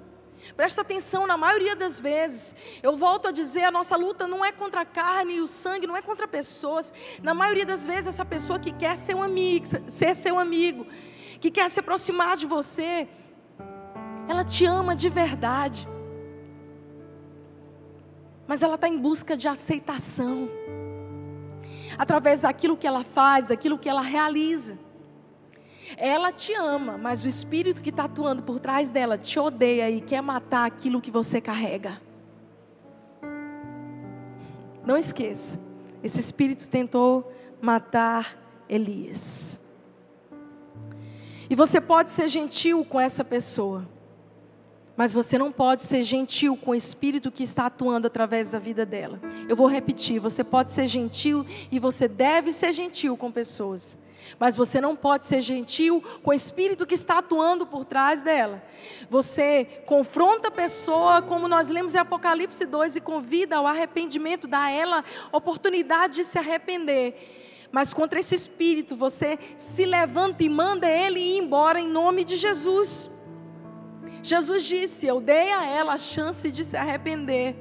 Presta 0.56 0.82
atenção, 0.82 1.26
na 1.28 1.38
maioria 1.38 1.76
das 1.76 2.00
vezes, 2.00 2.56
eu 2.82 2.98
volto 2.98 3.28
a 3.28 3.32
dizer, 3.32 3.64
a 3.64 3.72
nossa 3.72 3.96
luta 3.96 4.28
não 4.28 4.44
é 4.44 4.52
contra 4.52 4.82
a 4.82 4.86
carne 4.86 5.36
e 5.36 5.42
o 5.42 5.48
sangue, 5.48 5.88
não 5.88 5.96
é 5.96 6.02
contra 6.02 6.28
pessoas. 6.28 6.94
Na 7.22 7.34
maioria 7.34 7.66
das 7.66 7.86
vezes, 7.86 8.08
essa 8.08 8.26
pessoa 8.26 8.60
que 8.60 8.72
quer 8.72 8.98
ser 8.98 9.16
um 9.16 9.24
amigo, 9.24 9.66
ser 9.88 10.14
seu 10.16 10.38
amigo, 10.38 10.86
que 11.40 11.50
quer 11.50 11.70
se 11.70 11.80
aproximar 11.80 12.36
de 12.36 12.46
você, 12.46 13.08
ela 14.28 14.44
te 14.44 14.66
ama 14.66 14.96
de 14.96 15.10
verdade. 15.10 15.88
Mas 18.48 18.62
ela 18.64 18.76
está 18.76 18.88
em 18.88 18.98
busca 18.98 19.38
de 19.38 19.48
aceitação. 19.48 20.50
Através 21.98 22.42
daquilo 22.42 22.76
que 22.76 22.88
ela 22.88 23.04
faz, 23.04 23.48
daquilo 23.48 23.78
que 23.78 23.90
ela 23.90 24.02
realiza. 24.02 24.78
Ela 25.98 26.32
te 26.32 26.54
ama, 26.54 26.98
mas 26.98 27.24
o 27.24 27.28
espírito 27.28 27.82
que 27.82 27.90
está 27.90 28.06
atuando 28.06 28.44
por 28.44 28.60
trás 28.60 28.90
dela 28.90 29.18
te 29.18 29.40
odeia 29.40 29.90
e 29.90 30.02
quer 30.02 30.22
matar 30.22 30.66
aquilo 30.66 31.02
que 31.02 31.12
você 31.12 31.40
carrega. 31.40 32.02
Não 34.86 34.98
esqueça, 34.98 35.60
esse 36.04 36.20
espírito 36.20 36.70
tentou 36.70 37.32
matar 37.62 38.38
Elias. 38.68 39.60
E 41.50 41.56
você 41.56 41.82
pode 41.82 42.12
ser 42.12 42.30
gentil 42.30 42.86
com 42.86 43.00
essa 43.00 43.24
pessoa, 43.24 43.88
mas 44.96 45.14
você 45.14 45.38
não 45.38 45.52
pode 45.52 45.82
ser 45.82 46.02
gentil 46.02 46.56
com 46.56 46.72
o 46.72 46.76
espírito 46.76 47.32
que 47.32 47.44
está 47.44 47.66
atuando 47.66 48.08
através 48.08 48.52
da 48.52 48.60
vida 48.60 48.86
dela. 48.86 49.20
Eu 49.50 49.56
vou 49.56 49.68
repetir: 49.68 50.20
você 50.20 50.44
pode 50.44 50.72
ser 50.72 50.88
gentil 50.88 51.46
e 51.72 51.78
você 51.78 52.08
deve 52.08 52.52
ser 52.52 52.72
gentil 52.72 53.18
com 53.18 53.32
pessoas, 53.32 53.98
mas 54.40 54.58
você 54.58 54.82
não 54.82 54.96
pode 54.96 55.26
ser 55.26 55.42
gentil 55.42 56.04
com 56.24 56.32
o 56.32 56.34
espírito 56.34 56.86
que 56.86 56.96
está 56.96 57.20
atuando 57.20 57.66
por 57.66 57.86
trás 57.86 58.24
dela. 58.24 58.62
Você 59.10 59.66
confronta 59.86 60.50
a 60.50 60.52
pessoa, 60.52 61.22
como 61.22 61.48
nós 61.48 61.70
lemos 61.70 61.96
em 61.96 62.00
Apocalipse 62.00 62.66
2, 62.66 62.98
e 62.98 63.02
convida 63.02 63.58
ao 63.58 63.68
arrependimento, 63.68 64.48
dá 64.48 64.64
a 64.64 64.72
ela 64.72 65.04
oportunidade 65.32 66.16
de 66.16 66.24
se 66.24 66.38
arrepender. 66.38 67.68
Mas 67.72 67.94
contra 67.94 68.20
esse 68.20 68.36
espírito, 68.36 68.96
você 68.96 69.40
se 69.56 69.86
levanta 69.86 70.44
e 70.44 70.50
manda 70.50 70.88
ele 70.88 71.20
ir 71.20 71.38
embora 71.38 71.80
em 71.80 71.88
nome 71.88 72.24
de 72.24 72.36
Jesus. 72.36 73.10
Jesus 74.22 74.66
disse: 74.66 75.08
Eu 75.08 75.22
dei 75.22 75.52
a 75.54 75.66
ela 75.66 75.94
a 75.94 75.98
chance 75.98 76.52
de 76.52 76.64
se 76.64 76.76
arrepender. 76.76 77.56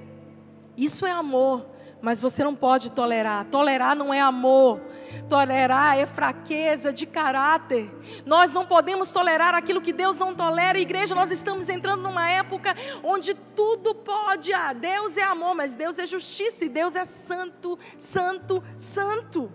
Isso 0.77 1.07
é 1.07 1.11
amor 1.11 1.70
mas 2.03 2.21
você 2.21 2.43
não 2.43 2.55
pode 2.55 2.91
tolerar. 2.93 3.45
Tolerar 3.47 3.95
não 3.95 4.13
é 4.13 4.21
amor, 4.21 4.81
tolerar 5.29 5.99
é 5.99 6.07
fraqueza 6.07 6.93
de 6.93 7.07
caráter. 7.07 7.91
Nós 8.25 8.53
não 8.53 8.67
podemos 8.67 9.11
tolerar 9.11 9.55
aquilo 9.55 9.81
que 9.81 9.93
Deus 9.93 10.19
não 10.19 10.35
tolera. 10.35 10.79
Igreja, 10.79 11.15
nós 11.15 11.31
estamos 11.31 11.69
entrando 11.69 12.03
numa 12.03 12.31
época 12.31 12.75
onde 13.03 13.35
tudo 13.35 13.95
pode. 13.95 14.53
Ah, 14.53 14.73
Deus 14.73 15.17
é 15.17 15.23
amor, 15.23 15.55
mas 15.55 15.77
Deus 15.77 15.99
é 15.99 16.07
justiça 16.07 16.65
e 16.65 16.69
Deus 16.69 16.97
é 16.97 17.05
santo, 17.05 17.79
santo, 17.99 18.63
santo. 18.79 19.53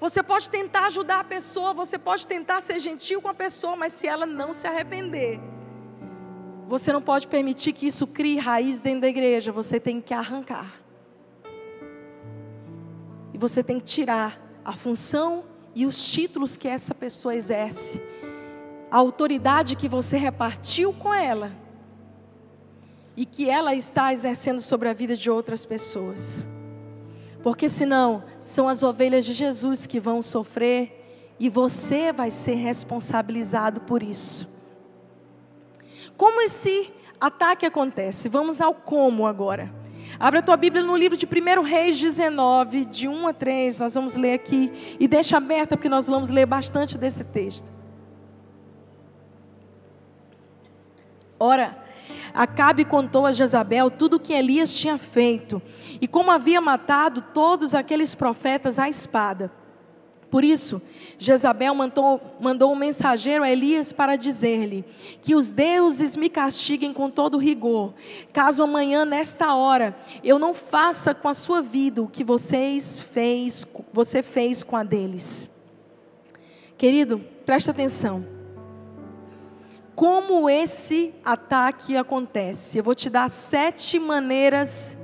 Você 0.00 0.22
pode 0.22 0.48
tentar 0.48 0.86
ajudar 0.86 1.20
a 1.20 1.24
pessoa, 1.24 1.74
você 1.74 1.98
pode 1.98 2.26
tentar 2.26 2.60
ser 2.60 2.78
gentil 2.78 3.20
com 3.20 3.28
a 3.28 3.34
pessoa, 3.34 3.76
mas 3.76 3.92
se 3.92 4.06
ela 4.06 4.24
não 4.24 4.54
se 4.54 4.66
arrepender, 4.66 5.38
você 6.66 6.92
não 6.92 7.02
pode 7.02 7.28
permitir 7.28 7.72
que 7.74 7.86
isso 7.86 8.06
crie 8.06 8.38
raiz 8.38 8.80
dentro 8.80 9.02
da 9.02 9.08
igreja, 9.08 9.52
você 9.52 9.78
tem 9.78 10.00
que 10.00 10.14
arrancar. 10.14 10.83
E 13.34 13.38
você 13.38 13.64
tem 13.64 13.80
que 13.80 13.84
tirar 13.84 14.40
a 14.64 14.72
função 14.72 15.44
e 15.74 15.84
os 15.84 16.08
títulos 16.08 16.56
que 16.56 16.68
essa 16.68 16.94
pessoa 16.94 17.34
exerce, 17.34 18.00
a 18.88 18.96
autoridade 18.96 19.74
que 19.74 19.88
você 19.88 20.16
repartiu 20.16 20.92
com 20.92 21.12
ela 21.12 21.52
e 23.16 23.26
que 23.26 23.50
ela 23.50 23.74
está 23.74 24.12
exercendo 24.12 24.60
sobre 24.60 24.88
a 24.88 24.92
vida 24.92 25.16
de 25.16 25.28
outras 25.28 25.66
pessoas. 25.66 26.46
Porque 27.42 27.68
senão 27.68 28.22
são 28.38 28.68
as 28.68 28.82
ovelhas 28.82 29.24
de 29.24 29.34
Jesus 29.34 29.86
que 29.86 29.98
vão 29.98 30.22
sofrer 30.22 31.34
e 31.38 31.48
você 31.48 32.12
vai 32.12 32.30
ser 32.30 32.54
responsabilizado 32.54 33.80
por 33.80 34.02
isso. 34.02 34.48
Como 36.16 36.40
esse 36.40 36.92
ataque 37.20 37.66
acontece? 37.66 38.28
Vamos 38.28 38.60
ao 38.60 38.74
como 38.74 39.26
agora. 39.26 39.83
Abra 40.18 40.40
a 40.40 40.42
tua 40.42 40.56
Bíblia 40.56 40.82
no 40.82 40.96
livro 40.96 41.16
de 41.16 41.26
1 41.26 41.62
Reis 41.62 41.98
19, 41.98 42.84
de 42.84 43.08
1 43.08 43.28
a 43.28 43.32
3. 43.32 43.80
Nós 43.80 43.94
vamos 43.94 44.14
ler 44.14 44.34
aqui. 44.34 44.96
E 44.98 45.08
deixa 45.08 45.36
aberta, 45.36 45.76
porque 45.76 45.88
nós 45.88 46.06
vamos 46.06 46.28
ler 46.28 46.46
bastante 46.46 46.96
desse 46.96 47.24
texto. 47.24 47.72
Ora, 51.38 51.84
Acabe 52.34 52.84
contou 52.84 53.26
a 53.26 53.32
Jezabel 53.32 53.88
tudo 53.88 54.16
o 54.16 54.20
que 54.20 54.32
Elias 54.32 54.74
tinha 54.74 54.98
feito 54.98 55.62
e 56.00 56.08
como 56.08 56.32
havia 56.32 56.60
matado 56.60 57.22
todos 57.32 57.76
aqueles 57.76 58.12
profetas 58.12 58.76
à 58.76 58.88
espada. 58.88 59.52
Por 60.34 60.42
isso, 60.42 60.82
Jezabel 61.16 61.72
mandou, 61.76 62.20
mandou 62.40 62.72
um 62.72 62.74
mensageiro 62.74 63.44
a 63.44 63.48
Elias 63.48 63.92
para 63.92 64.16
dizer-lhe: 64.16 64.84
Que 65.22 65.36
os 65.36 65.52
deuses 65.52 66.16
me 66.16 66.28
castiguem 66.28 66.92
com 66.92 67.08
todo 67.08 67.38
rigor, 67.38 67.94
caso 68.32 68.60
amanhã, 68.60 69.04
nesta 69.04 69.54
hora, 69.54 69.96
eu 70.24 70.36
não 70.36 70.52
faça 70.52 71.14
com 71.14 71.28
a 71.28 71.34
sua 71.34 71.62
vida 71.62 72.02
o 72.02 72.08
que 72.08 72.24
vocês 72.24 72.98
fez, 72.98 73.64
você 73.92 74.24
fez 74.24 74.64
com 74.64 74.74
a 74.74 74.82
deles. 74.82 75.48
Querido, 76.76 77.20
preste 77.46 77.70
atenção. 77.70 78.26
Como 79.94 80.50
esse 80.50 81.14
ataque 81.24 81.96
acontece? 81.96 82.76
Eu 82.76 82.82
vou 82.82 82.96
te 82.96 83.08
dar 83.08 83.30
sete 83.30 84.00
maneiras 84.00 84.96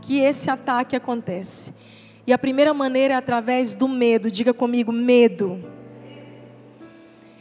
que 0.00 0.18
esse 0.18 0.50
ataque 0.50 0.96
acontece. 0.96 1.72
E 2.26 2.32
a 2.32 2.38
primeira 2.38 2.72
maneira 2.72 3.14
é 3.14 3.16
através 3.16 3.74
do 3.74 3.88
medo. 3.88 4.30
Diga 4.30 4.54
comigo, 4.54 4.92
medo. 4.92 5.72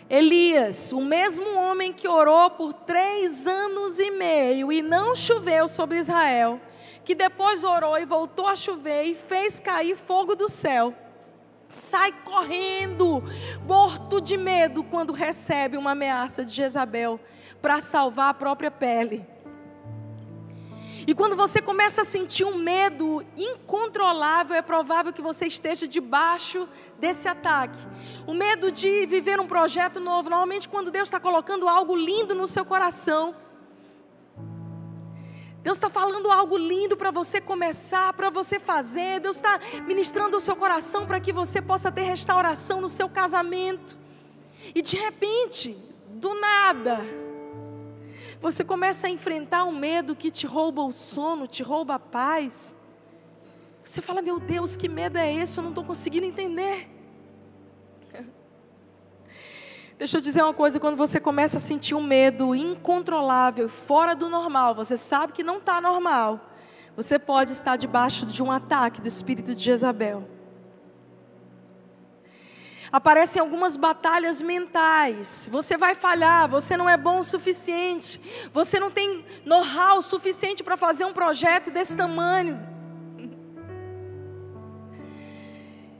Elias, 0.09 0.91
o 0.91 0.99
mesmo 0.99 1.57
homem 1.57 1.93
que 1.93 2.05
orou 2.05 2.49
por 2.49 2.73
três 2.73 3.47
anos 3.47 3.97
e 3.97 4.11
meio 4.11 4.69
e 4.69 4.82
não 4.82 5.15
choveu 5.15 5.69
sobre 5.69 5.99
Israel, 5.99 6.59
que 7.05 7.15
depois 7.15 7.63
orou 7.63 7.97
e 7.97 8.05
voltou 8.05 8.45
a 8.45 8.55
chover 8.55 9.05
e 9.05 9.15
fez 9.15 9.57
cair 9.57 9.95
fogo 9.95 10.36
do 10.36 10.49
céu, 10.49 10.93
sai 11.69 12.11
correndo, 12.25 13.23
morto 13.65 14.19
de 14.19 14.36
medo, 14.36 14.84
quando 14.84 15.13
recebe 15.13 15.77
uma 15.77 15.91
ameaça 15.91 16.43
de 16.43 16.51
Jezabel 16.51 17.17
para 17.61 17.79
salvar 17.79 18.32
a 18.32 18.34
própria 18.34 18.69
pele. 18.69 19.25
E 21.08 21.14
quando 21.16 21.36
você 21.36 21.62
começa 21.62 22.02
a 22.02 22.06
sentir 22.06 22.45
um 22.45 22.56
medo 22.56 23.26
incontrolável, 23.36 24.56
é 24.56 24.62
provável 24.62 25.12
que 25.12 25.22
você 25.22 25.47
esteja 25.47 25.88
debaixo 25.88 26.68
desse 26.99 27.28
ataque. 27.28 27.80
O 28.28 28.34
medo 28.34 28.72
de 28.72 29.06
viver 29.06 29.39
um 29.39 29.47
projeto 29.47 29.99
novo. 29.99 30.30
Normalmente, 30.30 30.70
quando 30.70 30.91
Deus 30.91 31.08
está 31.08 31.20
colocando 31.20 31.68
algo 31.68 31.95
lindo 31.95 32.36
no 32.36 32.47
seu 32.47 32.64
coração, 32.64 33.34
Deus 35.64 35.78
está 35.78 35.89
falando 35.89 36.32
algo 36.32 36.58
lindo 36.58 36.97
para 36.97 37.12
você 37.12 37.39
começar, 37.39 38.14
para 38.14 38.30
você 38.30 38.60
fazer. 38.60 39.20
Deus 39.20 39.36
está 39.36 39.60
ministrando 39.86 40.38
o 40.38 40.41
seu 40.41 40.56
coração 40.56 41.06
para 41.06 41.20
que 41.20 41.32
você 41.32 41.62
possa 41.62 41.91
ter 41.91 42.02
restauração 42.02 42.82
no 42.82 42.89
seu 42.89 43.08
casamento. 43.08 43.97
E 44.74 44.82
de 44.82 44.95
repente, 44.95 45.78
do 46.10 46.34
nada, 46.34 47.02
você 48.41 48.63
começa 48.63 49.05
a 49.05 49.09
enfrentar 49.09 49.63
um 49.65 49.71
medo 49.71 50.15
que 50.15 50.31
te 50.31 50.47
rouba 50.47 50.81
o 50.81 50.91
sono, 50.91 51.45
te 51.45 51.61
rouba 51.61 51.95
a 51.95 51.99
paz. 51.99 52.75
Você 53.85 54.01
fala, 54.01 54.21
meu 54.21 54.39
Deus, 54.39 54.75
que 54.75 54.89
medo 54.89 55.17
é 55.17 55.31
esse? 55.31 55.59
Eu 55.59 55.61
não 55.61 55.69
estou 55.69 55.83
conseguindo 55.83 56.25
entender. 56.25 56.89
Deixa 59.97 60.17
eu 60.17 60.21
dizer 60.21 60.41
uma 60.41 60.55
coisa: 60.55 60.79
quando 60.79 60.97
você 60.97 61.19
começa 61.19 61.57
a 61.57 61.59
sentir 61.59 61.93
um 61.93 62.01
medo 62.01 62.55
incontrolável, 62.55 63.69
fora 63.69 64.15
do 64.15 64.27
normal, 64.27 64.73
você 64.73 64.97
sabe 64.97 65.33
que 65.33 65.43
não 65.43 65.59
está 65.59 65.79
normal, 65.79 66.49
você 66.95 67.19
pode 67.19 67.51
estar 67.51 67.75
debaixo 67.75 68.25
de 68.25 68.41
um 68.41 68.51
ataque 68.51 68.99
do 69.01 69.07
espírito 69.07 69.53
de 69.53 69.63
Jezabel 69.63 70.40
aparecem 72.91 73.39
algumas 73.39 73.77
batalhas 73.77 74.41
mentais. 74.41 75.49
Você 75.51 75.77
vai 75.77 75.95
falhar, 75.95 76.49
você 76.49 76.75
não 76.75 76.89
é 76.89 76.97
bom 76.97 77.19
o 77.19 77.23
suficiente, 77.23 78.19
você 78.53 78.79
não 78.79 78.91
tem 78.91 79.23
know-how 79.45 80.01
suficiente 80.01 80.63
para 80.63 80.75
fazer 80.75 81.05
um 81.05 81.13
projeto 81.13 81.71
desse 81.71 81.95
tamanho. 81.95 82.59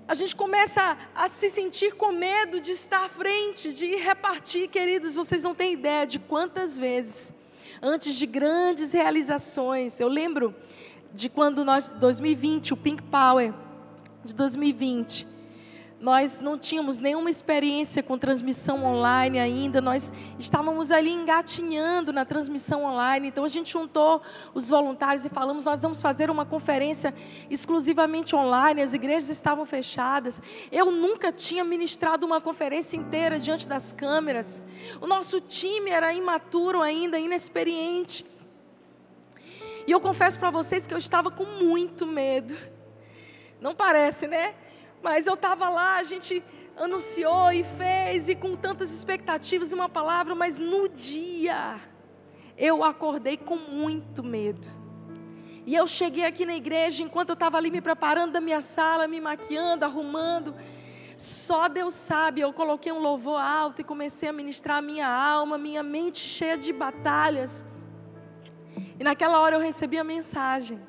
A 0.08 0.14
gente 0.14 0.36
começa 0.36 0.98
a, 1.16 1.30
se 1.30 1.50
sentir 1.50 1.94
com 1.94 2.12
medo 2.12 2.60
de 2.60 2.74
estar 2.74 3.06
à 3.06 3.08
frente, 3.08 3.74
de 3.74 3.96
repartir, 3.96 4.68
queridos. 4.68 5.16
Vocês 5.16 5.42
não 5.42 5.56
têm 5.56 5.72
ideia 5.72 6.06
de 6.06 6.20
quantas 6.20 6.78
vezes, 6.78 7.34
antes 7.82 8.16
de 8.16 8.26
grandes 8.26 8.92
realizações, 8.92 10.02
eu 10.02 10.10
lembro 10.10 10.54
de 11.14 11.30
quando 11.30 11.64
nós, 11.64 11.92
2020, 11.92 12.74
o 12.74 12.78
Pink 12.78 13.02
Power 13.04 13.54
de 14.22 14.36
2020, 14.36 15.26
nós 16.02 16.42
não 16.42 16.58
tínhamos 16.58 16.98
nenhuma 16.98 17.30
experiência 17.30 18.02
com 18.02 18.18
transmissão 18.18 18.84
online 18.84 19.38
ainda, 19.38 19.80
nós 19.80 20.12
estávamos 20.40 20.90
ali 20.90 21.12
engatinhando 21.12 22.12
na 22.12 22.26
transmissão 22.26 22.84
online. 22.84 23.28
Então 23.28 23.46
a 23.46 23.48
gente 23.48 23.72
juntou 23.72 24.20
os 24.56 24.68
voluntários 24.68 25.26
e 25.26 25.30
falamos: 25.30 25.66
nós 25.66 25.84
vamos 25.84 26.02
fazer 26.02 26.32
uma 26.32 26.44
conferência 26.44 27.14
exclusivamente 27.52 28.36
online, 28.36 28.82
as 28.82 28.96
igrejas 28.96 29.30
estavam 29.30 29.64
fechadas. 29.64 30.42
Eu 30.72 30.92
nunca 30.92 31.32
tinha 31.32 31.64
ministrado 31.64 32.26
uma 32.26 32.42
conferência 32.42 32.98
inteira 32.98 33.38
diante 33.38 33.70
das 33.70 33.94
câmeras. 33.94 34.64
O 35.00 35.06
nosso 35.06 35.40
time 35.40 35.92
era 35.92 36.12
imaturo 36.12 36.82
ainda, 36.82 37.20
inexperiente. 37.20 38.26
E 39.86 39.92
eu 39.92 40.00
confesso 40.00 40.40
para 40.40 40.50
vocês 40.50 40.88
que 40.88 40.94
eu 40.94 40.98
estava 40.98 41.30
com 41.30 41.46
muito 41.46 42.08
medo. 42.08 42.56
Não 43.60 43.76
parece, 43.76 44.28
né? 44.28 44.56
Mas 45.02 45.28
eu 45.28 45.34
estava 45.34 45.70
lá, 45.70 45.98
a 45.98 46.04
gente 46.04 46.44
anunciou 46.78 47.52
e 47.52 47.64
fez, 47.64 48.30
e 48.30 48.36
com 48.36 48.56
tantas 48.56 48.92
expectativas 48.92 49.72
e 49.72 49.76
uma 49.76 49.90
palavra, 49.90 50.36
mas 50.36 50.58
no 50.58 50.88
dia 50.88 51.80
eu 52.58 52.84
acordei 52.84 53.38
com 53.38 53.56
muito 53.56 54.24
medo. 54.24 54.68
E 55.66 55.76
eu 55.76 55.86
cheguei 55.86 56.26
aqui 56.26 56.46
na 56.46 56.56
igreja, 56.56 57.04
enquanto 57.04 57.30
eu 57.30 57.34
estava 57.34 57.58
ali 57.58 57.70
me 57.70 57.82
preparando 57.82 58.34
da 58.34 58.42
minha 58.42 58.62
sala, 58.62 59.08
me 59.08 59.22
maquiando, 59.22 59.86
arrumando. 59.86 60.56
Só 61.18 61.68
Deus 61.68 61.94
sabe, 61.94 62.42
eu 62.42 62.52
coloquei 62.52 62.92
um 62.92 63.00
louvor 63.00 63.40
alto 63.40 63.82
e 63.82 63.84
comecei 63.84 64.28
a 64.30 64.34
ministrar 64.34 64.78
a 64.78 64.82
minha 64.82 65.08
alma, 65.08 65.58
minha 65.58 65.84
mente 65.84 66.18
cheia 66.18 66.58
de 66.58 66.74
batalhas. 66.74 67.64
E 69.00 69.04
naquela 69.04 69.40
hora 69.40 69.56
eu 69.56 69.60
recebi 69.60 70.00
a 70.00 70.04
mensagem 70.04 70.82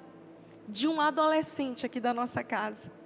de 0.66 0.88
um 0.88 1.00
adolescente 1.00 1.84
aqui 1.84 2.00
da 2.00 2.14
nossa 2.14 2.42
casa. 2.42 3.01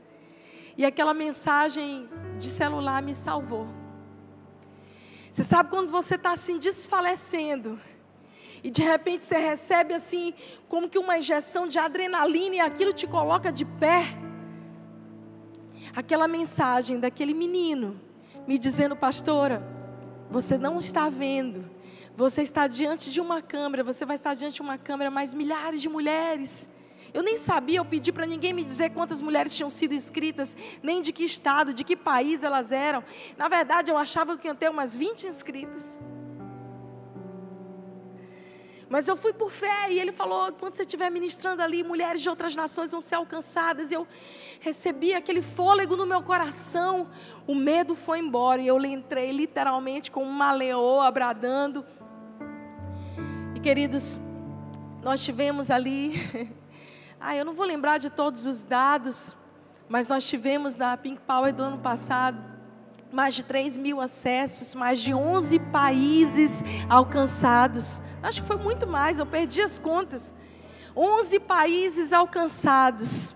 E 0.76 0.84
aquela 0.84 1.14
mensagem 1.14 2.08
de 2.36 2.48
celular 2.48 3.02
me 3.02 3.14
salvou. 3.14 3.66
Você 5.32 5.42
sabe 5.42 5.70
quando 5.70 5.90
você 5.90 6.16
está 6.16 6.32
assim 6.32 6.58
desfalecendo. 6.58 7.78
E 8.62 8.70
de 8.70 8.82
repente 8.82 9.24
você 9.24 9.38
recebe 9.38 9.94
assim, 9.94 10.34
como 10.68 10.88
que 10.88 10.98
uma 10.98 11.18
injeção 11.18 11.66
de 11.66 11.78
adrenalina 11.78 12.56
e 12.56 12.60
aquilo 12.60 12.92
te 12.92 13.06
coloca 13.06 13.52
de 13.52 13.64
pé. 13.64 14.04
Aquela 15.94 16.28
mensagem 16.28 16.98
daquele 16.98 17.32
menino 17.32 18.00
me 18.46 18.58
dizendo, 18.58 18.94
pastora, 18.96 19.66
você 20.30 20.58
não 20.58 20.78
está 20.78 21.08
vendo. 21.08 21.70
Você 22.14 22.42
está 22.42 22.66
diante 22.66 23.10
de 23.10 23.20
uma 23.20 23.42
câmera, 23.42 23.84
você 23.84 24.04
vai 24.04 24.14
estar 24.14 24.34
diante 24.34 24.56
de 24.56 24.62
uma 24.62 24.78
câmera, 24.78 25.10
mas 25.10 25.34
milhares 25.34 25.80
de 25.82 25.88
mulheres 25.88 26.70
eu 27.16 27.22
nem 27.22 27.34
sabia, 27.34 27.78
eu 27.78 27.84
pedi 27.84 28.12
para 28.12 28.26
ninguém 28.26 28.52
me 28.52 28.62
dizer 28.62 28.90
quantas 28.90 29.22
mulheres 29.22 29.56
tinham 29.56 29.70
sido 29.70 29.94
inscritas, 29.94 30.54
nem 30.82 31.00
de 31.00 31.14
que 31.14 31.24
estado, 31.24 31.72
de 31.72 31.82
que 31.82 31.96
país 31.96 32.44
elas 32.44 32.70
eram. 32.70 33.02
Na 33.38 33.48
verdade, 33.48 33.90
eu 33.90 33.96
achava 33.96 34.36
que 34.36 34.46
iam 34.46 34.54
ter 34.54 34.68
umas 34.68 34.94
20 34.94 35.26
inscritas. 35.26 35.98
Mas 38.86 39.08
eu 39.08 39.16
fui 39.16 39.32
por 39.32 39.50
fé 39.50 39.90
e 39.90 39.98
ele 39.98 40.12
falou: 40.12 40.52
quando 40.52 40.74
você 40.74 40.82
estiver 40.82 41.10
ministrando 41.10 41.62
ali, 41.62 41.82
mulheres 41.82 42.20
de 42.20 42.28
outras 42.28 42.54
nações 42.54 42.90
vão 42.90 43.00
ser 43.00 43.14
alcançadas. 43.14 43.90
Eu 43.90 44.06
recebi 44.60 45.14
aquele 45.14 45.40
fôlego 45.40 45.96
no 45.96 46.04
meu 46.04 46.22
coração, 46.22 47.08
o 47.46 47.54
medo 47.54 47.94
foi 47.94 48.18
embora 48.18 48.60
e 48.60 48.66
eu 48.66 48.78
entrei 48.84 49.32
literalmente 49.32 50.10
como 50.10 50.26
uma 50.26 50.52
leoa 50.52 51.10
bradando. 51.10 51.82
E 53.54 53.60
queridos, 53.60 54.20
nós 55.02 55.22
tivemos 55.22 55.70
ali 55.70 56.12
Ah, 57.18 57.34
eu 57.34 57.44
não 57.44 57.54
vou 57.54 57.64
lembrar 57.64 57.98
de 57.98 58.10
todos 58.10 58.44
os 58.44 58.62
dados, 58.62 59.34
mas 59.88 60.06
nós 60.08 60.26
tivemos 60.26 60.76
na 60.76 60.96
Pink 60.96 61.20
Power 61.22 61.52
do 61.52 61.62
ano 61.62 61.78
passado 61.78 62.56
mais 63.10 63.34
de 63.34 63.44
3 63.44 63.78
mil 63.78 64.00
acessos, 64.00 64.74
mais 64.74 65.00
de 65.00 65.14
11 65.14 65.58
países 65.58 66.62
alcançados. 66.88 68.02
Acho 68.22 68.42
que 68.42 68.46
foi 68.46 68.56
muito 68.56 68.86
mais, 68.86 69.18
eu 69.18 69.24
perdi 69.24 69.62
as 69.62 69.78
contas. 69.78 70.34
11 70.94 71.40
países 71.40 72.12
alcançados 72.12 73.34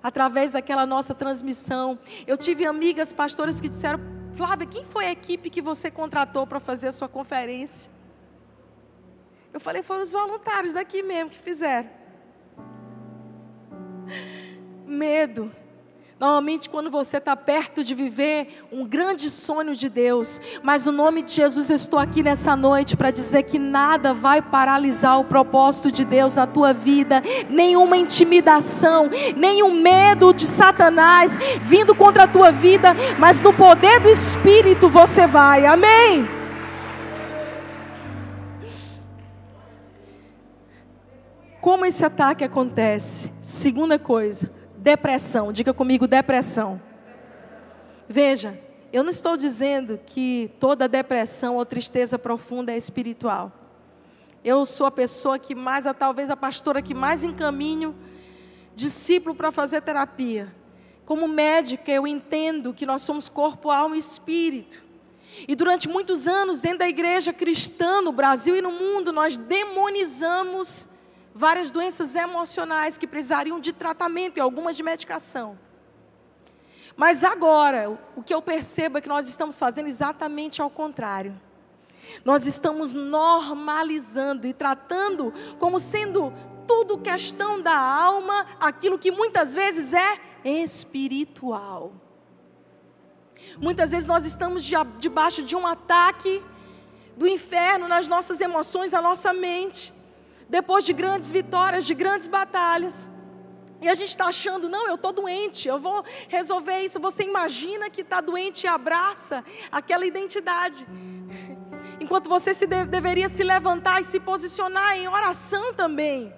através 0.00 0.52
daquela 0.52 0.86
nossa 0.86 1.12
transmissão. 1.12 1.98
Eu 2.26 2.36
tive 2.36 2.64
amigas 2.64 3.12
pastoras 3.12 3.60
que 3.60 3.68
disseram: 3.68 3.98
Flávia, 4.34 4.66
quem 4.66 4.84
foi 4.84 5.06
a 5.06 5.10
equipe 5.10 5.50
que 5.50 5.62
você 5.62 5.90
contratou 5.90 6.46
para 6.46 6.60
fazer 6.60 6.88
a 6.88 6.92
sua 6.92 7.08
conferência? 7.08 7.90
Eu 9.52 9.58
falei: 9.58 9.82
foram 9.82 10.02
os 10.02 10.12
voluntários 10.12 10.74
daqui 10.74 11.02
mesmo 11.02 11.30
que 11.30 11.38
fizeram 11.38 11.95
medo. 14.86 15.50
Normalmente, 16.18 16.70
quando 16.70 16.90
você 16.90 17.18
está 17.18 17.36
perto 17.36 17.84
de 17.84 17.94
viver 17.94 18.64
um 18.72 18.86
grande 18.86 19.28
sonho 19.28 19.76
de 19.76 19.86
Deus, 19.90 20.40
mas 20.62 20.86
no 20.86 20.92
nome 20.92 21.20
de 21.20 21.32
Jesus 21.32 21.68
eu 21.68 21.76
estou 21.76 21.98
aqui 21.98 22.22
nessa 22.22 22.56
noite 22.56 22.96
para 22.96 23.10
dizer 23.10 23.42
que 23.42 23.58
nada 23.58 24.14
vai 24.14 24.40
paralisar 24.40 25.20
o 25.20 25.24
propósito 25.24 25.92
de 25.92 26.06
Deus 26.06 26.36
na 26.36 26.46
tua 26.46 26.72
vida, 26.72 27.22
nenhuma 27.50 27.98
intimidação, 27.98 29.10
nenhum 29.36 29.78
medo 29.78 30.32
de 30.32 30.46
Satanás 30.46 31.38
vindo 31.60 31.94
contra 31.94 32.22
a 32.22 32.28
tua 32.28 32.50
vida, 32.50 32.94
mas 33.18 33.42
no 33.42 33.52
poder 33.52 34.00
do 34.00 34.08
Espírito 34.08 34.88
você 34.88 35.26
vai, 35.26 35.66
amém? 35.66 36.35
Como 41.66 41.84
esse 41.84 42.04
ataque 42.04 42.44
acontece? 42.44 43.32
Segunda 43.42 43.98
coisa, 43.98 44.48
Depressão, 44.78 45.50
diga 45.50 45.74
comigo, 45.74 46.06
depressão. 46.06 46.80
Veja, 48.08 48.56
eu 48.92 49.02
não 49.02 49.10
estou 49.10 49.36
dizendo 49.36 49.98
que 50.06 50.48
toda 50.60 50.86
depressão 50.86 51.56
ou 51.56 51.66
tristeza 51.66 52.16
profunda 52.20 52.70
é 52.70 52.76
espiritual. 52.76 53.50
Eu 54.44 54.64
sou 54.64 54.86
a 54.86 54.92
pessoa 54.92 55.40
que 55.40 55.56
mais, 55.56 55.86
talvez 55.98 56.30
a 56.30 56.36
pastora 56.36 56.80
que 56.80 56.94
mais 56.94 57.24
encaminho 57.24 57.96
discípulo 58.76 59.34
para 59.34 59.50
fazer 59.50 59.82
terapia. 59.82 60.54
Como 61.04 61.26
médica, 61.26 61.90
eu 61.90 62.06
entendo 62.06 62.72
que 62.72 62.86
nós 62.86 63.02
somos 63.02 63.28
corpo, 63.28 63.72
alma 63.72 63.96
e 63.96 63.98
espírito. 63.98 64.84
E 65.48 65.56
durante 65.56 65.88
muitos 65.88 66.28
anos, 66.28 66.60
dentro 66.60 66.78
da 66.78 66.88
igreja 66.88 67.32
cristã 67.32 68.00
no 68.00 68.12
Brasil 68.12 68.54
e 68.54 68.62
no 68.62 68.70
mundo, 68.70 69.12
nós 69.12 69.36
demonizamos 69.36 70.94
várias 71.36 71.70
doenças 71.70 72.16
emocionais 72.16 72.96
que 72.96 73.06
precisariam 73.06 73.60
de 73.60 73.70
tratamento 73.72 74.38
e 74.38 74.40
algumas 74.40 74.74
de 74.74 74.82
medicação. 74.82 75.58
Mas 76.96 77.22
agora, 77.22 77.90
o 78.16 78.22
que 78.22 78.32
eu 78.32 78.40
percebo 78.40 78.96
é 78.96 79.00
que 79.02 79.08
nós 79.08 79.28
estamos 79.28 79.58
fazendo 79.58 79.86
exatamente 79.86 80.62
ao 80.62 80.70
contrário. 80.70 81.38
Nós 82.24 82.46
estamos 82.46 82.94
normalizando 82.94 84.46
e 84.46 84.54
tratando 84.54 85.32
como 85.58 85.78
sendo 85.78 86.32
tudo 86.66 86.96
questão 86.96 87.60
da 87.60 87.76
alma, 87.76 88.46
aquilo 88.58 88.98
que 88.98 89.10
muitas 89.10 89.52
vezes 89.52 89.92
é 89.92 90.18
espiritual. 90.42 91.92
Muitas 93.58 93.90
vezes 93.90 94.08
nós 94.08 94.24
estamos 94.24 94.64
debaixo 94.98 95.42
de 95.42 95.54
um 95.54 95.66
ataque 95.66 96.42
do 97.14 97.28
inferno 97.28 97.86
nas 97.88 98.08
nossas 98.08 98.40
emoções, 98.40 98.92
na 98.92 99.02
nossa 99.02 99.34
mente 99.34 99.95
depois 100.48 100.84
de 100.84 100.92
grandes 100.92 101.30
vitórias, 101.30 101.84
de 101.84 101.94
grandes 101.94 102.26
batalhas. 102.26 103.08
E 103.80 103.88
a 103.88 103.94
gente 103.94 104.08
está 104.08 104.26
achando, 104.26 104.68
não, 104.68 104.88
eu 104.88 104.94
estou 104.94 105.12
doente, 105.12 105.68
eu 105.68 105.78
vou 105.78 106.04
resolver 106.28 106.80
isso. 106.80 106.98
Você 106.98 107.24
imagina 107.24 107.90
que 107.90 108.00
está 108.00 108.20
doente 108.20 108.64
e 108.64 108.66
abraça 108.66 109.44
aquela 109.70 110.06
identidade. 110.06 110.86
Enquanto 112.00 112.28
você 112.28 112.54
se 112.54 112.66
de, 112.66 112.84
deveria 112.84 113.28
se 113.28 113.42
levantar 113.42 114.00
e 114.00 114.04
se 114.04 114.18
posicionar 114.18 114.96
em 114.96 115.08
oração 115.08 115.74
também. 115.74 116.32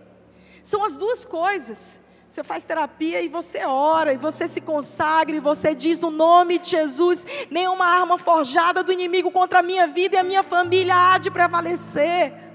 São 0.63 0.85
as 0.85 0.97
duas 0.97 1.25
coisas. 1.25 2.01
Você 2.29 2.45
faz 2.45 2.65
terapia 2.65 3.23
e 3.23 3.29
você 3.29 3.65
ora, 3.65 4.13
e 4.13 4.19
você 4.19 4.47
se 4.47 4.61
consagra, 4.61 5.35
e 5.35 5.41
você 5.41 5.75
diz 5.75 5.99
no 5.99 6.11
nome 6.11 6.59
de 6.59 6.69
Jesus: 6.69 7.27
nenhuma 7.51 7.87
arma 7.87 8.19
forjada 8.19 8.83
do 8.83 8.93
inimigo 8.93 9.31
contra 9.31 9.61
a 9.61 9.63
minha 9.63 9.87
vida 9.87 10.17
e 10.17 10.19
a 10.19 10.23
minha 10.23 10.43
família 10.43 10.95
há 10.95 11.19
de 11.19 11.31
prevalecer. 11.31 12.48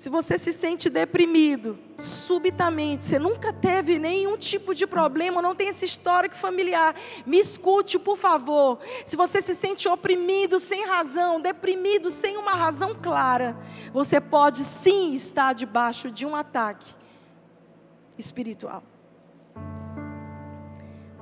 Se 0.00 0.08
você 0.08 0.38
se 0.38 0.50
sente 0.50 0.88
deprimido, 0.88 1.78
subitamente, 1.98 3.04
você 3.04 3.18
nunca 3.18 3.52
teve 3.52 3.98
nenhum 3.98 4.34
tipo 4.38 4.74
de 4.74 4.86
problema, 4.86 5.42
não 5.42 5.54
tem 5.54 5.68
esse 5.68 5.84
histórico 5.84 6.34
familiar, 6.34 6.94
me 7.26 7.38
escute, 7.38 7.98
por 7.98 8.16
favor. 8.16 8.78
Se 9.04 9.14
você 9.14 9.42
se 9.42 9.54
sente 9.54 9.86
oprimido 9.86 10.58
sem 10.58 10.86
razão, 10.86 11.38
deprimido 11.38 12.08
sem 12.08 12.38
uma 12.38 12.52
razão 12.52 12.94
clara, 12.94 13.54
você 13.92 14.18
pode 14.18 14.64
sim 14.64 15.12
estar 15.12 15.52
debaixo 15.52 16.10
de 16.10 16.24
um 16.24 16.34
ataque 16.34 16.94
espiritual. 18.16 18.82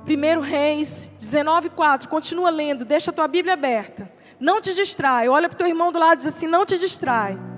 1 0.07 0.39
Reis 0.39 1.11
19,4, 1.19 2.07
continua 2.07 2.49
lendo, 2.49 2.85
deixa 2.85 3.11
a 3.11 3.13
tua 3.13 3.27
Bíblia 3.27 3.55
aberta. 3.55 4.09
Não 4.39 4.61
te 4.61 4.73
distrai. 4.73 5.27
Olha 5.27 5.49
para 5.49 5.55
o 5.55 5.57
teu 5.57 5.67
irmão 5.67 5.91
do 5.91 5.99
lado 5.99 6.13
e 6.13 6.17
diz 6.19 6.27
assim: 6.27 6.47
não 6.47 6.65
te 6.65 6.77
distrai. 6.77 7.49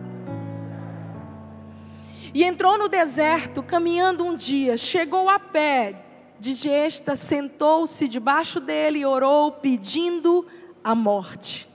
E 2.34 2.44
entrou 2.44 2.78
no 2.78 2.88
deserto, 2.88 3.62
caminhando 3.62 4.24
um 4.24 4.36
dia, 4.36 4.78
chegou 4.78 5.30
a 5.30 5.38
pé 5.38 6.06
de 6.40 6.54
gesta, 6.54 7.16
sentou-se 7.16 8.08
debaixo 8.08 8.60
dele 8.60 9.00
e 9.00 9.06
orou, 9.06 9.52
pedindo 9.52 10.46
a 10.84 10.96
morte. 10.96 11.70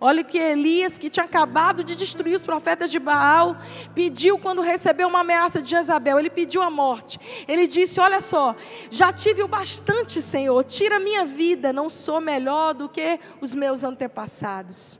Olha 0.00 0.20
o 0.20 0.24
que 0.24 0.36
Elias, 0.36 0.98
que 0.98 1.08
tinha 1.08 1.24
acabado 1.24 1.82
de 1.82 1.94
destruir 1.94 2.34
os 2.34 2.44
profetas 2.44 2.90
de 2.90 2.98
Baal, 2.98 3.56
pediu 3.94 4.36
quando 4.38 4.60
recebeu 4.60 5.08
uma 5.08 5.20
ameaça 5.20 5.62
de 5.62 5.70
Jezabel. 5.70 6.18
Ele 6.18 6.28
pediu 6.28 6.60
a 6.60 6.68
morte. 6.68 7.18
Ele 7.48 7.66
disse: 7.66 8.00
Olha 8.00 8.20
só, 8.20 8.54
já 8.90 9.12
tive 9.12 9.42
o 9.42 9.48
bastante, 9.48 10.20
Senhor, 10.20 10.62
tira 10.64 11.00
minha 11.00 11.24
vida, 11.24 11.72
não 11.72 11.88
sou 11.88 12.20
melhor 12.20 12.74
do 12.74 12.88
que 12.88 13.18
os 13.40 13.54
meus 13.54 13.82
antepassados. 13.82 14.98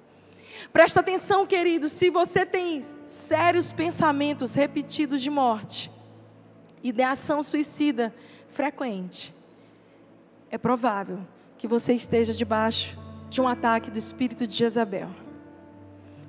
Presta 0.75 0.99
atenção, 0.99 1.47
querido, 1.47 1.89
se 1.89 2.11
você 2.11 2.45
tem 2.45 2.83
sérios 3.05 3.71
pensamentos 3.71 4.55
repetidos 4.55 5.23
de 5.23 5.31
morte, 5.31 5.89
ideação 6.83 7.45
suicida 7.45 8.13
frequente, 8.49 9.33
é 10.51 10.59
provável 10.59 11.21
que 11.57 11.69
você 11.69 11.95
esteja 11.95 12.33
debaixo 12.33 12.99
de 13.31 13.41
um 13.41 13.47
ataque 13.47 13.89
do 13.89 13.97
espírito 13.97 14.49
de 14.49 14.57
Jezabel. 14.57 15.11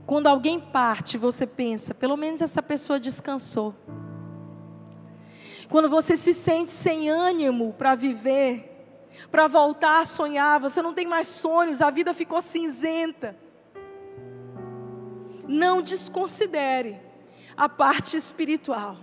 Quando 0.06 0.28
alguém 0.28 0.60
parte, 0.60 1.18
você 1.18 1.48
pensa, 1.48 1.96
pelo 1.96 2.16
menos 2.16 2.40
essa 2.40 2.62
pessoa 2.62 3.00
descansou. 3.00 3.74
Quando 5.72 5.90
você 5.90 6.16
se 6.16 6.36
sente 6.36 6.70
sem 6.70 7.10
ânimo 7.10 7.74
para 7.74 7.96
viver, 7.96 9.10
para 9.32 9.48
voltar 9.48 10.02
a 10.02 10.06
sonhar, 10.06 10.60
você 10.60 10.84
não 10.84 10.94
tem 10.94 11.08
mais 11.08 11.30
sonhos, 11.30 11.82
a 11.82 11.90
vida 11.90 12.14
ficou 12.14 12.40
cinzenta. 12.44 13.44
Não 15.48 15.82
desconsidere 15.82 17.00
a 17.56 17.70
parte 17.70 18.18
espiritual. 18.18 18.98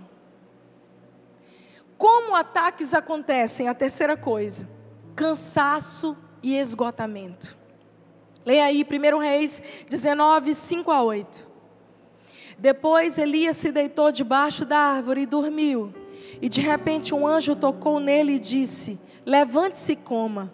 Como 1.97 2.35
ataques 2.35 2.93
acontecem? 2.93 3.67
A 3.67 3.73
terceira 3.73 4.17
coisa: 4.17 4.69
cansaço 5.15 6.17
e 6.41 6.55
esgotamento. 6.55 7.57
Leia 8.45 8.65
aí 8.65 8.83
1 8.83 9.17
Reis 9.19 9.61
19, 9.89 10.53
5 10.53 10.91
a 10.91 11.01
8. 11.01 11.47
Depois 12.57 13.17
Elias 13.17 13.55
se 13.55 13.71
deitou 13.71 14.11
debaixo 14.11 14.65
da 14.65 14.77
árvore 14.77 15.21
e 15.21 15.25
dormiu. 15.25 15.93
E 16.41 16.49
de 16.49 16.61
repente 16.61 17.13
um 17.13 17.25
anjo 17.25 17.55
tocou 17.55 17.99
nele 17.99 18.33
e 18.33 18.39
disse: 18.39 18.99
Levante-se 19.25 19.93
e 19.93 19.95
coma. 19.95 20.51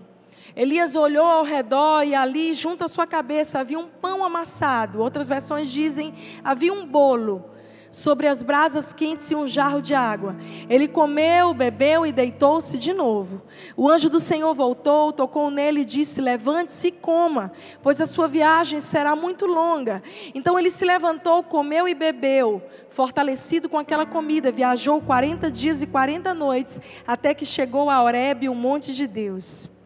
Elias 0.60 0.93
olhou 0.93 1.26
ao 1.26 1.45
redor 1.45 2.03
e 2.03 2.14
ali, 2.14 2.53
junto 2.53 2.84
à 2.84 2.89
sua 2.89 3.07
cabeça, 3.07 3.60
havia 3.60 3.80
um 3.80 3.88
pão 3.88 4.26
amassado. 4.26 4.99
Outras 4.99 5.30
versões 5.30 5.72
dizem: 5.72 6.14
havia 6.43 6.74
um 6.74 6.86
bolo 6.86 7.45
sobre 7.89 8.28
as 8.28 8.43
brasas 8.43 8.91
quentes 8.91 9.32
e 9.32 9.36
um 9.36 9.47
jarro 9.47 9.82
de 9.82 9.95
água. 9.95 10.36
Ele 10.70 10.86
comeu, 10.86 11.53
bebeu 11.53 12.05
e 12.05 12.12
deitou-se 12.12 12.78
de 12.78 12.91
novo. 12.91 13.41
O 13.78 13.88
anjo 13.88 14.10
do 14.10 14.20
Senhor 14.20 14.53
voltou, 14.53 15.14
tocou 15.14 15.49
nele 15.49 15.80
e 15.80 15.86
disse: 15.86 16.20
Levante-se 16.20 16.89
e 16.89 16.91
coma, 16.91 17.53
pois 17.82 18.01
a 18.01 18.05
sua 18.05 18.28
viagem 18.28 18.82
será 18.82 19.16
muito 19.16 19.45
longa. 19.45 20.03
Então 20.36 20.60
ele 20.60 20.70
se 20.70 20.84
levantou, 20.84 21.41
comeu 21.41 21.88
e 21.88 21.93
bebeu. 21.93 22.62
Fortalecido 22.89 23.70
com 23.70 23.78
aquela 23.78 24.05
comida, 24.05 24.51
viajou 24.51 24.99
40 24.99 25.49
dias 25.49 25.82
e 25.82 25.88
40 25.88 26.34
noites, 26.34 26.82
até 27.07 27.34
que 27.34 27.45
chegou 27.45 27.89
a 27.89 28.03
Horebe, 28.03 28.49
o 28.49 28.53
monte 28.53 28.93
de 28.93 29.07
Deus. 29.07 29.78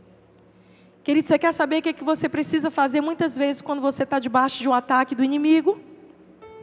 Querido, 1.03 1.27
você 1.27 1.37
quer 1.37 1.51
saber 1.51 1.79
o 1.79 1.81
que, 1.81 1.89
é 1.89 1.93
que 1.93 2.03
você 2.03 2.29
precisa 2.29 2.71
fazer 2.71 3.01
muitas 3.01 3.35
vezes 3.35 3.61
quando 3.61 3.81
você 3.81 4.03
está 4.03 4.19
debaixo 4.19 4.61
de 4.61 4.69
um 4.69 4.73
ataque 4.73 5.13
do 5.13 5.21
inimigo? 5.23 5.77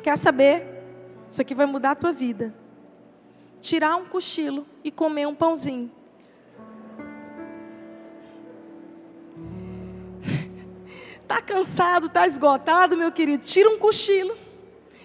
Quer 0.02 0.16
saber? 0.16 0.66
Isso 1.28 1.42
aqui 1.42 1.54
vai 1.54 1.66
mudar 1.66 1.90
a 1.90 1.94
tua 1.94 2.10
vida. 2.10 2.54
Tirar 3.60 3.96
um 3.96 4.06
cochilo 4.06 4.66
e 4.82 4.90
comer 4.90 5.26
um 5.26 5.34
pãozinho. 5.34 5.90
Tá 11.28 11.40
cansado, 11.40 12.08
tá 12.08 12.26
esgotado, 12.26 12.96
meu 12.96 13.12
querido? 13.12 13.44
Tira 13.44 13.70
um 13.70 13.78
cochilo. 13.78 14.36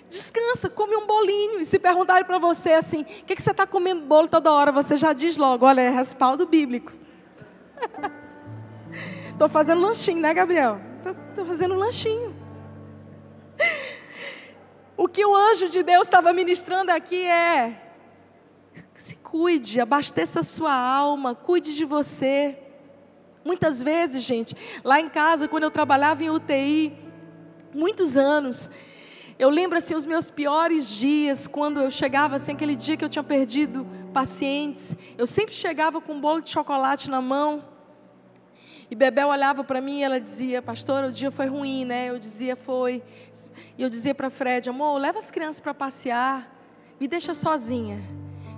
Descansa, 0.09 0.67
come 0.67 0.95
um 0.95 1.05
bolinho. 1.05 1.59
E 1.59 1.65
se 1.65 1.77
perguntarem 1.77 2.25
para 2.25 2.39
você 2.39 2.71
assim, 2.71 3.01
o 3.01 3.05
que, 3.05 3.35
que 3.35 3.41
você 3.43 3.51
está 3.51 3.67
comendo 3.67 4.01
bolo 4.01 4.27
toda 4.27 4.51
hora? 4.51 4.71
Você 4.71 4.97
já 4.97 5.13
diz 5.13 5.37
logo, 5.37 5.67
olha, 5.67 5.81
é 5.81 5.91
respaldo 5.91 6.47
bíblico. 6.47 6.93
Estou 9.35 9.49
fazendo 9.49 9.81
lanchinho, 9.81 10.21
né, 10.21 10.33
Gabriel? 10.33 10.79
Estou 11.31 11.45
fazendo 11.45 11.75
lanchinho. 11.75 12.33
O 14.95 15.09
que 15.09 15.25
o 15.25 15.35
anjo 15.35 15.67
de 15.67 15.83
Deus 15.83 16.07
estava 16.07 16.31
ministrando 16.31 16.89
aqui 16.89 17.27
é: 17.27 17.99
se 18.93 19.17
cuide, 19.17 19.81
abasteça 19.81 20.39
a 20.39 20.43
sua 20.43 20.73
alma, 20.73 21.35
cuide 21.35 21.75
de 21.75 21.83
você. 21.83 22.57
Muitas 23.43 23.83
vezes, 23.83 24.23
gente, 24.23 24.55
lá 24.85 25.01
em 25.01 25.09
casa, 25.09 25.49
quando 25.49 25.63
eu 25.63 25.71
trabalhava 25.71 26.23
em 26.23 26.29
UTI, 26.29 26.97
muitos 27.73 28.15
anos, 28.15 28.69
eu 29.37 29.49
lembro 29.49 29.77
assim 29.77 29.95
os 29.95 30.05
meus 30.05 30.31
piores 30.31 30.87
dias, 30.87 31.45
quando 31.45 31.81
eu 31.81 31.91
chegava 31.91 32.37
assim, 32.37 32.53
aquele 32.53 32.73
dia 32.73 32.95
que 32.95 33.03
eu 33.03 33.09
tinha 33.09 33.21
perdido 33.21 33.85
pacientes, 34.13 34.95
eu 35.17 35.27
sempre 35.27 35.53
chegava 35.53 35.99
com 35.99 36.13
um 36.13 36.21
bolo 36.21 36.39
de 36.39 36.51
chocolate 36.51 37.09
na 37.09 37.21
mão. 37.21 37.74
E 38.89 38.95
Bebel 38.95 39.29
olhava 39.29 39.63
para 39.63 39.81
mim 39.81 39.99
e 39.99 40.03
ela 40.03 40.19
dizia, 40.19 40.61
pastor, 40.61 41.05
o 41.05 41.11
dia 41.11 41.31
foi 41.31 41.47
ruim, 41.47 41.85
né? 41.85 42.09
Eu 42.09 42.19
dizia, 42.19 42.55
foi. 42.55 43.01
E 43.77 43.81
eu 43.81 43.89
dizia 43.89 44.13
para 44.13 44.29
Fred, 44.29 44.69
amor, 44.69 44.99
leva 44.99 45.17
as 45.17 45.31
crianças 45.31 45.59
para 45.59 45.73
passear, 45.73 46.51
me 46.99 47.07
deixa 47.07 47.33
sozinha. 47.33 47.99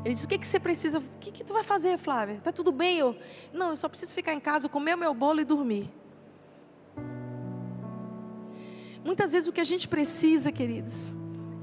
Ele 0.03 0.13
disse, 0.13 0.25
o 0.25 0.29
que, 0.29 0.37
que 0.37 0.47
você 0.47 0.59
precisa, 0.59 0.99
o 0.99 1.03
que, 1.19 1.31
que 1.31 1.43
tu 1.43 1.53
vai 1.53 1.63
fazer, 1.63 1.97
Flávia? 1.97 2.39
Tá 2.43 2.51
tudo 2.51 2.71
bem? 2.71 2.97
Eu, 2.97 3.17
não, 3.53 3.69
eu 3.69 3.75
só 3.75 3.87
preciso 3.89 4.13
ficar 4.13 4.33
em 4.33 4.39
casa, 4.39 4.69
comer 4.69 4.95
o 4.95 4.97
meu 4.97 5.13
bolo 5.13 5.39
e 5.41 5.45
dormir. 5.45 5.89
Muitas 9.03 9.31
vezes 9.31 9.47
o 9.47 9.53
que 9.53 9.61
a 9.61 9.65
gente 9.65 9.87
precisa, 9.87 10.51
queridos, 10.51 11.13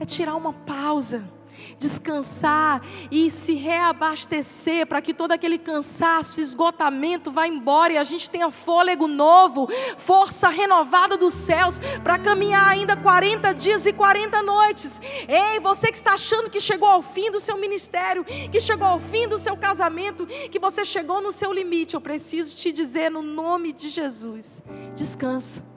é 0.01 0.05
tirar 0.05 0.35
uma 0.35 0.53
pausa 0.53 1.31
descansar 1.79 2.83
e 3.11 3.31
se 3.31 3.55
reabastecer 3.55 4.87
para 4.87 5.03
que 5.03 5.15
todo 5.15 5.33
aquele 5.33 5.59
cansaço, 5.59 6.41
esgotamento 6.41 7.31
vá 7.31 7.47
embora 7.47 7.95
e 7.95 7.99
a 7.99 8.05
gente 8.05 8.31
tenha 8.31 8.51
fôlego 8.51 9.07
novo, 9.07 9.69
força 9.99 10.49
renovada 10.49 11.17
dos 11.17 11.35
céus 11.35 11.79
para 12.03 12.19
caminhar 12.19 12.71
ainda 12.71 12.97
40 12.97 13.53
dias 13.53 13.87
e 13.87 13.93
40 13.93 14.43
noites. 14.43 15.01
Ei, 15.29 15.61
você 15.61 15.91
que 15.91 15.97
está 15.97 16.15
achando 16.15 16.51
que 16.51 16.61
chegou 16.61 16.89
ao 16.89 17.03
fim 17.03 17.31
do 17.31 17.41
seu 17.41 17.57
ministério, 17.57 18.25
que 18.25 18.61
chegou 18.61 18.87
ao 18.87 18.99
fim 18.99 19.29
do 19.29 19.39
seu 19.39 19.57
casamento, 19.57 20.27
que 20.27 20.59
você 20.59 20.85
chegou 20.85 21.21
no 21.21 21.33
seu 21.33 21.53
limite, 21.53 21.95
eu 21.95 22.01
preciso 22.01 22.57
te 22.57 22.73
dizer 22.73 23.11
no 23.11 23.23
nome 23.23 23.73
de 23.73 23.89
Jesus: 23.89 24.63
descansa 24.95 25.74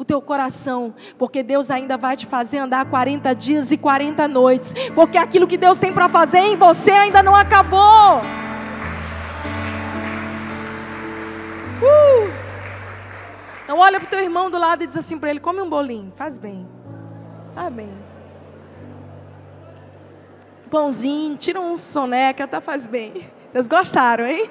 o 0.00 0.04
teu 0.04 0.18
coração, 0.22 0.94
porque 1.18 1.42
Deus 1.42 1.70
ainda 1.70 1.98
vai 1.98 2.16
te 2.16 2.24
fazer 2.24 2.56
andar 2.56 2.86
40 2.86 3.34
dias 3.34 3.70
e 3.70 3.76
40 3.76 4.26
noites, 4.28 4.72
porque 4.94 5.18
aquilo 5.18 5.46
que 5.46 5.58
Deus 5.58 5.78
tem 5.78 5.92
para 5.92 6.08
fazer 6.08 6.38
em 6.38 6.56
você 6.56 6.90
ainda 6.90 7.22
não 7.22 7.34
acabou. 7.34 8.22
Uh! 11.82 12.32
Então 13.62 13.78
olha 13.78 14.00
para 14.00 14.06
o 14.06 14.08
teu 14.08 14.20
irmão 14.20 14.48
do 14.48 14.56
lado 14.56 14.82
e 14.82 14.86
diz 14.86 14.96
assim 14.96 15.18
para 15.18 15.28
ele: 15.28 15.38
come 15.38 15.60
um 15.60 15.68
bolinho, 15.68 16.10
faz 16.16 16.38
bem, 16.38 16.66
faz 17.54 17.70
bem. 17.70 17.92
Pãozinho, 20.70 21.36
tira 21.36 21.60
um 21.60 21.76
soneca, 21.76 22.48
tá 22.48 22.62
faz 22.62 22.86
bem. 22.86 23.12
Vocês 23.52 23.68
gostaram, 23.68 24.24
hein? 24.24 24.48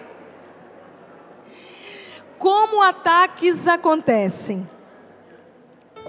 Como 2.37 2.83
ataques 2.83 3.67
acontecem? 3.67 4.69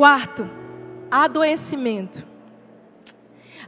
Quarto, 0.00 0.48
adoecimento. 1.10 2.26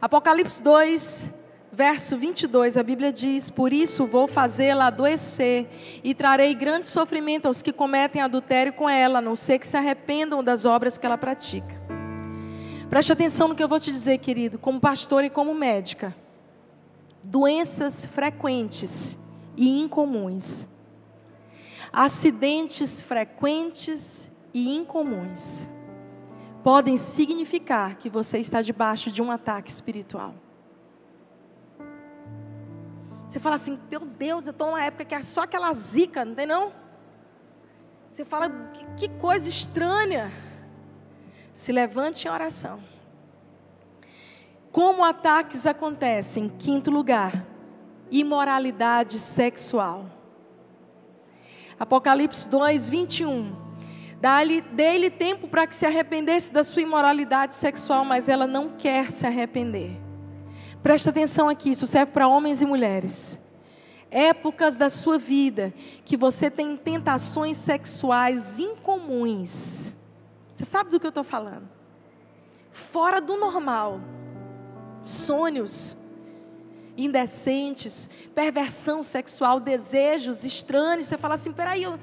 Apocalipse 0.01 0.63
2, 0.63 1.31
verso 1.71 2.17
22, 2.17 2.79
a 2.79 2.83
Bíblia 2.83 3.13
diz: 3.13 3.51
Por 3.51 3.71
isso 3.71 4.07
vou 4.07 4.27
fazê-la 4.27 4.87
adoecer 4.87 5.69
e 6.03 6.15
trarei 6.15 6.55
grande 6.55 6.89
sofrimento 6.89 7.45
aos 7.45 7.61
que 7.61 7.71
cometem 7.71 8.23
adultério 8.23 8.73
com 8.73 8.89
ela, 8.89 9.19
a 9.19 9.21
não 9.21 9.37
ser 9.37 9.59
que 9.59 9.67
se 9.67 9.77
arrependam 9.77 10.43
das 10.43 10.65
obras 10.65 10.97
que 10.97 11.05
ela 11.05 11.19
pratica. 11.19 11.79
Preste 12.89 13.13
atenção 13.13 13.49
no 13.49 13.55
que 13.55 13.63
eu 13.63 13.69
vou 13.69 13.79
te 13.79 13.93
dizer, 13.93 14.17
querido, 14.17 14.59
como 14.59 14.81
pastor 14.81 15.25
e 15.25 15.29
como 15.29 15.53
médica. 15.55 16.17
Doenças 17.23 18.07
frequentes 18.07 19.19
e 19.55 19.83
incomuns. 19.83 20.67
Acidentes 21.93 23.03
frequentes 23.03 24.31
e 24.55 24.75
incomuns 24.75 25.69
podem 26.63 26.97
significar 26.97 27.97
que 27.97 28.09
você 28.09 28.39
está 28.39 28.63
debaixo 28.63 29.11
de 29.11 29.21
um 29.21 29.31
ataque 29.31 29.71
espiritual. 29.71 30.35
Você 33.29 33.41
fala 33.41 33.55
assim, 33.55 33.79
meu 33.91 34.01
Deus, 34.01 34.47
eu 34.47 34.51
estou 34.51 34.69
numa 34.69 34.85
época 34.85 35.05
que 35.05 35.15
é 35.15 35.23
só 35.23 35.43
aquela 35.43 35.73
zica, 35.73 36.25
não 36.25 36.35
tem 36.35 36.47
não? 36.47 36.73
Você 38.11 38.25
fala, 38.25 38.51
que, 38.75 38.85
que 38.97 39.09
coisa 39.19 39.49
estranha. 39.49 40.31
Se 41.55 41.73
levante 41.73 42.27
em 42.27 42.31
oração. 42.31 42.83
Como 44.71 45.05
ataques 45.05 45.67
acontecem? 45.67 46.45
Em 46.45 46.49
quinto 46.49 46.91
lugar, 46.91 47.47
imoralidade 48.11 49.19
sexual. 49.19 50.07
Apocalipse 51.79 52.49
2, 52.49 52.89
21. 52.89 53.62
Dê-lhe 54.23 55.11
tempo 55.11 55.49
para 55.49 55.67
que 55.67 55.75
se 55.75 55.85
arrependesse 55.85 56.53
da 56.53 56.63
sua 56.63 56.81
imoralidade 56.81 57.57
sexual, 57.57 58.05
mas 58.05 58.29
ela 58.29 58.47
não 58.47 58.69
quer 58.69 59.11
se 59.11 59.27
arrepender. 59.27 59.99
Presta 60.81 61.11
atenção 61.11 61.49
aqui, 61.49 61.73
isso 61.73 61.89
serve 61.89 62.13
para 62.13 62.29
homens 62.29 62.63
e 62.63 62.65
mulheres. 62.65 63.41
Épocas 64.13 64.79
da 64.79 64.89
sua 64.89 65.19
vida 65.19 65.75
que 66.05 66.17
você 66.17 66.49
tem 66.49 66.77
tentações 66.77 67.57
sexuais 67.57 68.61
incomuns. 68.61 69.93
Você 70.55 70.65
sabe 70.65 70.91
do 70.91 71.01
que 71.01 71.07
eu 71.07 71.09
estou 71.09 71.25
falando? 71.25 71.69
Fora 72.71 73.21
do 73.21 73.37
normal. 73.37 74.01
Sonhos 75.03 75.97
indecentes, 76.97 78.11
perversão 78.35 79.03
sexual, 79.03 79.59
desejos 79.59 80.45
estranhos. 80.45 81.07
Você 81.07 81.17
fala 81.17 81.35
assim: 81.35 81.53
peraí, 81.53 81.83
eu 81.83 81.99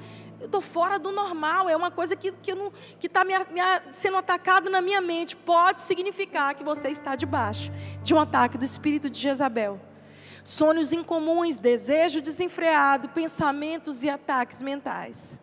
estou 0.46 0.60
fora 0.60 0.98
do 0.98 1.12
normal, 1.12 1.68
é 1.68 1.76
uma 1.76 1.90
coisa 1.90 2.16
que 2.16 2.28
está 2.28 2.54
que 2.98 3.08
tá 3.08 3.24
me, 3.24 3.38
me, 3.38 3.60
sendo 3.90 4.16
atacada 4.16 4.70
na 4.70 4.80
minha 4.80 5.00
mente. 5.00 5.36
Pode 5.36 5.80
significar 5.80 6.54
que 6.54 6.64
você 6.64 6.88
está 6.88 7.14
debaixo 7.14 7.70
de 8.02 8.14
um 8.14 8.18
ataque 8.18 8.56
do 8.56 8.64
espírito 8.64 9.10
de 9.10 9.18
Jezabel. 9.18 9.80
Sonhos 10.42 10.92
incomuns, 10.92 11.58
desejo 11.58 12.20
desenfreado, 12.20 13.10
pensamentos 13.10 14.02
e 14.04 14.08
ataques 14.08 14.62
mentais. 14.62 15.40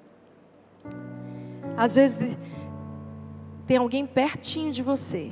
Às 1.77 1.95
vezes, 1.95 2.37
tem 3.67 3.77
alguém 3.77 4.05
pertinho 4.05 4.71
de 4.71 4.81
você 4.81 5.31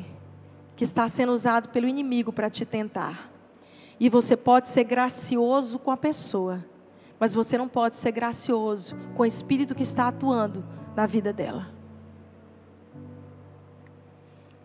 que 0.76 0.84
está 0.84 1.08
sendo 1.08 1.32
usado 1.32 1.70
pelo 1.70 1.88
inimigo 1.88 2.32
para 2.32 2.50
te 2.50 2.66
tentar. 2.66 3.32
E 4.00 4.10
você 4.10 4.36
pode 4.36 4.68
ser 4.68 4.84
gracioso 4.84 5.80
com 5.80 5.90
a 5.90 5.98
pessoa, 5.98 6.64
mas 7.20 7.34
você 7.34 7.58
não 7.58 7.68
pode 7.68 7.96
ser 7.96 8.12
gracioso 8.12 8.96
com 9.16 9.24
o 9.24 9.26
espírito 9.26 9.76
que 9.76 9.84
está 9.84 10.08
atuando 10.08 10.66
na 10.96 11.06
vida 11.06 11.32
dela. 11.32 11.74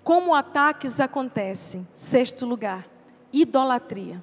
Como 0.02 0.34
ataques 0.34 0.98
acontecem? 0.98 1.86
Sexto 1.94 2.44
lugar, 2.46 2.88
idolatria. 3.32 4.22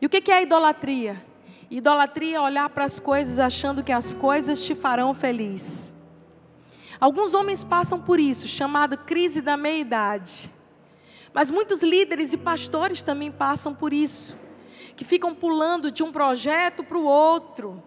E 0.00 0.06
o 0.06 0.08
que 0.08 0.32
é 0.32 0.42
idolatria? 0.42 1.24
Idolatria 1.70 2.36
é 2.36 2.40
olhar 2.40 2.68
para 2.70 2.84
as 2.84 2.98
coisas 3.00 3.38
achando 3.38 3.82
que 3.82 3.92
as 3.92 4.12
coisas 4.12 4.62
te 4.62 4.74
farão 4.74 5.14
feliz. 5.14 5.94
Alguns 7.00 7.34
homens 7.34 7.64
passam 7.64 8.00
por 8.00 8.18
isso, 8.20 8.46
chamado 8.46 8.96
crise 8.96 9.40
da 9.40 9.56
meia-idade. 9.56 10.50
Mas 11.32 11.50
muitos 11.50 11.82
líderes 11.82 12.32
e 12.32 12.36
pastores 12.36 13.02
também 13.02 13.30
passam 13.30 13.74
por 13.74 13.92
isso, 13.92 14.36
que 14.96 15.04
ficam 15.04 15.34
pulando 15.34 15.90
de 15.90 16.02
um 16.02 16.12
projeto 16.12 16.84
para 16.84 16.98
o 16.98 17.04
outro. 17.04 17.82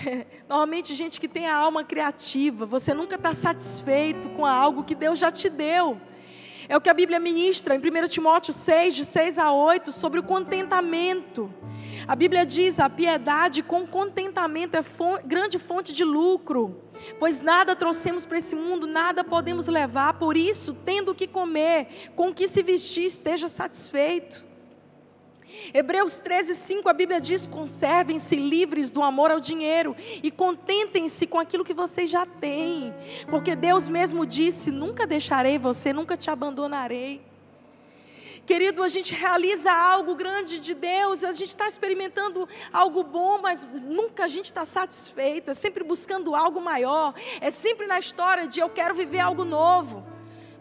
Normalmente, 0.48 0.94
gente 0.94 1.20
que 1.20 1.28
tem 1.28 1.46
a 1.46 1.56
alma 1.56 1.84
criativa, 1.84 2.66
você 2.66 2.92
nunca 2.92 3.16
está 3.16 3.32
satisfeito 3.32 4.28
com 4.30 4.44
algo 4.44 4.84
que 4.84 4.94
Deus 4.94 5.18
já 5.18 5.30
te 5.30 5.48
deu. 5.48 6.00
É 6.66 6.76
o 6.76 6.80
que 6.80 6.88
a 6.88 6.94
Bíblia 6.94 7.20
ministra 7.20 7.74
em 7.74 7.78
1 7.78 8.04
Timóteo 8.08 8.52
6, 8.52 8.94
de 8.94 9.04
6 9.04 9.38
a 9.38 9.52
8, 9.52 9.92
sobre 9.92 10.18
o 10.18 10.22
contentamento. 10.22 11.52
A 12.08 12.16
Bíblia 12.16 12.46
diz: 12.46 12.80
a 12.80 12.88
piedade 12.88 13.62
com 13.62 13.86
contentamento 13.86 14.74
é 14.74 14.82
fonte, 14.82 15.26
grande 15.26 15.58
fonte 15.58 15.92
de 15.92 16.04
lucro, 16.04 16.82
pois 17.18 17.42
nada 17.42 17.76
trouxemos 17.76 18.24
para 18.24 18.38
esse 18.38 18.56
mundo, 18.56 18.86
nada 18.86 19.22
podemos 19.22 19.68
levar, 19.68 20.14
por 20.14 20.36
isso, 20.36 20.74
tendo 20.84 21.12
o 21.12 21.14
que 21.14 21.26
comer, 21.26 22.10
com 22.16 22.30
o 22.30 22.34
que 22.34 22.48
se 22.48 22.62
vestir, 22.62 23.04
esteja 23.04 23.48
satisfeito. 23.48 24.53
Hebreus 25.72 26.18
13, 26.18 26.54
5, 26.54 26.88
a 26.88 26.92
Bíblia 26.92 27.20
diz: 27.20 27.46
conservem-se 27.46 28.36
livres 28.36 28.90
do 28.90 29.02
amor 29.02 29.30
ao 29.30 29.40
dinheiro 29.40 29.96
e 30.22 30.30
contentem-se 30.30 31.26
com 31.26 31.38
aquilo 31.38 31.64
que 31.64 31.74
vocês 31.74 32.10
já 32.10 32.26
têm, 32.26 32.92
porque 33.30 33.54
Deus 33.54 33.88
mesmo 33.88 34.26
disse: 34.26 34.70
nunca 34.70 35.06
deixarei 35.06 35.58
você, 35.58 35.92
nunca 35.92 36.16
te 36.16 36.30
abandonarei. 36.30 37.20
Querido, 38.46 38.82
a 38.82 38.88
gente 38.88 39.14
realiza 39.14 39.72
algo 39.72 40.14
grande 40.14 40.58
de 40.58 40.74
Deus, 40.74 41.24
a 41.24 41.32
gente 41.32 41.48
está 41.48 41.66
experimentando 41.66 42.46
algo 42.70 43.02
bom, 43.02 43.38
mas 43.40 43.66
nunca 43.82 44.24
a 44.24 44.28
gente 44.28 44.46
está 44.46 44.66
satisfeito, 44.66 45.50
é 45.50 45.54
sempre 45.54 45.82
buscando 45.82 46.34
algo 46.34 46.60
maior, 46.60 47.14
é 47.40 47.48
sempre 47.48 47.86
na 47.86 47.98
história 47.98 48.46
de 48.46 48.60
eu 48.60 48.68
quero 48.68 48.94
viver 48.94 49.20
algo 49.20 49.44
novo. 49.44 50.04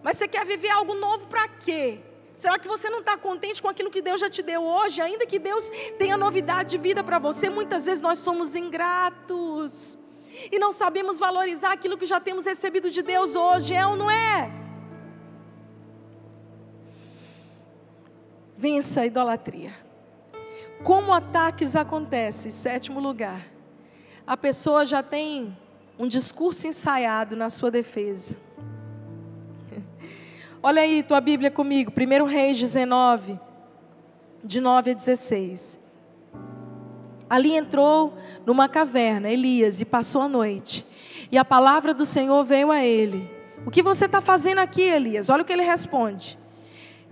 Mas 0.01 0.17
você 0.17 0.29
quer 0.29 0.45
viver 0.45 0.69
algo 0.69 0.95
novo 0.95 1.27
para 1.27 1.47
quê? 1.49 1.99
Será 2.33 2.57
que 2.57 2.67
você 2.67 2.89
não 2.89 2.99
está 2.99 3.15
contente 3.15 3.61
com 3.61 3.69
aquilo 3.69 3.91
que 3.91 4.01
Deus 4.01 4.19
já 4.19 4.29
te 4.29 4.41
deu 4.41 4.63
hoje? 4.63 5.01
Ainda 5.01 5.25
que 5.25 5.37
Deus 5.37 5.69
tenha 5.97 6.17
novidade 6.17 6.71
de 6.71 6.77
vida 6.77 7.03
para 7.03 7.19
você, 7.19 7.49
muitas 7.49 7.85
vezes 7.85 8.01
nós 8.01 8.19
somos 8.19 8.55
ingratos 8.55 9.97
e 10.51 10.57
não 10.57 10.71
sabemos 10.71 11.19
valorizar 11.19 11.73
aquilo 11.73 11.97
que 11.97 12.05
já 12.05 12.19
temos 12.19 12.45
recebido 12.45 12.89
de 12.89 13.03
Deus 13.03 13.35
hoje, 13.35 13.75
é 13.75 13.85
ou 13.85 13.95
não 13.95 14.09
é? 14.09 14.51
Vença 18.57 19.01
a 19.01 19.05
idolatria. 19.05 19.73
Como 20.83 21.13
ataques 21.13 21.75
acontecem? 21.75 22.51
Sétimo 22.51 22.99
lugar. 22.99 23.41
A 24.25 24.35
pessoa 24.35 24.85
já 24.85 25.03
tem 25.03 25.55
um 25.99 26.07
discurso 26.07 26.67
ensaiado 26.67 27.35
na 27.35 27.49
sua 27.49 27.69
defesa. 27.69 28.37
Olha 30.65 30.81
aí 30.81 31.03
tua 31.03 31.19
Bíblia 31.19 31.51
comigo, 31.51 31.91
1 31.91 32.23
Reis 32.23 32.57
19, 32.57 33.37
de 34.41 34.61
9 34.61 34.91
a 34.91 34.93
16. 34.93 35.77
Ali 37.29 37.53
entrou 37.53 38.13
numa 38.45 38.69
caverna 38.69 39.29
Elias 39.29 39.81
e 39.81 39.85
passou 39.85 40.21
a 40.21 40.29
noite. 40.29 40.85
E 41.29 41.37
a 41.37 41.43
palavra 41.43 41.93
do 41.93 42.05
Senhor 42.05 42.41
veio 42.45 42.71
a 42.71 42.81
ele. 42.81 43.29
O 43.65 43.69
que 43.69 43.83
você 43.83 44.05
está 44.05 44.21
fazendo 44.21 44.59
aqui, 44.59 44.83
Elias? 44.83 45.29
Olha 45.29 45.41
o 45.41 45.45
que 45.45 45.51
ele 45.51 45.63
responde. 45.63 46.39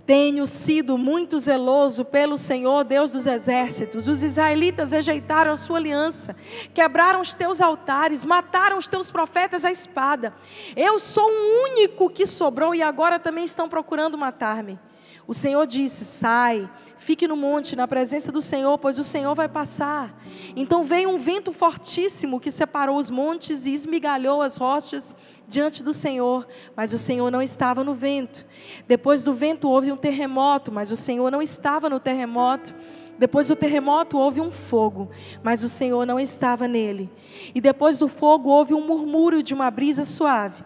Tenho 0.04 0.46
sido 0.46 0.98
muito 0.98 1.38
zeloso 1.38 2.04
pelo 2.04 2.36
Senhor, 2.36 2.82
Deus 2.82 3.12
dos 3.12 3.26
exércitos. 3.26 4.08
Os 4.08 4.24
israelitas 4.24 4.90
rejeitaram 4.90 5.52
a 5.52 5.56
sua 5.56 5.78
aliança, 5.78 6.34
quebraram 6.74 7.20
os 7.20 7.32
teus 7.32 7.60
altares, 7.60 8.24
mataram 8.24 8.76
os 8.76 8.88
teus 8.88 9.10
profetas 9.10 9.64
à 9.64 9.70
espada. 9.70 10.34
Eu 10.74 10.98
sou 10.98 11.28
o 11.28 11.64
único 11.70 12.10
que 12.10 12.26
sobrou 12.26 12.74
e 12.74 12.82
agora 12.82 13.18
também 13.18 13.44
estão 13.44 13.68
procurando 13.68 14.18
matar-me. 14.18 14.78
O 15.26 15.34
Senhor 15.34 15.66
disse: 15.66 16.04
Sai, 16.04 16.68
fique 16.96 17.28
no 17.28 17.36
monte, 17.36 17.76
na 17.76 17.86
presença 17.86 18.32
do 18.32 18.40
Senhor, 18.40 18.76
pois 18.78 18.98
o 18.98 19.04
Senhor 19.04 19.34
vai 19.34 19.48
passar. 19.48 20.20
Então 20.56 20.82
veio 20.82 21.10
um 21.10 21.18
vento 21.18 21.52
fortíssimo 21.52 22.40
que 22.40 22.50
separou 22.50 22.96
os 22.96 23.10
montes 23.10 23.66
e 23.66 23.72
esmigalhou 23.72 24.42
as 24.42 24.56
rochas 24.56 25.14
diante 25.46 25.82
do 25.82 25.92
Senhor, 25.92 26.46
mas 26.76 26.92
o 26.92 26.98
Senhor 26.98 27.30
não 27.30 27.42
estava 27.42 27.84
no 27.84 27.94
vento. 27.94 28.44
Depois 28.88 29.22
do 29.22 29.34
vento 29.34 29.68
houve 29.68 29.92
um 29.92 29.96
terremoto, 29.96 30.72
mas 30.72 30.90
o 30.90 30.96
Senhor 30.96 31.30
não 31.30 31.40
estava 31.42 31.88
no 31.88 32.00
terremoto. 32.00 32.74
Depois 33.18 33.48
do 33.48 33.54
terremoto 33.54 34.18
houve 34.18 34.40
um 34.40 34.50
fogo, 34.50 35.10
mas 35.42 35.62
o 35.62 35.68
Senhor 35.68 36.04
não 36.04 36.18
estava 36.18 36.66
nele. 36.66 37.08
E 37.54 37.60
depois 37.60 37.98
do 37.98 38.08
fogo 38.08 38.48
houve 38.48 38.74
um 38.74 38.84
murmúrio 38.84 39.42
de 39.42 39.54
uma 39.54 39.70
brisa 39.70 40.02
suave. 40.02 40.64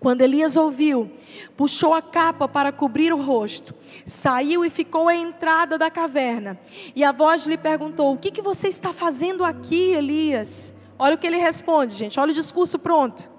Quando 0.00 0.22
Elias 0.22 0.56
ouviu, 0.56 1.10
puxou 1.54 1.92
a 1.92 2.00
capa 2.00 2.48
para 2.48 2.72
cobrir 2.72 3.12
o 3.12 3.20
rosto, 3.20 3.74
saiu 4.06 4.64
e 4.64 4.70
ficou 4.70 5.08
à 5.08 5.14
entrada 5.14 5.76
da 5.76 5.90
caverna. 5.90 6.58
E 6.96 7.04
a 7.04 7.12
voz 7.12 7.46
lhe 7.46 7.58
perguntou: 7.58 8.14
O 8.14 8.16
que, 8.16 8.30
que 8.30 8.40
você 8.40 8.68
está 8.68 8.94
fazendo 8.94 9.44
aqui, 9.44 9.92
Elias? 9.92 10.74
Olha 10.98 11.14
o 11.14 11.18
que 11.18 11.26
ele 11.26 11.36
responde, 11.36 11.94
gente, 11.94 12.18
olha 12.18 12.32
o 12.32 12.34
discurso 12.34 12.78
pronto. 12.78 13.30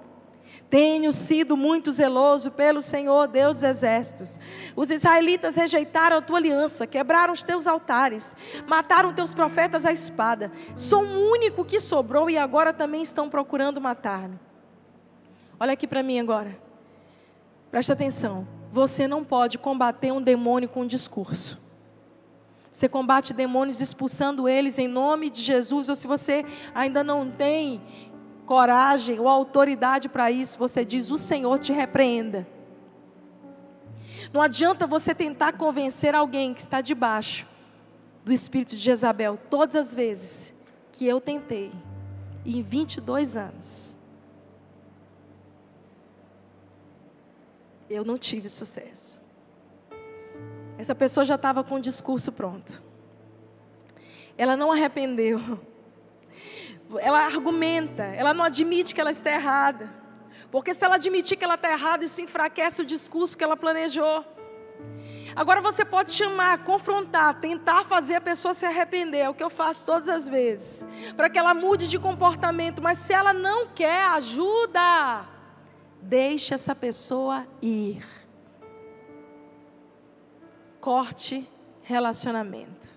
Tenho 0.70 1.12
sido 1.12 1.58
muito 1.58 1.92
zeloso 1.92 2.52
pelo 2.52 2.82
Senhor, 2.82 3.28
Deus 3.28 3.58
dos 3.58 3.64
exércitos. 3.64 4.40
Os 4.76 4.90
israelitas 4.90 5.56
rejeitaram 5.56 6.18
a 6.18 6.22
tua 6.22 6.38
aliança, 6.38 6.88
quebraram 6.88 7.34
os 7.34 7.44
teus 7.44 7.68
altares, 7.68 8.36
mataram 8.68 9.14
teus 9.14 9.34
profetas 9.34 9.86
à 9.86 9.92
espada. 9.92 10.52
Sou 10.76 11.04
o 11.04 11.32
único 11.32 11.66
que 11.66 11.80
sobrou 11.80 12.30
e 12.30 12.38
agora 12.38 12.72
também 12.72 13.02
estão 13.02 13.30
procurando 13.30 13.82
matar-me. 13.82 14.51
Olha 15.62 15.74
aqui 15.74 15.86
para 15.86 16.02
mim 16.02 16.20
agora. 16.20 16.58
Presta 17.70 17.94
atenção. 17.94 18.48
Você 18.72 19.08
não 19.08 19.24
pode 19.24 19.60
combater 19.60 20.12
um 20.12 20.20
demônio 20.20 20.68
com 20.68 20.82
um 20.82 20.88
discurso. 20.88 21.62
Você 22.72 22.90
combate 22.90 23.32
demônios 23.32 23.80
expulsando 23.80 24.50
eles 24.50 24.80
em 24.80 24.88
nome 24.88 25.30
de 25.30 25.40
Jesus, 25.40 25.88
ou 25.88 25.94
se 25.94 26.08
você 26.08 26.44
ainda 26.74 27.04
não 27.04 27.30
tem 27.30 27.80
coragem 28.44 29.20
ou 29.20 29.28
autoridade 29.28 30.10
para 30.10 30.32
isso, 30.32 30.58
você 30.58 30.84
diz: 30.84 31.12
O 31.12 31.18
Senhor 31.18 31.60
te 31.60 31.72
repreenda. 31.72 32.48
Não 34.34 34.42
adianta 34.42 34.88
você 34.88 35.14
tentar 35.14 35.54
convencer 35.54 36.16
alguém 36.16 36.56
que 36.56 36.60
está 36.60 36.82
debaixo 36.82 37.46
do 38.26 38.34
espírito 38.34 38.72
de 38.72 38.82
Jezabel, 38.82 39.38
todas 39.38 39.76
as 39.76 39.94
vezes 39.94 40.56
que 40.92 41.06
eu 41.06 41.22
tentei, 41.22 41.72
em 42.44 42.64
22 42.64 43.38
anos. 43.38 44.01
Eu 47.94 48.06
não 48.06 48.18
tive 48.18 48.50
sucesso. 48.50 49.20
Essa 50.78 50.96
pessoa 50.96 51.26
já 51.26 51.36
estava 51.36 51.64
com 51.64 51.76
o 51.76 51.80
discurso 51.80 52.32
pronto. 52.32 52.84
Ela 54.38 54.56
não 54.56 54.72
arrependeu. 54.72 55.40
Ela 57.00 57.26
argumenta, 57.26 58.04
ela 58.04 58.34
não 58.34 58.44
admite 58.44 58.94
que 58.94 59.00
ela 59.00 59.12
está 59.12 59.32
errada. 59.32 59.90
Porque 60.50 60.74
se 60.74 60.84
ela 60.84 60.96
admitir 60.96 61.38
que 61.38 61.44
ela 61.46 61.56
está 61.56 61.72
errada, 61.72 62.04
isso 62.04 62.22
enfraquece 62.22 62.82
o 62.82 62.86
discurso 62.86 63.38
que 63.38 63.44
ela 63.44 63.56
planejou. 63.56 64.26
Agora 65.36 65.62
você 65.62 65.86
pode 65.86 66.12
chamar, 66.12 66.64
confrontar, 66.64 67.40
tentar 67.40 67.86
fazer 67.86 68.16
a 68.16 68.22
pessoa 68.22 68.54
se 68.54 68.66
arrepender, 68.66 69.20
é 69.20 69.30
o 69.30 69.34
que 69.34 69.44
eu 69.44 69.50
faço 69.50 69.86
todas 69.86 70.10
as 70.10 70.28
vezes, 70.28 70.86
para 71.16 71.30
que 71.30 71.40
ela 71.40 71.54
mude 71.54 71.88
de 71.88 71.98
comportamento, 71.98 72.82
mas 72.82 72.98
se 72.98 73.14
ela 73.14 73.32
não 73.32 73.68
quer 73.68 74.04
ajuda, 74.08 75.26
deixe 76.02 76.54
essa 76.54 76.74
pessoa 76.74 77.46
ir. 77.62 78.04
Corte 80.80 81.48
relacionamento. 81.82 82.90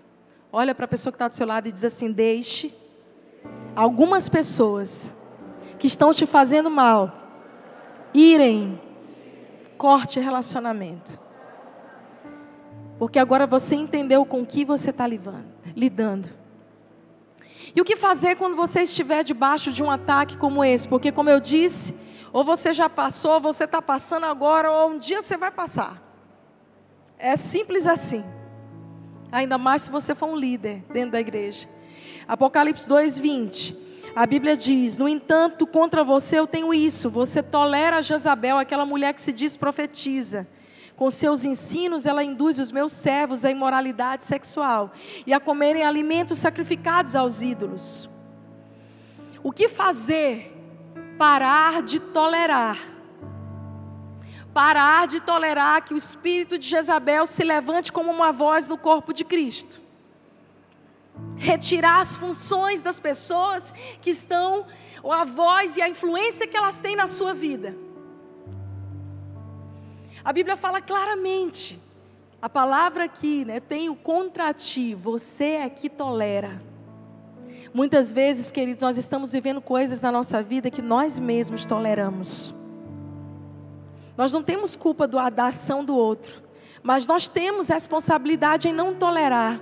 Olha 0.51 0.73
para 0.73 0.85
a 0.85 0.87
pessoa 0.87 1.11
que 1.11 1.15
está 1.15 1.27
do 1.27 1.35
seu 1.35 1.45
lado 1.45 1.67
e 1.67 1.71
diz 1.71 1.83
assim: 1.83 2.11
deixe 2.11 2.73
algumas 3.75 4.27
pessoas 4.27 5.11
que 5.77 5.87
estão 5.87 6.13
te 6.13 6.25
fazendo 6.25 6.71
mal 6.71 7.15
irem. 8.13 8.81
Corte 9.77 10.19
relacionamento. 10.19 11.19
Porque 12.97 13.19
agora 13.19 13.45
você 13.45 13.75
entendeu 13.75 14.25
com 14.25 14.45
que 14.45 14.63
você 14.63 14.89
está 14.89 15.05
lidando. 15.05 16.29
E 17.75 17.81
o 17.81 17.83
que 17.83 17.97
fazer 17.97 18.37
quando 18.37 18.55
você 18.55 18.83
estiver 18.83 19.21
debaixo 19.21 19.73
de 19.73 19.83
um 19.83 19.91
ataque 19.91 20.37
como 20.37 20.63
esse? 20.63 20.87
Porque, 20.87 21.11
como 21.11 21.29
eu 21.29 21.41
disse, 21.41 21.93
ou 22.35 22.43
você 22.43 22.73
já 22.73 22.89
passou, 22.89 23.35
ou 23.35 23.39
você 23.39 23.63
está 23.63 23.81
passando 23.81 24.25
agora, 24.25 24.69
ou 24.69 24.89
um 24.89 24.97
dia 24.97 25.21
você 25.21 25.37
vai 25.37 25.49
passar. 25.49 26.03
É 27.17 27.37
simples 27.37 27.87
assim. 27.87 28.25
Ainda 29.31 29.57
mais 29.57 29.83
se 29.83 29.89
você 29.89 30.13
for 30.13 30.27
um 30.27 30.35
líder 30.35 30.83
dentro 30.91 31.11
da 31.11 31.19
igreja. 31.21 31.65
Apocalipse 32.27 32.89
2:20. 32.89 33.73
A 34.13 34.25
Bíblia 34.25 34.57
diz: 34.57 34.97
No 34.97 35.07
entanto, 35.07 35.65
contra 35.65 36.03
você 36.03 36.37
eu 36.37 36.45
tenho 36.45 36.73
isso. 36.73 37.09
Você 37.09 37.41
tolera 37.41 38.01
Jezabel, 38.01 38.57
aquela 38.57 38.85
mulher 38.85 39.13
que 39.13 39.21
se 39.21 39.31
diz 39.31 39.55
profetiza. 39.55 40.45
Com 40.97 41.09
seus 41.09 41.45
ensinos, 41.45 42.05
ela 42.05 42.21
induz 42.21 42.59
os 42.59 42.69
meus 42.69 42.91
servos 42.91 43.45
à 43.45 43.51
imoralidade 43.51 44.25
sexual 44.25 44.91
e 45.25 45.33
a 45.33 45.39
comerem 45.39 45.85
alimentos 45.85 46.37
sacrificados 46.37 47.15
aos 47.15 47.41
ídolos. 47.41 48.09
O 49.41 49.53
que 49.53 49.69
fazer? 49.69 50.54
Parar 51.17 51.81
de 51.81 51.99
tolerar. 51.99 52.77
Parar 54.53 55.07
de 55.07 55.19
tolerar 55.19 55.83
que 55.83 55.93
o 55.93 55.97
espírito 55.97 56.57
de 56.57 56.67
Jezabel 56.67 57.25
se 57.25 57.43
levante 57.43 57.91
como 57.91 58.11
uma 58.11 58.31
voz 58.31 58.67
no 58.67 58.77
corpo 58.77 59.13
de 59.13 59.23
Cristo. 59.23 59.81
Retirar 61.37 62.01
as 62.01 62.15
funções 62.15 62.81
das 62.81 62.99
pessoas 62.99 63.73
que 64.01 64.09
estão, 64.09 64.65
ou 65.01 65.11
a 65.11 65.23
voz 65.23 65.77
e 65.77 65.81
a 65.81 65.87
influência 65.87 66.47
que 66.47 66.57
elas 66.57 66.79
têm 66.79 66.95
na 66.95 67.07
sua 67.07 67.33
vida. 67.33 67.75
A 70.23 70.33
Bíblia 70.33 70.57
fala 70.57 70.81
claramente. 70.81 71.79
A 72.41 72.49
palavra 72.49 73.05
aqui, 73.05 73.45
né, 73.45 73.59
tenho 73.59 73.95
contra 73.95 74.53
ti, 74.53 74.93
você 74.93 75.55
é 75.55 75.69
que 75.69 75.89
tolera. 75.89 76.59
Muitas 77.75 78.09
vezes, 78.09 78.51
queridos, 78.51 78.81
nós 78.81 78.97
estamos 78.97 79.33
vivendo 79.33 79.59
coisas 79.59 79.99
na 79.99 80.09
nossa 80.09 80.41
vida 80.41 80.71
que 80.71 80.81
nós 80.81 81.19
mesmos 81.19 81.65
toleramos. 81.65 82.53
Nós 84.15 84.31
não 84.31 84.41
temos 84.41 84.77
culpa 84.77 85.05
do, 85.05 85.17
da 85.29 85.47
ação 85.47 85.83
do 85.83 85.93
outro, 85.93 86.41
mas 86.81 87.05
nós 87.05 87.27
temos 87.27 87.67
responsabilidade 87.67 88.69
em 88.69 88.71
não 88.71 88.95
tolerar. 88.95 89.59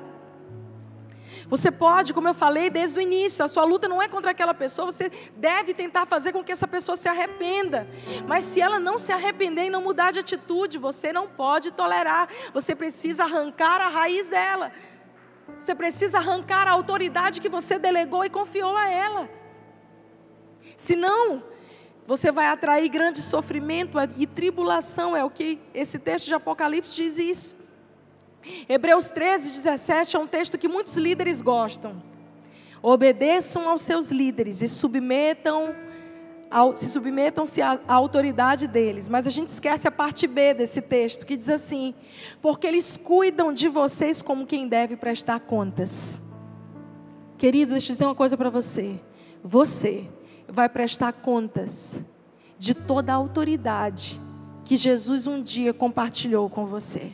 Você 1.49 1.71
pode, 1.71 2.13
como 2.13 2.27
eu 2.27 2.35
falei 2.35 2.69
desde 2.69 2.99
o 2.99 3.01
início, 3.01 3.43
a 3.43 3.47
sua 3.47 3.63
luta 3.63 3.87
não 3.87 3.99
é 3.99 4.07
contra 4.07 4.29
aquela 4.29 4.53
pessoa, 4.53 4.91
você 4.91 5.11
deve 5.35 5.73
tentar 5.73 6.05
fazer 6.05 6.31
com 6.31 6.43
que 6.43 6.51
essa 6.51 6.67
pessoa 6.67 6.95
se 6.95 7.09
arrependa. 7.09 7.87
Mas 8.27 8.43
se 8.43 8.61
ela 8.61 8.79
não 8.79 8.99
se 8.99 9.11
arrepender 9.11 9.65
e 9.65 9.69
não 9.71 9.81
mudar 9.81 10.11
de 10.11 10.19
atitude, 10.19 10.77
você 10.77 11.11
não 11.11 11.27
pode 11.27 11.71
tolerar. 11.71 12.29
Você 12.53 12.75
precisa 12.75 13.23
arrancar 13.23 13.81
a 13.81 13.87
raiz 13.87 14.29
dela. 14.29 14.71
Você 15.63 15.73
precisa 15.73 16.17
arrancar 16.17 16.67
a 16.67 16.71
autoridade 16.71 17.39
que 17.39 17.47
você 17.47 17.79
delegou 17.79 18.25
e 18.25 18.29
confiou 18.29 18.75
a 18.75 18.89
ela. 18.89 19.29
Senão, 20.75 21.41
você 22.05 22.33
vai 22.33 22.47
atrair 22.47 22.89
grande 22.89 23.21
sofrimento 23.21 23.97
e 24.17 24.27
tribulação, 24.27 25.15
é 25.15 25.23
o 25.23 25.29
que 25.29 25.61
esse 25.73 25.99
texto 25.99 26.27
de 26.27 26.33
Apocalipse 26.33 26.93
diz 26.93 27.17
isso. 27.17 27.55
Hebreus 28.67 29.07
13, 29.07 29.53
17 29.53 30.17
é 30.17 30.19
um 30.19 30.27
texto 30.27 30.57
que 30.57 30.67
muitos 30.67 30.97
líderes 30.97 31.41
gostam. 31.41 32.03
Obedeçam 32.81 33.69
aos 33.69 33.83
seus 33.83 34.11
líderes 34.11 34.61
e 34.61 34.67
submetam 34.67 35.73
se 36.75 36.87
submetam-se 36.87 37.61
à, 37.61 37.79
autoridade 37.87 38.67
deles. 38.67 39.09
Mas 39.09 39.27
a 39.27 39.29
gente 39.29 39.47
esquece 39.47 39.87
a 39.87 39.91
parte 39.91 40.27
B 40.27 40.53
desse 40.53 40.81
texto, 40.81 41.25
que 41.25 41.37
diz 41.37 41.49
assim: 41.49 41.93
porque 42.41 42.67
eles 42.67 42.97
cuidam 42.97 43.51
de 43.51 43.67
vocês 43.67 44.21
como 44.21 44.45
quem 44.45 44.67
deve 44.67 44.95
prestar 44.95 45.39
contas. 45.39 46.23
Querido, 47.37 47.71
deixa 47.71 47.91
eu 47.91 47.93
dizer 47.93 48.05
uma 48.05 48.15
coisa 48.15 48.37
para 48.37 48.49
você. 48.49 48.99
Você 49.43 50.09
vai 50.47 50.69
prestar 50.69 51.11
contas 51.13 51.99
de 52.57 52.73
toda 52.73 53.11
a 53.11 53.15
autoridade 53.15 54.21
que 54.63 54.77
Jesus 54.77 55.27
um 55.27 55.41
dia 55.41 55.73
compartilhou 55.73 56.49
com 56.49 56.65
você. 56.65 57.11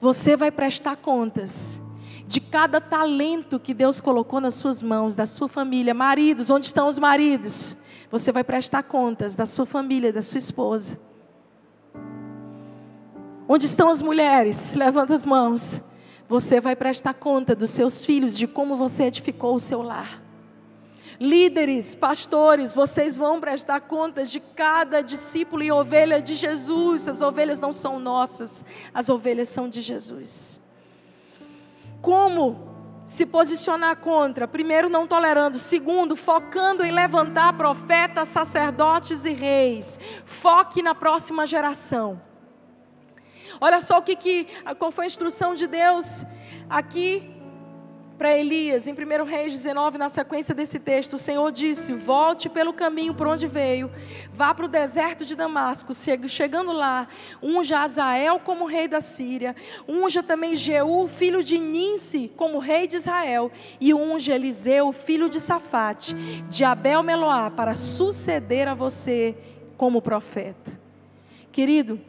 Você 0.00 0.36
vai 0.36 0.50
prestar 0.50 0.96
contas 0.96 1.80
de 2.26 2.40
cada 2.40 2.80
talento 2.80 3.60
que 3.60 3.74
Deus 3.74 4.00
colocou 4.00 4.40
nas 4.40 4.54
suas 4.54 4.82
mãos, 4.82 5.14
da 5.14 5.26
sua 5.26 5.48
família. 5.48 5.92
Maridos, 5.92 6.50
onde 6.50 6.66
estão 6.66 6.88
os 6.88 6.98
maridos? 6.98 7.76
Você 8.10 8.32
vai 8.32 8.44
prestar 8.44 8.82
contas 8.84 9.36
da 9.36 9.46
sua 9.46 9.66
família, 9.66 10.12
da 10.12 10.22
sua 10.22 10.38
esposa. 10.38 10.98
Onde 13.48 13.66
estão 13.66 13.90
as 13.90 14.00
mulheres? 14.00 14.74
Levanta 14.74 15.14
as 15.14 15.26
mãos. 15.26 15.80
Você 16.28 16.60
vai 16.60 16.74
prestar 16.74 17.14
conta 17.14 17.54
dos 17.54 17.70
seus 17.70 18.04
filhos, 18.04 18.36
de 18.38 18.46
como 18.46 18.74
você 18.74 19.04
edificou 19.04 19.54
o 19.54 19.60
seu 19.60 19.82
lar. 19.82 20.22
Líderes, 21.20 21.94
pastores, 21.94 22.74
vocês 22.74 23.16
vão 23.16 23.40
prestar 23.40 23.82
contas 23.82 24.30
de 24.30 24.40
cada 24.40 25.02
discípulo 25.02 25.62
e 25.62 25.70
ovelha 25.70 26.20
de 26.20 26.34
Jesus. 26.34 27.06
As 27.06 27.20
ovelhas 27.20 27.60
não 27.60 27.72
são 27.72 28.00
nossas, 28.00 28.64
as 28.92 29.08
ovelhas 29.08 29.48
são 29.48 29.68
de 29.68 29.80
Jesus. 29.80 30.58
Como 32.04 33.02
se 33.06 33.24
posicionar 33.24 33.96
contra? 33.96 34.46
Primeiro, 34.46 34.90
não 34.90 35.06
tolerando. 35.06 35.58
Segundo, 35.58 36.14
focando 36.14 36.84
em 36.84 36.92
levantar 36.92 37.54
profetas, 37.54 38.28
sacerdotes 38.28 39.24
e 39.24 39.32
reis. 39.32 39.98
Foque 40.26 40.82
na 40.82 40.94
próxima 40.94 41.46
geração. 41.46 42.20
Olha 43.58 43.80
só 43.80 44.00
o 44.00 44.02
que, 44.02 44.16
que 44.16 44.46
qual 44.78 44.92
foi 44.92 45.04
a 45.04 45.06
instrução 45.06 45.54
de 45.54 45.66
Deus 45.66 46.26
aqui 46.68 47.33
para 48.16 48.36
Elias, 48.36 48.86
em 48.86 48.92
1 48.92 49.24
Reis 49.24 49.52
19, 49.52 49.98
na 49.98 50.08
sequência 50.08 50.54
desse 50.54 50.78
texto, 50.78 51.14
o 51.14 51.18
Senhor 51.18 51.50
disse: 51.50 51.92
Volte 51.92 52.48
pelo 52.48 52.72
caminho 52.72 53.12
por 53.12 53.26
onde 53.26 53.46
veio, 53.46 53.90
vá 54.32 54.54
para 54.54 54.66
o 54.66 54.68
deserto 54.68 55.24
de 55.24 55.34
Damasco. 55.34 55.92
Chegando 56.28 56.72
lá, 56.72 57.08
unja 57.42 57.80
Azael 57.80 58.38
como 58.38 58.66
rei 58.66 58.86
da 58.86 59.00
Síria, 59.00 59.56
unja 59.88 60.22
também 60.22 60.54
Jeú, 60.54 61.08
filho 61.08 61.42
de 61.42 61.58
Ninse, 61.58 62.30
como 62.36 62.58
rei 62.58 62.86
de 62.86 62.96
Israel, 62.96 63.50
e 63.80 63.92
unja 63.92 64.34
Eliseu, 64.34 64.92
filho 64.92 65.28
de 65.28 65.40
Safate, 65.40 66.14
de 66.48 66.64
Abel 66.64 67.02
Meloá, 67.02 67.50
para 67.50 67.74
suceder 67.74 68.68
a 68.68 68.74
você 68.74 69.36
como 69.76 70.00
profeta. 70.00 70.72
Querido, 71.50 72.00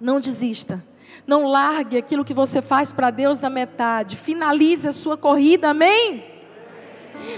não 0.00 0.18
desista 0.18 0.82
não 1.26 1.46
largue 1.46 1.96
aquilo 1.96 2.24
que 2.24 2.34
você 2.34 2.62
faz 2.62 2.92
para 2.92 3.10
Deus 3.10 3.40
na 3.40 3.50
metade. 3.50 4.16
Finalize 4.16 4.88
a 4.88 4.92
sua 4.92 5.16
corrida, 5.16 5.70
amém? 5.70 6.24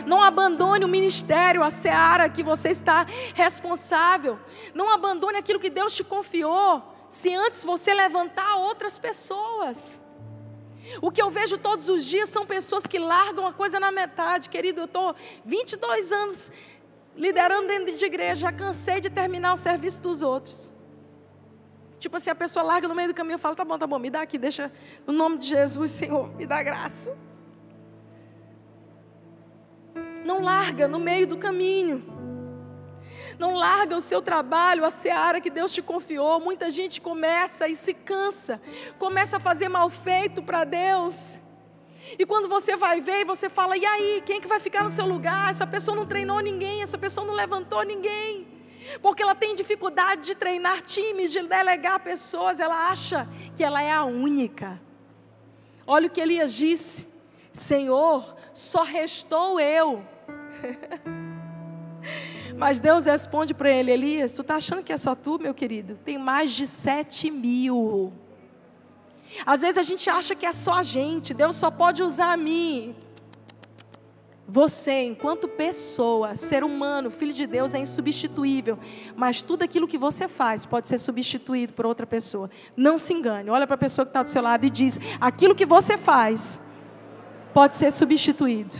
Não 0.07 0.23
abandone 0.23 0.85
o 0.85 0.89
ministério, 0.89 1.63
a 1.63 1.71
seara 1.71 2.29
que 2.29 2.43
você 2.43 2.71
está 2.71 3.07
responsável. 3.35 4.39
Não 4.75 4.91
abandone 4.91 5.39
aquilo 5.39 5.61
que 5.61 5.71
Deus 5.71 5.95
te 5.95 6.05
confiou, 6.05 6.83
se 7.09 7.35
antes 7.35 7.65
você 7.65 7.95
levantar 7.95 8.57
outras 8.57 8.99
pessoas. 8.99 10.03
O 11.03 11.11
que 11.11 11.21
eu 11.21 11.31
vejo 11.31 11.59
todos 11.59 11.89
os 11.89 12.05
dias 12.05 12.29
são 12.29 12.47
pessoas 12.47 12.87
que 12.87 12.99
largam 12.99 13.47
a 13.47 13.53
coisa 13.53 13.79
na 13.79 13.93
metade. 13.93 14.49
Querido, 14.49 14.83
eu 14.83 14.85
estou 14.87 15.15
22 15.45 16.13
anos 16.13 16.51
liderando 17.17 17.67
dentro 17.67 17.93
de 17.93 18.05
igreja, 18.05 18.43
já 18.43 18.53
cansei 18.53 19.01
de 19.01 19.11
terminar 19.11 19.53
o 19.53 19.57
serviço 19.57 20.01
dos 20.01 20.23
outros. 20.23 20.71
Tipo 21.99 22.17
assim, 22.17 22.31
a 22.31 22.35
pessoa 22.35 22.65
larga 22.65 22.87
no 22.87 22.95
meio 22.95 23.09
do 23.09 23.15
caminho 23.15 23.37
e 23.37 23.39
fala: 23.39 23.57
tá 23.57 23.65
bom, 23.65 23.79
tá 23.79 23.87
bom, 23.87 23.99
me 23.99 24.11
dá 24.11 24.23
aqui, 24.23 24.39
deixa, 24.39 24.71
no 25.07 25.13
nome 25.13 25.39
de 25.39 25.47
Jesus, 25.47 25.91
Senhor, 25.91 26.35
me 26.37 26.47
dá 26.47 26.63
graça. 26.63 27.17
Não 30.25 30.43
larga 30.43 30.87
no 30.87 30.99
meio 30.99 31.27
do 31.27 31.39
caminho. 31.39 32.05
Não 33.39 33.55
larga 33.55 33.97
o 33.97 34.01
seu 34.01 34.21
trabalho, 34.21 34.85
a 34.85 34.91
seara 34.91 35.41
que 35.41 35.49
Deus 35.49 35.73
te 35.73 35.81
confiou. 35.81 36.41
Muita 36.41 36.71
gente 36.71 37.01
começa 37.01 37.69
e 37.69 37.75
se 37.75 37.95
cansa, 37.95 38.61
começa 38.99 39.39
a 39.39 39.41
fazer 39.41 39.69
mal 39.69 39.89
feito 39.89 40.43
para 40.43 40.65
Deus. 40.65 41.41
E 42.19 42.25
quando 42.25 42.49
você 42.49 42.77
vai 42.77 43.01
ver, 43.01 43.25
você 43.25 43.49
fala: 43.49 43.77
e 43.77 43.85
aí, 43.85 44.23
quem 44.25 44.37
é 44.37 44.41
que 44.41 44.47
vai 44.47 44.61
ficar 44.61 44.85
no 44.85 44.91
seu 44.91 45.07
lugar? 45.07 45.51
Essa 45.51 45.67
pessoa 45.67 45.97
não 45.97 46.07
treinou 46.07 46.41
ninguém, 46.41 46.83
essa 46.83 46.99
pessoa 46.99 47.27
não 47.27 47.35
levantou 47.35 47.83
ninguém. 47.83 48.58
Porque 49.03 49.23
ela 49.23 49.35
tem 49.35 49.55
dificuldade 49.55 50.27
de 50.27 50.35
treinar 50.35 50.83
times, 50.83 51.33
de 51.33 51.43
delegar 51.43 52.01
pessoas, 52.01 52.61
ela 52.61 52.91
acha 52.91 53.29
que 53.55 53.63
ela 53.63 53.83
é 53.83 53.91
a 53.91 54.05
única. 54.05 54.81
Olha 55.87 56.07
o 56.07 56.11
que 56.11 56.21
Elias 56.21 56.53
disse: 56.53 57.09
Senhor, 57.53 58.37
só 58.53 58.83
restou 58.83 59.61
eu. 59.61 60.05
Mas 62.57 62.81
Deus 62.81 63.07
responde 63.07 63.55
para 63.55 63.71
ele: 63.71 63.93
Elias, 63.93 64.33
tu 64.33 64.43
está 64.43 64.57
achando 64.57 64.83
que 64.83 64.93
é 64.93 64.97
só 64.97 65.15
tu, 65.15 65.39
meu 65.39 65.55
querido? 65.55 65.97
Tem 65.99 66.19
mais 66.19 66.53
de 66.53 66.67
sete 66.67 67.31
mil. 67.31 68.13
Às 69.45 69.61
vezes 69.61 69.79
a 69.79 69.83
gente 69.83 70.09
acha 70.09 70.35
que 70.35 70.47
é 70.47 70.53
só 70.53 70.75
a 70.75 70.83
gente, 70.83 71.35
Deus 71.35 71.57
só 71.57 71.71
pode 71.71 72.03
usar 72.03 72.33
a 72.33 72.37
mim. 72.37 72.97
Você, 74.51 75.03
enquanto 75.03 75.47
pessoa, 75.47 76.35
ser 76.35 76.65
humano, 76.65 77.11
filho 77.11 77.35
de 77.35 77.47
Deus, 77.47 77.75
é 77.75 77.79
insubstituível. 77.79 78.79
Mas 79.15 79.43
tudo 79.43 79.63
aquilo 79.63 79.87
que 79.87 79.99
você 79.99 80.27
faz 80.27 80.65
pode 80.65 80.89
ser 80.89 80.97
substituído 80.97 81.75
por 81.75 81.85
outra 81.85 82.07
pessoa. 82.07 82.49
Não 82.75 82.97
se 82.97 83.13
engane. 83.13 83.51
Olha 83.51 83.67
para 83.67 83.75
a 83.75 83.79
pessoa 83.79 84.07
que 84.07 84.11
está 84.11 84.23
do 84.23 84.31
seu 84.31 84.41
lado 84.41 84.65
e 84.65 84.71
diz: 84.71 84.99
aquilo 85.21 85.55
que 85.55 85.67
você 85.67 85.99
faz 85.99 86.59
pode 87.53 87.77
ser 87.77 87.93
substituído. 87.93 88.75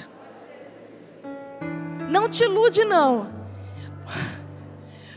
Não 2.11 2.31
te 2.31 2.45
ilude, 2.45 2.87
não. 2.87 3.31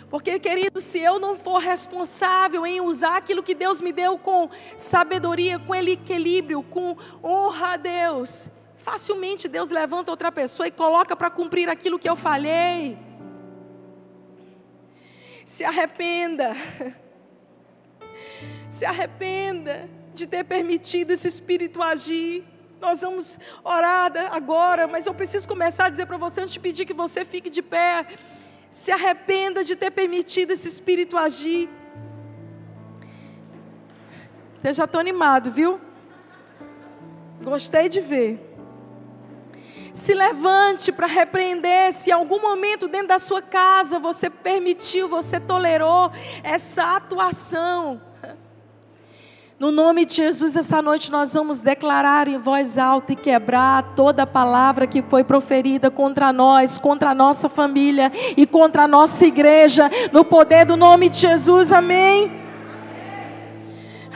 Porque, 0.10 0.38
querido, 0.38 0.82
se 0.82 1.00
eu 1.00 1.18
não 1.18 1.38
for 1.38 1.60
responsável 1.60 2.66
em 2.66 2.82
usar 2.82 3.16
aquilo 3.16 3.42
que 3.42 3.56
Deus 3.56 3.80
me 3.80 3.94
deu 3.94 4.18
com 4.18 4.50
sabedoria, 4.76 5.58
com 5.58 5.74
equilíbrio, 5.74 6.62
com 6.64 6.98
honra 7.24 7.76
a 7.76 7.78
Deus, 7.78 8.50
facilmente 8.82 9.48
Deus 9.48 9.70
levanta 9.70 10.12
outra 10.12 10.32
pessoa 10.32 10.68
e 10.68 10.72
coloca 10.72 11.16
para 11.16 11.30
cumprir 11.30 11.70
aquilo 11.70 12.00
que 12.00 12.10
eu 12.10 12.16
falhei. 12.16 12.98
Se 15.46 15.64
arrependa. 15.64 16.56
Se 18.70 18.86
arrependa 18.86 19.90
de 20.14 20.28
ter 20.28 20.44
permitido 20.44 21.12
esse 21.12 21.28
espírito 21.28 21.82
agir. 21.82 22.44
Nós 22.80 23.02
vamos 23.02 23.40
orar 23.64 24.12
agora, 24.34 24.88
mas 24.88 25.06
eu 25.06 25.14
preciso 25.14 25.48
começar 25.48 25.86
a 25.86 25.90
dizer 25.90 26.06
para 26.06 26.18
você 26.18 26.42
antes 26.42 26.54
de 26.54 26.60
pedir 26.60 26.86
que 26.86 26.94
você 26.94 27.24
fique 27.24 27.50
de 27.50 27.62
pé 27.62 28.06
se 28.72 28.90
arrependa 28.90 29.66
de 29.66 29.76
ter 29.76 29.92
permitido 29.92 30.52
esse 30.52 30.68
espírito 30.68 31.18
agir. 31.18 31.70
Eu 34.64 34.72
já 34.72 34.86
estou 34.86 35.02
animado, 35.02 35.52
viu? 35.52 35.80
Gostei 37.44 37.90
de 37.90 38.00
ver. 38.00 38.51
Se 39.94 40.14
levante 40.14 40.92
para 40.92 41.08
repreender 41.08 41.92
se 41.94 42.10
em 42.10 42.14
algum 42.14 42.42
momento 42.42 42.88
dentro 42.88 43.10
da 43.10 43.20
sua 43.20 43.42
casa 43.42 44.00
você 44.00 44.30
permitiu, 44.30 45.08
você 45.08 45.40
tolerou 45.40 46.12
essa 46.44 46.96
atuação 46.96 48.02
no 49.62 49.72
nome 49.72 50.08
de 50.08 50.16
Jesus, 50.16 50.56
essa 50.56 50.82
noite 50.82 51.12
nós 51.12 51.36
vamos 51.36 51.62
declarar 51.62 52.28
em 52.28 52.40
voz 52.40 52.80
alta 52.80 53.14
e 53.14 53.16
quebrar 53.16 53.94
toda 53.96 54.26
palavra 54.26 54.88
que 54.88 55.04
foi 55.04 55.24
proferida 55.24 55.92
contra 55.92 56.34
nós, 56.34 56.80
contra 56.80 57.12
a 57.12 57.14
nossa 57.14 57.48
família 57.48 58.12
e 58.36 58.48
contra 58.48 58.86
a 58.86 58.88
nossa 58.88 59.24
igreja, 59.24 59.88
no 60.12 60.26
poder 60.26 60.66
do 60.66 60.76
nome 60.76 61.10
de 61.10 61.18
Jesus, 61.18 61.72
amém. 61.72 62.41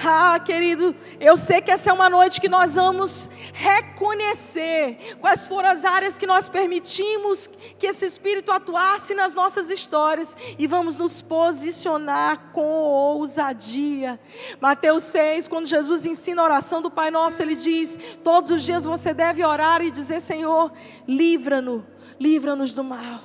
Ah, 0.07 0.40
querido, 0.40 0.95
eu 1.19 1.36
sei 1.36 1.61
que 1.61 1.72
essa 1.72 1.90
é 1.90 1.94
uma 1.94 2.07
noite 2.07 2.40
que 2.40 2.48
nós 2.48 2.76
vamos 2.76 3.27
reconhecer 3.52 5.18
quais 5.19 5.48
foram 5.48 5.69
as 5.69 5.84
áreas 5.84 6.15
que 6.15 6.27
nós 6.27 6.48
permitimos 6.48 7.49
que 7.80 7.88
esse 7.88 8.06
Espírito 8.06 8.52
atuasse 8.52 9.15
nas 9.15 9.34
nossas 9.34 9.72
histórias 9.72 10.38
e 10.60 10.68
vamos 10.68 10.95
nos 10.98 11.23
posicionar 11.23 12.52
com 12.52 12.61
ousadia. 12.61 14.19
Mateus 14.61 15.02
6, 15.06 15.48
quando 15.48 15.65
Jesus 15.65 16.06
ensina 16.06 16.40
a 16.44 16.45
oração 16.45 16.84
do 16.84 16.91
Pai 16.91 17.10
Nosso, 17.10 17.41
ele 17.41 17.56
diz: 17.56 17.98
Todos 18.23 18.52
os 18.52 18.61
dias 18.61 18.86
você 18.86 19.11
deve 19.11 19.44
orar 19.44 19.82
e 19.82 19.90
dizer: 19.90 20.19
Senhor, 20.19 20.72
livra-nos, 21.07 21.82
livra-nos 22.19 22.76
do 22.76 22.84
mal. 22.84 23.22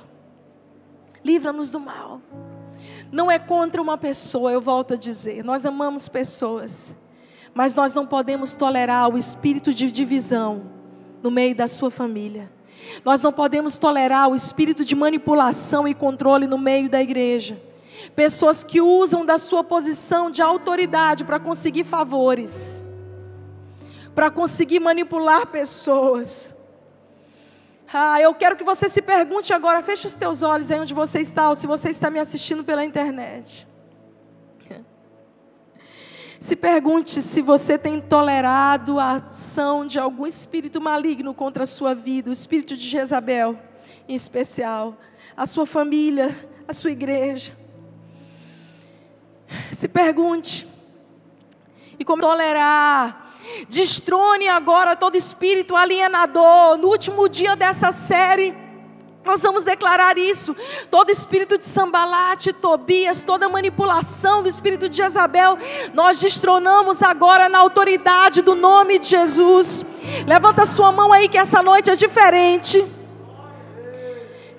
Livra-nos 1.23 1.69
do 1.69 1.79
mal. 1.79 2.19
Não 3.11 3.29
é 3.29 3.37
contra 3.37 3.81
uma 3.81 3.97
pessoa, 3.97 4.51
eu 4.51 4.61
volto 4.61 4.93
a 4.93 4.97
dizer. 4.97 5.43
Nós 5.43 5.65
amamos 5.65 6.07
pessoas, 6.07 6.95
mas 7.53 7.75
nós 7.75 7.93
não 7.93 8.07
podemos 8.07 8.55
tolerar 8.55 9.09
o 9.09 9.17
espírito 9.17 9.73
de 9.73 9.91
divisão 9.91 10.63
no 11.21 11.29
meio 11.29 11.53
da 11.53 11.67
sua 11.67 11.91
família. 11.91 12.49
Nós 13.03 13.21
não 13.21 13.33
podemos 13.33 13.77
tolerar 13.77 14.29
o 14.29 14.35
espírito 14.35 14.85
de 14.85 14.95
manipulação 14.95 15.87
e 15.87 15.93
controle 15.93 16.47
no 16.47 16.57
meio 16.57 16.89
da 16.89 17.01
igreja. 17.01 17.61
Pessoas 18.15 18.63
que 18.63 18.81
usam 18.81 19.25
da 19.25 19.37
sua 19.37 19.63
posição 19.63 20.31
de 20.31 20.41
autoridade 20.41 21.23
para 21.23 21.39
conseguir 21.39 21.83
favores, 21.83 22.83
para 24.15 24.31
conseguir 24.31 24.79
manipular 24.79 25.45
pessoas. 25.47 26.60
Ah, 27.93 28.21
eu 28.21 28.33
quero 28.33 28.55
que 28.55 28.63
você 28.63 28.87
se 28.87 29.01
pergunte 29.01 29.53
agora, 29.53 29.83
feche 29.83 30.07
os 30.07 30.15
teus 30.15 30.41
olhos 30.43 30.71
aí 30.71 30.79
onde 30.79 30.93
você 30.93 31.19
está, 31.19 31.49
ou 31.49 31.55
se 31.55 31.67
você 31.67 31.89
está 31.89 32.09
me 32.09 32.19
assistindo 32.19 32.63
pela 32.63 32.85
internet. 32.85 33.67
Se 36.39 36.55
pergunte 36.55 37.21
se 37.21 37.39
você 37.39 37.77
tem 37.77 38.01
tolerado 38.01 38.99
a 38.99 39.17
ação 39.17 39.85
de 39.85 39.99
algum 39.99 40.25
espírito 40.25 40.81
maligno 40.81 41.35
contra 41.35 41.65
a 41.65 41.67
sua 41.67 41.93
vida, 41.93 42.31
o 42.31 42.33
espírito 42.33 42.75
de 42.75 42.87
Jezabel, 42.87 43.59
em 44.07 44.15
especial, 44.15 44.97
a 45.37 45.45
sua 45.45 45.67
família, 45.67 46.35
a 46.67 46.73
sua 46.73 46.89
igreja. 46.89 47.53
Se 49.71 49.87
pergunte, 49.87 50.67
e 51.99 52.03
como 52.03 52.23
tolerar 52.23 53.30
Destrone 53.67 54.47
agora 54.47 54.95
todo 54.95 55.15
espírito 55.15 55.75
alienador. 55.75 56.77
No 56.77 56.87
último 56.87 57.27
dia 57.29 57.55
dessa 57.55 57.91
série, 57.91 58.55
nós 59.23 59.41
vamos 59.43 59.63
declarar 59.63 60.17
isso. 60.17 60.55
Todo 60.89 61.11
espírito 61.11 61.57
de 61.57 61.63
Sambalate, 61.63 62.53
Tobias, 62.53 63.23
toda 63.23 63.47
manipulação 63.47 64.41
do 64.41 64.49
espírito 64.49 64.89
de 64.89 64.97
Jezabel, 64.97 65.57
nós 65.93 66.19
destronamos 66.19 67.03
agora 67.03 67.47
na 67.47 67.59
autoridade 67.59 68.41
do 68.41 68.55
nome 68.55 68.97
de 68.97 69.07
Jesus. 69.07 69.85
Levanta 70.25 70.65
sua 70.65 70.91
mão 70.91 71.13
aí 71.13 71.29
que 71.29 71.37
essa 71.37 71.61
noite 71.61 71.91
é 71.91 71.95
diferente. 71.95 72.83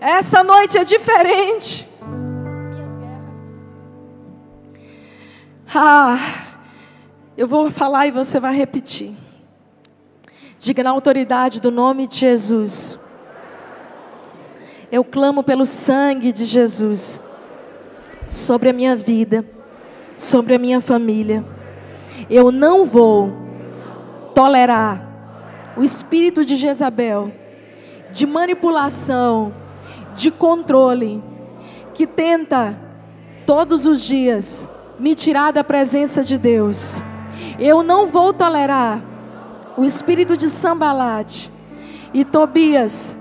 Essa 0.01 0.43
noite 0.43 0.79
é 0.79 0.85
diferente. 0.85 1.89
Ah. 5.75 6.42
Eu 7.35 7.49
vou 7.49 7.71
falar 7.71 8.07
e 8.07 8.11
você 8.11 8.39
vai 8.39 8.55
repetir. 8.55 9.15
Diga 10.59 10.83
na 10.83 10.91
autoridade 10.91 11.63
do 11.63 11.71
nome 11.71 12.07
de 12.07 12.17
Jesus. 12.17 13.01
Eu 14.91 15.03
clamo 15.03 15.43
pelo 15.43 15.65
sangue 15.65 16.31
de 16.31 16.45
Jesus 16.45 17.19
sobre 18.29 18.69
a 18.69 18.73
minha 18.73 18.95
vida, 18.95 19.47
sobre 20.15 20.55
a 20.55 20.59
minha 20.59 20.79
família. 20.79 21.43
Eu 22.29 22.53
não 22.53 22.85
vou 22.85 23.33
tolerar 24.35 25.09
o 25.75 25.83
espírito 25.83 26.45
de 26.45 26.55
Jezabel, 26.55 27.33
de 28.11 28.27
manipulação, 28.27 29.55
de 30.15 30.31
controle, 30.31 31.25
que 31.95 32.07
tenta 32.07 32.79
todos 33.47 33.87
os 33.87 34.03
dias 34.03 34.69
me 34.99 35.15
tirar 35.15 35.51
da 35.51 35.65
presença 35.65 36.23
de 36.23 36.37
Deus 36.37 37.01
eu 37.59 37.83
não 37.83 38.07
vou 38.07 38.33
tolerar 38.33 39.03
o 39.77 39.85
espírito 39.85 40.37
de 40.37 40.49
Sambalate 40.51 41.51
e 42.13 42.25
Tobias 42.25 43.17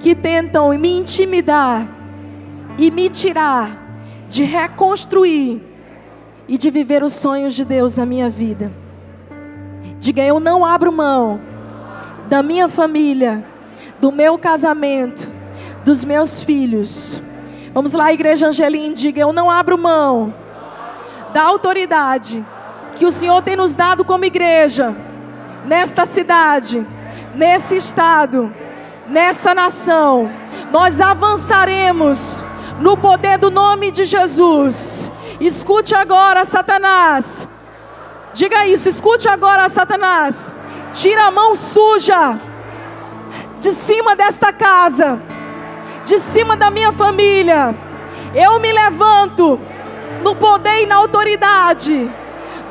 que 0.00 0.14
tentam 0.14 0.70
me 0.70 0.98
intimidar 0.98 1.88
e 2.76 2.90
me 2.90 3.08
tirar 3.08 3.84
de 4.28 4.42
reconstruir 4.42 5.62
e 6.48 6.58
de 6.58 6.70
viver 6.70 7.02
os 7.02 7.14
sonhos 7.14 7.54
de 7.54 7.64
Deus 7.64 7.96
na 7.96 8.04
minha 8.04 8.28
vida. 8.28 8.72
Diga, 9.98 10.22
eu 10.22 10.38
não 10.40 10.64
abro 10.64 10.92
mão 10.92 11.40
da 12.28 12.42
minha 12.42 12.68
família, 12.68 13.44
do 14.00 14.10
meu 14.10 14.38
casamento, 14.38 15.30
dos 15.84 16.04
meus 16.04 16.42
filhos. 16.42 17.22
Vamos 17.72 17.92
lá, 17.92 18.12
igreja 18.12 18.48
Angelim, 18.48 18.92
diga, 18.92 19.20
eu 19.20 19.32
não 19.32 19.50
abro 19.50 19.78
mão 19.78 20.34
da 21.32 21.42
autoridade 21.42 22.44
que 22.94 23.04
o 23.04 23.12
Senhor 23.12 23.42
tem 23.42 23.56
nos 23.56 23.74
dado 23.74 24.04
como 24.04 24.24
igreja, 24.24 24.94
nesta 25.64 26.06
cidade, 26.06 26.86
nesse 27.34 27.76
estado, 27.76 28.54
nessa 29.06 29.54
nação. 29.54 30.30
Nós 30.70 31.00
avançaremos 31.00 32.44
no 32.80 32.96
poder 32.96 33.38
do 33.38 33.50
nome 33.50 33.90
de 33.90 34.04
Jesus. 34.04 35.10
Escute 35.40 35.94
agora, 35.94 36.44
Satanás. 36.44 37.48
Diga 38.32 38.66
isso, 38.66 38.88
escute 38.88 39.28
agora, 39.28 39.68
Satanás. 39.68 40.52
Tira 40.92 41.24
a 41.24 41.30
mão 41.30 41.54
suja 41.54 42.38
de 43.58 43.72
cima 43.72 44.14
desta 44.14 44.52
casa, 44.52 45.20
de 46.04 46.18
cima 46.18 46.56
da 46.56 46.70
minha 46.70 46.92
família. 46.92 47.74
Eu 48.34 48.58
me 48.60 48.72
levanto 48.72 49.60
no 50.22 50.34
poder 50.34 50.82
e 50.82 50.86
na 50.86 50.96
autoridade 50.96 52.10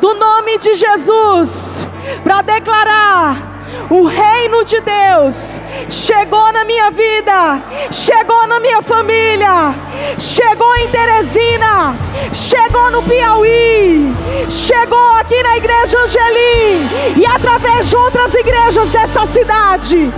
do 0.04 0.14
nome 0.16 0.58
de 0.58 0.74
Jesus 0.74 1.88
para 2.26 2.42
declarar 2.42 3.53
o 3.90 4.06
reino 4.06 4.64
de 4.64 4.80
Deus 4.82 5.60
chegou 5.90 6.52
na 6.52 6.66
minha 6.66 6.90
vida, 6.92 7.62
chegou 7.92 8.48
na 8.48 8.60
minha 8.60 8.82
família, 8.82 9.76
chegou 10.18 10.76
em 10.76 10.88
Teresina, 10.90 11.96
chegou 12.34 12.92
no 12.92 13.04
Piauí, 13.04 14.14
chegou 14.50 15.14
aqui 15.16 15.42
na 15.44 15.58
igreja 15.58 16.00
Angelim 16.00 16.90
e 17.18 17.26
através 17.26 17.90
de 17.90 17.96
outras 17.96 18.34
igrejas 18.34 18.90
dessa 18.90 19.26
cidade. 19.26 20.12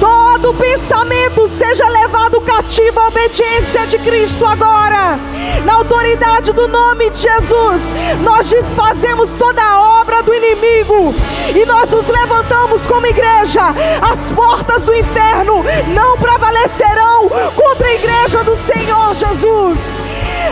Todo 0.00 0.54
pensamento 0.54 1.46
seja 1.46 1.88
levado 1.88 2.40
cativo 2.40 3.00
à 3.00 3.08
obediência 3.08 3.86
de 3.86 3.98
Cristo 3.98 4.44
agora. 4.46 5.18
Na 5.64 5.74
autoridade 5.74 6.52
do 6.52 6.66
nome 6.68 7.10
de 7.10 7.18
Jesus, 7.18 7.94
nós 8.22 8.48
desfazemos 8.50 9.32
toda 9.34 9.62
a 9.62 10.00
obra 10.00 10.22
do 10.22 10.34
inimigo 10.34 11.14
e 11.54 11.64
nós 11.66 11.90
nos 11.90 12.06
levantamos 12.08 12.86
como 12.92 13.06
igreja. 13.06 13.74
As 14.02 14.28
portas 14.30 14.84
do 14.84 14.94
inferno 14.94 15.64
não 15.94 16.18
prevalecerão 16.18 17.30
contra 17.56 17.88
a 17.88 17.94
igreja 17.94 18.44
do 18.44 18.54
Senhor 18.54 19.14
Jesus. 19.14 20.04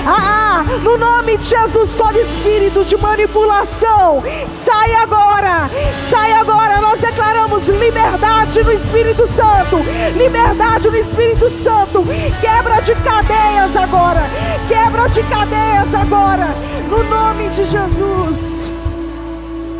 Ah, 0.06 0.60
ah, 0.60 0.64
no 0.82 0.96
nome 0.96 1.36
de 1.36 1.46
Jesus, 1.46 1.94
todo 1.94 2.18
espírito 2.18 2.82
de 2.82 2.96
manipulação, 2.96 4.22
sai 4.48 4.94
agora, 4.94 5.70
sai 6.10 6.32
agora. 6.32 6.80
Nós 6.80 7.00
declaramos 7.00 7.68
liberdade 7.68 8.62
no 8.62 8.72
Espírito 8.72 9.26
Santo, 9.26 9.76
liberdade 10.16 10.88
no 10.88 10.96
Espírito 10.96 11.50
Santo, 11.50 12.02
quebra 12.40 12.80
de 12.80 12.94
cadeias 12.96 13.76
agora, 13.76 14.22
quebra 14.66 15.08
de 15.08 15.22
cadeias 15.24 15.94
agora, 15.94 16.54
no 16.88 17.02
nome 17.04 17.50
de 17.50 17.64
Jesus. 17.64 18.79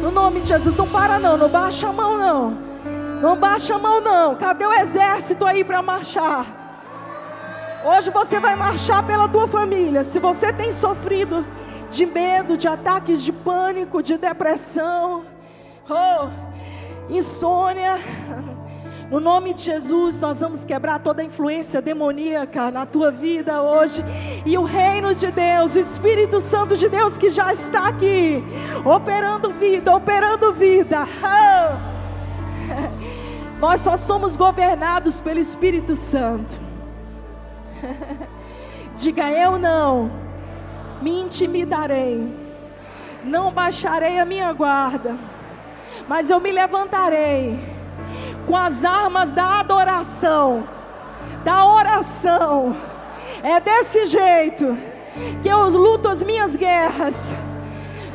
No 0.00 0.10
nome 0.10 0.40
de 0.40 0.48
Jesus, 0.48 0.74
não 0.76 0.88
para 0.88 1.18
não, 1.18 1.36
não 1.36 1.48
baixa 1.48 1.88
a 1.88 1.92
mão 1.92 2.16
não. 2.16 2.50
Não 3.20 3.36
baixa 3.36 3.74
a 3.74 3.78
mão 3.78 4.00
não. 4.00 4.34
Cadê 4.34 4.64
o 4.64 4.72
exército 4.72 5.44
aí 5.44 5.62
para 5.62 5.82
marchar? 5.82 6.46
Hoje 7.84 8.10
você 8.10 8.40
vai 8.40 8.56
marchar 8.56 9.06
pela 9.06 9.28
tua 9.28 9.46
família. 9.46 10.02
Se 10.02 10.18
você 10.18 10.52
tem 10.52 10.72
sofrido 10.72 11.46
de 11.90 12.06
medo, 12.06 12.56
de 12.56 12.66
ataques 12.66 13.22
de 13.22 13.32
pânico, 13.32 14.02
de 14.02 14.16
depressão, 14.16 15.24
oh, 15.88 16.28
insônia, 17.12 17.98
no 19.10 19.18
nome 19.18 19.52
de 19.52 19.62
Jesus, 19.62 20.20
nós 20.20 20.40
vamos 20.40 20.64
quebrar 20.64 21.00
toda 21.00 21.24
influência 21.24 21.82
demoníaca 21.82 22.70
na 22.70 22.86
tua 22.86 23.10
vida 23.10 23.60
hoje. 23.60 24.04
E 24.46 24.56
o 24.56 24.62
reino 24.62 25.12
de 25.12 25.32
Deus, 25.32 25.74
o 25.74 25.80
Espírito 25.80 26.38
Santo 26.38 26.76
de 26.76 26.88
Deus 26.88 27.18
que 27.18 27.28
já 27.28 27.52
está 27.52 27.88
aqui, 27.88 28.44
operando 28.84 29.52
vida, 29.52 29.96
operando 29.96 30.52
vida. 30.52 30.98
Nós 33.58 33.80
só 33.80 33.96
somos 33.96 34.36
governados 34.36 35.18
pelo 35.18 35.40
Espírito 35.40 35.96
Santo. 35.96 36.60
Diga 38.94 39.28
eu 39.32 39.58
não 39.58 40.08
me 41.02 41.22
intimidarei, 41.22 42.32
não 43.24 43.52
baixarei 43.52 44.20
a 44.20 44.24
minha 44.24 44.52
guarda, 44.52 45.16
mas 46.06 46.30
eu 46.30 46.38
me 46.38 46.52
levantarei 46.52 47.79
com 48.46 48.56
as 48.56 48.84
armas 48.84 49.32
da 49.32 49.60
adoração, 49.60 50.64
da 51.44 51.64
oração. 51.64 52.76
É 53.42 53.60
desse 53.60 54.04
jeito 54.06 54.76
que 55.42 55.48
eu 55.48 55.68
luto 55.68 56.08
as 56.08 56.22
minhas 56.22 56.56
guerras. 56.56 57.34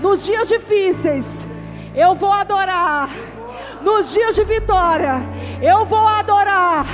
Nos 0.01 0.25
dias 0.25 0.47
difíceis, 0.47 1.47
eu 1.95 2.13
vou 2.15 2.31
adorar. 2.31 3.09
Nos 3.81 4.13
dias 4.13 4.35
de 4.35 4.43
vitória, 4.43 5.21
eu 5.61 5.85
vou 5.85 6.07
adorar. 6.07 6.85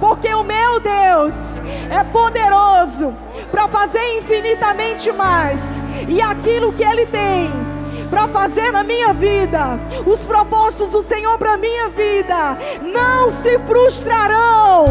Porque 0.00 0.32
o 0.34 0.42
meu 0.42 0.80
Deus 0.80 1.60
é 1.90 2.02
poderoso 2.04 3.14
para 3.50 3.68
fazer 3.68 4.18
infinitamente 4.18 5.10
mais. 5.12 5.80
E 6.08 6.20
aquilo 6.20 6.72
que 6.72 6.84
Ele 6.84 7.06
tem 7.06 7.71
para 8.12 8.28
fazer 8.28 8.70
na 8.70 8.84
minha 8.84 9.14
vida, 9.14 9.80
os 10.04 10.22
propósitos 10.22 10.92
do 10.92 11.00
Senhor 11.00 11.38
para 11.38 11.56
minha 11.56 11.88
vida 11.88 12.58
não 12.82 13.30
se 13.30 13.58
frustrarão. 13.60 14.84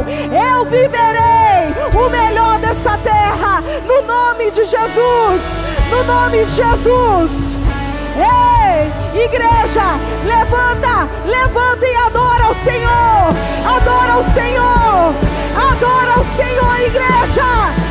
Eu 0.50 0.66
viverei 0.66 1.70
o 2.04 2.10
melhor 2.10 2.58
dessa 2.58 2.98
terra 2.98 3.62
no 3.86 4.02
nome 4.08 4.50
de 4.50 4.66
Jesus. 4.66 5.62
No 5.92 6.04
nome 6.04 6.44
de 6.46 6.50
Jesus. 6.50 7.60
Ei, 8.18 9.24
igreja, 9.24 10.00
levanta, 10.26 11.08
levanta 11.24 11.88
e 11.88 11.96
adora 11.96 12.50
o 12.50 12.56
Senhor. 12.56 13.36
Adora 13.64 14.18
o 14.18 14.24
Senhor. 14.34 15.14
Adora 15.70 16.20
o 16.20 16.36
Senhor, 16.36 16.80
igreja. 16.88 17.91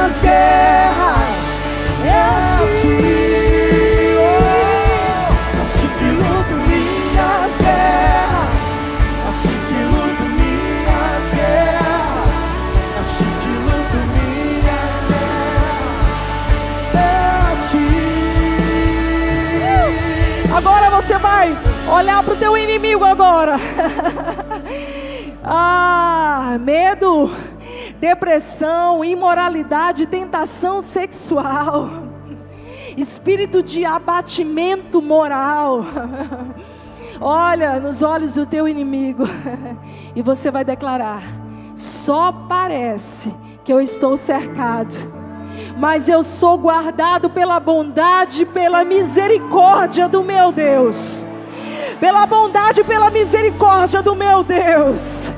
Minhas 0.00 0.18
guerras. 0.20 1.60
É 2.04 2.20
assim, 2.64 2.96
que 5.98 6.04
luto 6.10 6.54
minhas 6.66 7.52
guerras. 7.58 8.54
Assim 9.28 9.58
que 9.68 9.80
luto 9.84 10.22
minhas 10.22 11.30
guerras. 11.30 12.28
Assim 12.98 13.30
que 13.42 13.52
luto 13.66 13.98
minhas 14.16 14.98
guerras. 15.10 16.40
É 16.94 16.98
assim. 17.52 17.90
Agora 20.56 20.86
você 20.90 21.18
vai 21.18 21.46
olhar 21.92 22.22
para 22.22 22.32
o 22.32 22.36
teu 22.36 22.56
inimigo 22.56 23.04
agora. 23.04 23.56
ah, 25.44 26.56
medo 26.58 27.30
depressão, 28.00 29.04
imoralidade, 29.04 30.06
tentação 30.06 30.80
sexual, 30.80 31.90
espírito 32.96 33.62
de 33.62 33.84
abatimento 33.84 35.02
moral. 35.02 35.84
Olha 37.20 37.78
nos 37.78 38.00
olhos 38.00 38.34
do 38.34 38.46
teu 38.46 38.66
inimigo 38.66 39.24
e 40.16 40.22
você 40.22 40.50
vai 40.50 40.64
declarar: 40.64 41.22
só 41.76 42.32
parece 42.32 43.34
que 43.62 43.70
eu 43.70 43.78
estou 43.78 44.16
cercado, 44.16 44.94
mas 45.76 46.08
eu 46.08 46.22
sou 46.22 46.56
guardado 46.56 47.28
pela 47.28 47.60
bondade, 47.60 48.46
pela 48.46 48.84
misericórdia 48.84 50.08
do 50.08 50.24
meu 50.24 50.50
Deus. 50.50 51.26
Pela 51.98 52.24
bondade 52.24 52.80
e 52.80 52.84
pela 52.84 53.10
misericórdia 53.10 54.02
do 54.02 54.16
meu 54.16 54.42
Deus. 54.42 55.30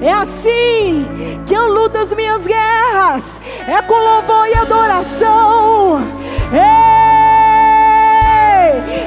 É 0.00 0.12
assim 0.12 1.06
que 1.46 1.54
eu 1.54 1.66
luto 1.66 1.98
as 1.98 2.12
minhas 2.14 2.46
guerras. 2.46 3.40
É 3.66 3.80
com 3.82 3.94
louvor 3.94 4.48
e 4.48 4.54
adoração. 4.54 6.00
Ei! 6.52 7.16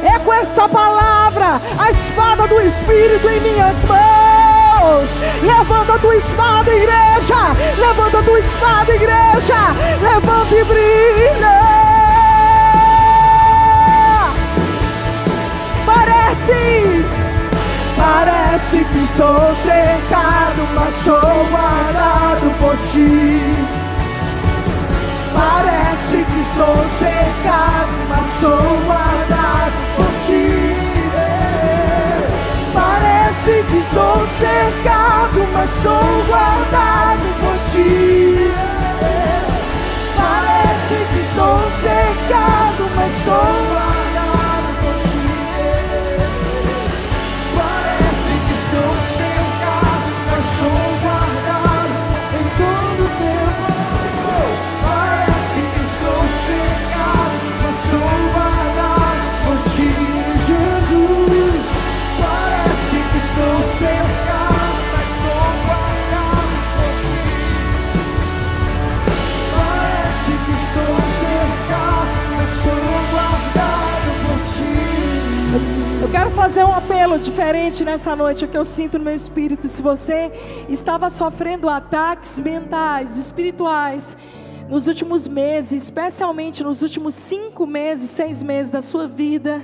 É 0.06 0.20
com 0.20 0.34
essa 0.34 0.68
palavra, 0.68 1.62
a 1.78 1.90
espada 1.90 2.48
do 2.48 2.60
Espírito 2.62 3.28
em 3.30 3.40
minhas 3.42 3.84
mãos. 3.84 5.10
Levanta 5.44 5.96
a 5.96 6.00
tua 6.00 6.16
espada, 6.16 6.74
igreja. 6.74 7.36
Levanta 7.78 8.20
a 8.20 8.24
tua 8.24 8.40
espada, 8.40 8.94
igreja. 8.94 9.56
Levanta 10.02 10.56
e 10.56 10.64
brilha. 10.64 11.60
Parece, 15.86 17.06
Parece 18.00 18.86
que 18.86 18.98
estou 18.98 19.54
cercado, 19.56 20.68
mas 20.74 20.94
sou 20.96 21.20
guardado 21.52 22.58
por 22.60 22.78
ti. 22.78 23.42
Parece 25.34 26.24
que 26.24 26.40
estou 26.40 26.76
cercado, 26.98 27.92
mas 28.08 28.26
sou 28.26 28.80
guardado 28.88 29.74
por 29.98 30.12
ti. 30.26 30.76
Parece 32.74 33.64
que 33.70 33.78
estou 33.78 34.28
cercado, 34.40 35.48
mas 35.52 35.70
sou 35.70 36.24
guardado 36.28 37.26
por 37.42 37.58
ti. 37.70 38.52
Parece 40.16 40.96
que 41.12 41.20
estou 41.20 41.60
cercado, 41.82 42.90
mas 42.96 43.12
sou 43.12 43.36
guardado 43.36 44.09
Eu 76.10 76.14
quero 76.14 76.32
fazer 76.32 76.66
um 76.66 76.74
apelo 76.74 77.20
diferente 77.20 77.86
nessa 77.86 78.16
noite, 78.16 78.44
o 78.44 78.48
que 78.48 78.58
eu 78.58 78.66
sinto 78.66 78.98
no 78.98 79.06
meu 79.06 79.14
espírito. 79.14 79.68
Se 79.68 79.80
você 79.80 80.32
estava 80.68 81.08
sofrendo 81.08 81.70
ataques 81.70 82.40
mentais, 82.40 83.16
espirituais, 83.16 84.18
nos 84.68 84.88
últimos 84.88 85.28
meses, 85.28 85.84
especialmente 85.84 86.64
nos 86.64 86.82
últimos 86.82 87.14
cinco 87.14 87.68
meses, 87.68 88.10
seis 88.10 88.42
meses 88.42 88.72
da 88.72 88.82
sua 88.82 89.08
vida, 89.08 89.62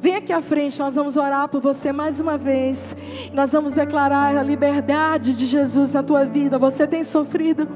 vem 0.00 0.16
aqui 0.16 0.32
à 0.32 0.42
frente, 0.42 0.76
nós 0.80 0.96
vamos 0.96 1.16
orar 1.16 1.48
por 1.48 1.60
você 1.60 1.92
mais 1.92 2.18
uma 2.18 2.36
vez. 2.36 2.96
Nós 3.32 3.52
vamos 3.52 3.74
declarar 3.74 4.36
a 4.36 4.42
liberdade 4.42 5.36
de 5.38 5.46
Jesus 5.46 5.94
na 5.94 6.02
tua 6.02 6.24
vida. 6.24 6.58
Você 6.58 6.84
tem 6.84 7.04
sofrido 7.04 7.68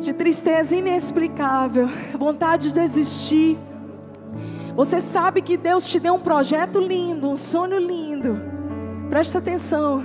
de 0.00 0.12
tristeza 0.12 0.74
inexplicável, 0.74 1.88
vontade 2.18 2.72
de 2.72 2.80
desistir. 2.80 3.56
Você 4.74 5.00
sabe 5.00 5.42
que 5.42 5.56
Deus 5.56 5.88
te 5.88 5.98
deu 5.98 6.14
um 6.14 6.20
projeto 6.20 6.78
lindo, 6.78 7.28
um 7.28 7.36
sonho 7.36 7.78
lindo. 7.78 8.40
Presta 9.08 9.38
atenção. 9.38 10.04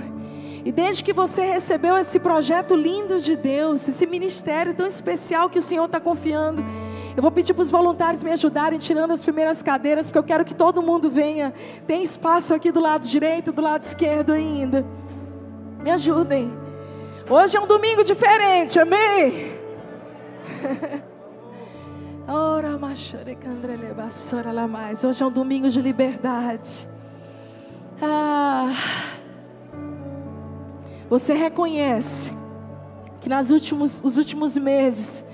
E 0.64 0.72
desde 0.72 1.04
que 1.04 1.12
você 1.12 1.44
recebeu 1.44 1.96
esse 1.96 2.18
projeto 2.18 2.74
lindo 2.74 3.20
de 3.20 3.36
Deus, 3.36 3.86
esse 3.86 4.04
ministério 4.04 4.74
tão 4.74 4.86
especial 4.86 5.48
que 5.48 5.58
o 5.58 5.62
Senhor 5.62 5.84
está 5.84 6.00
confiando, 6.00 6.64
eu 7.16 7.22
vou 7.22 7.30
pedir 7.30 7.54
para 7.54 7.62
os 7.62 7.70
voluntários 7.70 8.24
me 8.24 8.32
ajudarem 8.32 8.78
tirando 8.78 9.12
as 9.12 9.22
primeiras 9.22 9.62
cadeiras, 9.62 10.06
porque 10.06 10.18
eu 10.18 10.24
quero 10.24 10.44
que 10.44 10.54
todo 10.54 10.82
mundo 10.82 11.08
venha. 11.08 11.54
Tem 11.86 12.02
espaço 12.02 12.52
aqui 12.52 12.72
do 12.72 12.80
lado 12.80 13.06
direito, 13.06 13.52
do 13.52 13.62
lado 13.62 13.84
esquerdo 13.84 14.32
ainda. 14.32 14.84
Me 15.82 15.90
ajudem. 15.92 16.52
Hoje 17.30 17.56
é 17.56 17.60
um 17.60 17.66
domingo 17.66 18.02
diferente, 18.02 18.78
amém? 18.78 19.56
Lá 24.52 24.66
mais. 24.66 25.04
Hoje 25.04 25.22
é 25.22 25.26
um 25.26 25.30
domingo 25.30 25.68
de 25.68 25.80
liberdade. 25.80 26.88
Ah, 28.02 28.72
você 31.08 31.34
reconhece 31.34 32.32
que 33.20 33.28
nos 33.28 33.52
últimos, 33.52 34.02
os 34.02 34.16
últimos 34.16 34.56
meses, 34.56 35.24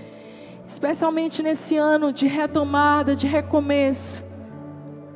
especialmente 0.69 1.43
nesse 1.43 1.79
ano 1.79 2.13
de 2.13 2.27
retomada, 2.27 3.17
de 3.17 3.27
recomeço, 3.27 4.23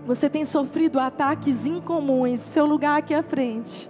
você 0.06 0.30
tem 0.30 0.46
sofrido 0.46 0.98
ataques 0.98 1.66
incomuns. 1.66 2.40
Seu 2.40 2.64
lugar 2.64 2.98
aqui 2.98 3.12
à 3.12 3.22
frente. 3.22 3.86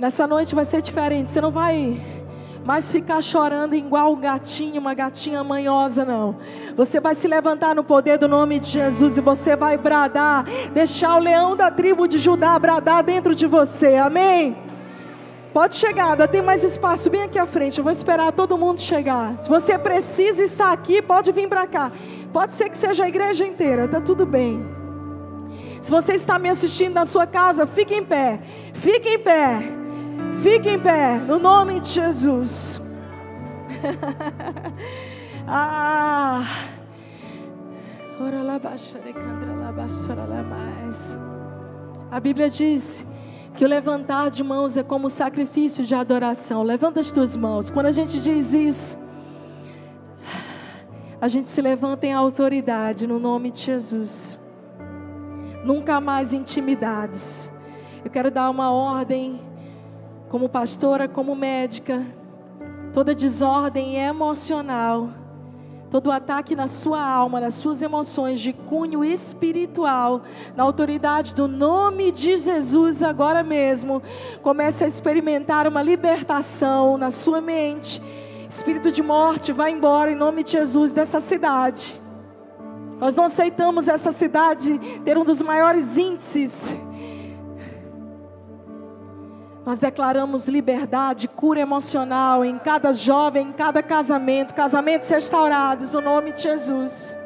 Nessa 0.00 0.26
noite 0.26 0.52
vai 0.52 0.64
ser 0.64 0.82
diferente. 0.82 1.30
Você 1.30 1.40
não 1.40 1.52
vai 1.52 2.21
mais 2.64 2.92
ficar 2.92 3.20
chorando 3.20 3.74
igual 3.74 4.12
um 4.12 4.20
gatinho, 4.20 4.80
uma 4.80 4.94
gatinha 4.94 5.42
manhosa, 5.42 6.04
não. 6.04 6.36
Você 6.76 7.00
vai 7.00 7.14
se 7.14 7.26
levantar 7.26 7.74
no 7.74 7.82
poder 7.82 8.18
do 8.18 8.28
nome 8.28 8.60
de 8.60 8.68
Jesus 8.68 9.18
e 9.18 9.20
você 9.20 9.56
vai 9.56 9.76
bradar, 9.76 10.44
deixar 10.72 11.16
o 11.16 11.20
leão 11.20 11.56
da 11.56 11.70
tribo 11.70 12.06
de 12.06 12.18
Judá 12.18 12.58
bradar 12.58 13.02
dentro 13.02 13.34
de 13.34 13.46
você. 13.46 13.96
Amém? 13.96 14.56
Pode 15.52 15.74
chegar, 15.74 16.12
ainda 16.12 16.26
tem 16.26 16.40
mais 16.40 16.64
espaço 16.64 17.10
bem 17.10 17.24
aqui 17.24 17.38
à 17.38 17.46
frente. 17.46 17.78
Eu 17.78 17.84
vou 17.84 17.92
esperar 17.92 18.32
todo 18.32 18.56
mundo 18.56 18.80
chegar. 18.80 19.36
Se 19.38 19.48
você 19.48 19.76
precisa 19.76 20.42
estar 20.42 20.72
aqui, 20.72 21.02
pode 21.02 21.30
vir 21.30 21.48
para 21.48 21.66
cá. 21.66 21.92
Pode 22.32 22.52
ser 22.52 22.70
que 22.70 22.78
seja 22.78 23.04
a 23.04 23.08
igreja 23.08 23.44
inteira, 23.44 23.86
tá 23.86 24.00
tudo 24.00 24.24
bem. 24.24 24.64
Se 25.80 25.90
você 25.90 26.14
está 26.14 26.38
me 26.38 26.48
assistindo 26.48 26.94
na 26.94 27.04
sua 27.04 27.26
casa, 27.26 27.66
fique 27.66 27.94
em 27.94 28.04
pé. 28.04 28.40
Fique 28.72 29.08
em 29.08 29.18
pé. 29.18 29.81
Fique 30.40 30.68
em 30.68 30.78
pé, 30.78 31.18
no 31.18 31.38
nome 31.38 31.80
de 31.80 31.90
Jesus. 31.90 32.80
ah. 35.46 36.42
A 42.10 42.20
Bíblia 42.20 42.48
diz 42.48 43.04
que 43.54 43.64
o 43.64 43.68
levantar 43.68 44.30
de 44.30 44.44
mãos 44.44 44.76
é 44.76 44.82
como 44.82 45.10
sacrifício 45.10 45.84
de 45.84 45.94
adoração. 45.94 46.62
Levanta 46.62 47.00
as 47.00 47.10
tuas 47.10 47.34
mãos. 47.34 47.68
Quando 47.68 47.86
a 47.86 47.90
gente 47.90 48.20
diz 48.20 48.54
isso, 48.54 48.96
a 51.20 51.28
gente 51.28 51.48
se 51.48 51.60
levanta 51.60 52.06
em 52.06 52.12
autoridade 52.12 53.06
no 53.06 53.18
nome 53.18 53.50
de 53.50 53.60
Jesus. 53.60 54.38
Nunca 55.64 56.00
mais 56.00 56.32
intimidados. 56.32 57.50
Eu 58.04 58.10
quero 58.10 58.30
dar 58.30 58.50
uma 58.50 58.70
ordem 58.70 59.40
como 60.32 60.48
pastora, 60.48 61.06
como 61.06 61.36
médica, 61.36 62.06
toda 62.90 63.14
desordem 63.14 63.98
emocional, 63.98 65.10
todo 65.90 66.10
ataque 66.10 66.56
na 66.56 66.66
sua 66.66 67.04
alma, 67.06 67.38
nas 67.38 67.56
suas 67.56 67.82
emoções 67.82 68.40
de 68.40 68.54
cunho 68.54 69.04
espiritual, 69.04 70.22
na 70.56 70.62
autoridade 70.62 71.34
do 71.34 71.46
nome 71.46 72.10
de 72.10 72.38
Jesus 72.38 73.02
agora 73.02 73.42
mesmo, 73.42 74.02
comece 74.40 74.82
a 74.84 74.86
experimentar 74.86 75.68
uma 75.68 75.82
libertação 75.82 76.96
na 76.96 77.10
sua 77.10 77.42
mente. 77.42 78.00
Espírito 78.48 78.90
de 78.90 79.02
morte, 79.02 79.52
vai 79.52 79.70
embora 79.70 80.12
em 80.12 80.16
nome 80.16 80.42
de 80.42 80.52
Jesus 80.52 80.94
dessa 80.94 81.20
cidade. 81.20 82.00
Nós 82.98 83.14
não 83.14 83.24
aceitamos 83.24 83.86
essa 83.86 84.10
cidade 84.10 84.78
ter 85.04 85.18
um 85.18 85.26
dos 85.26 85.42
maiores 85.42 85.98
índices 85.98 86.74
nós 89.64 89.78
declaramos 89.78 90.48
liberdade, 90.48 91.28
cura 91.28 91.60
emocional 91.60 92.44
em 92.44 92.58
cada 92.58 92.92
jovem, 92.92 93.48
em 93.48 93.52
cada 93.52 93.82
casamento, 93.82 94.54
casamentos 94.54 95.08
restaurados, 95.08 95.94
no 95.94 96.00
nome 96.00 96.32
de 96.32 96.42
Jesus. 96.42 97.16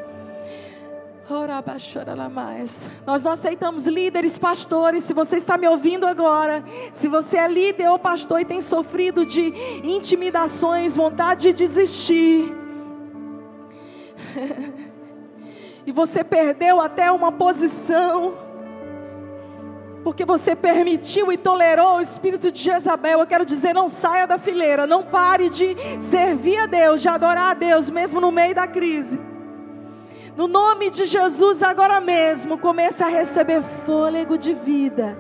Nós 3.04 3.24
não 3.24 3.32
aceitamos 3.32 3.86
líderes, 3.86 4.38
pastores. 4.38 5.02
Se 5.02 5.12
você 5.12 5.36
está 5.36 5.58
me 5.58 5.66
ouvindo 5.66 6.06
agora, 6.06 6.62
se 6.92 7.08
você 7.08 7.38
é 7.38 7.48
líder 7.48 7.88
ou 7.88 7.98
pastor 7.98 8.40
e 8.40 8.44
tem 8.44 8.60
sofrido 8.60 9.26
de 9.26 9.52
intimidações, 9.82 10.94
vontade 10.94 11.48
de 11.48 11.52
desistir, 11.52 12.54
e 15.84 15.90
você 15.90 16.22
perdeu 16.22 16.80
até 16.80 17.10
uma 17.10 17.32
posição, 17.32 18.45
porque 20.06 20.24
você 20.24 20.54
permitiu 20.54 21.32
e 21.32 21.36
tolerou 21.36 21.96
o 21.96 22.00
espírito 22.00 22.52
de 22.52 22.60
Jezabel. 22.60 23.18
Eu 23.18 23.26
quero 23.26 23.44
dizer, 23.44 23.74
não 23.74 23.88
saia 23.88 24.24
da 24.24 24.38
fileira, 24.38 24.86
não 24.86 25.02
pare 25.02 25.50
de 25.50 25.76
servir 26.00 26.58
a 26.58 26.66
Deus, 26.66 27.02
de 27.02 27.08
adorar 27.08 27.50
a 27.50 27.54
Deus, 27.54 27.90
mesmo 27.90 28.20
no 28.20 28.30
meio 28.30 28.54
da 28.54 28.68
crise. 28.68 29.18
No 30.36 30.46
nome 30.46 30.90
de 30.90 31.06
Jesus, 31.06 31.62
agora 31.62 31.98
mesmo, 31.98 32.58
comece 32.58 33.02
a 33.02 33.08
receber 33.08 33.62
fôlego 33.86 34.36
de 34.36 34.52
vida. 34.52 35.16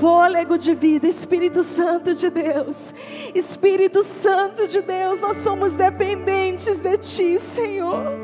Fôlego 0.00 0.56
de 0.56 0.74
vida, 0.74 1.06
Espírito 1.06 1.62
Santo 1.62 2.14
de 2.14 2.30
Deus. 2.30 2.94
Espírito 3.34 4.02
Santo 4.02 4.66
de 4.66 4.80
Deus, 4.80 5.20
nós 5.20 5.36
somos 5.36 5.74
dependentes 5.74 6.78
de 6.78 6.96
Ti, 6.96 7.38
Senhor. 7.38 8.18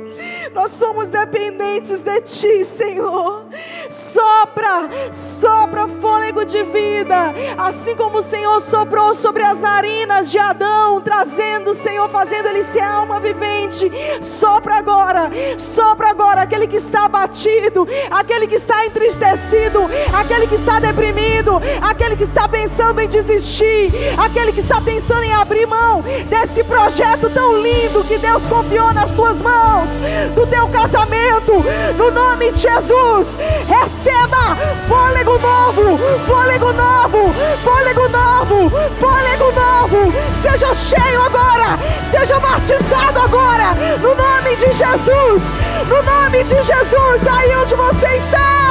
Nós 0.54 0.70
somos 0.70 1.10
dependentes 1.10 2.02
de 2.02 2.20
Ti, 2.22 2.64
Senhor. 2.64 3.44
Sopra, 3.90 4.88
sopra 5.12 5.86
fôlego 5.86 6.46
de 6.46 6.62
vida, 6.62 7.34
assim 7.58 7.94
como 7.94 8.18
o 8.18 8.22
Senhor 8.22 8.58
soprou 8.62 9.12
sobre 9.12 9.42
as 9.42 9.60
narinas 9.60 10.30
de 10.30 10.38
Adão, 10.38 10.98
trazendo, 11.02 11.74
Senhor, 11.74 12.08
fazendo 12.08 12.48
ele 12.48 12.62
ser 12.62 12.80
alma 12.80 13.20
vivente. 13.20 13.92
Sopra 14.22 14.76
agora, 14.76 15.30
sopra 15.58 16.08
agora 16.08 16.21
aquele 16.30 16.66
que 16.66 16.76
está 16.76 17.04
abatido, 17.04 17.86
aquele 18.10 18.46
que 18.46 18.56
está 18.56 18.86
entristecido, 18.86 19.88
aquele 20.12 20.46
que 20.46 20.54
está 20.54 20.78
deprimido, 20.78 21.60
aquele 21.80 22.16
que 22.16 22.24
está 22.24 22.48
pensando 22.48 23.00
em 23.00 23.08
desistir, 23.08 23.92
aquele 24.16 24.52
que 24.52 24.60
está 24.60 24.80
pensando 24.80 25.24
em 25.24 25.32
abrir 25.32 25.66
mão 25.66 26.02
desse 26.28 26.62
projeto 26.64 27.28
tão 27.30 27.60
lindo 27.60 28.04
que 28.04 28.18
Deus 28.18 28.48
confiou 28.48 28.92
nas 28.92 29.14
tuas 29.14 29.40
mãos, 29.40 30.00
do 30.34 30.46
teu 30.46 30.68
casamento, 30.68 31.52
no 31.96 32.10
nome 32.10 32.52
de 32.52 32.58
Jesus. 32.60 33.38
Receba 33.66 34.56
fôlego 34.88 35.38
novo, 35.38 35.98
fôlego 36.26 36.72
novo, 36.72 37.32
fôlego 37.64 38.08
novo, 38.08 38.70
fôlego 39.00 39.52
novo. 39.52 40.12
Seja 40.42 40.72
cheio 40.74 41.22
agora, 41.22 41.78
seja 42.10 42.38
batizado 42.38 43.20
agora, 43.20 43.74
no 44.00 44.14
nome 44.14 44.56
de 44.56 44.72
Jesus, 44.72 45.56
no 45.88 46.02
nome 46.02 46.11
de 46.44 46.60
Jesus, 46.62 47.26
aí 47.26 47.54
onde 47.54 47.74
você 47.74 48.06
está. 48.16 48.61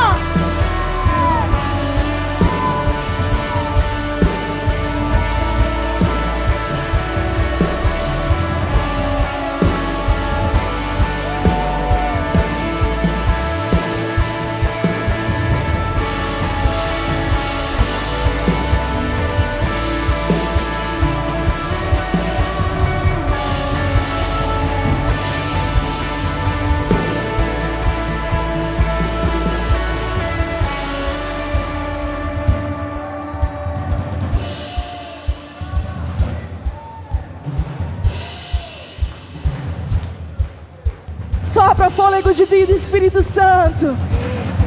De 42.31 42.45
vida, 42.45 42.71
Espírito 42.71 43.21
Santo. 43.21 43.93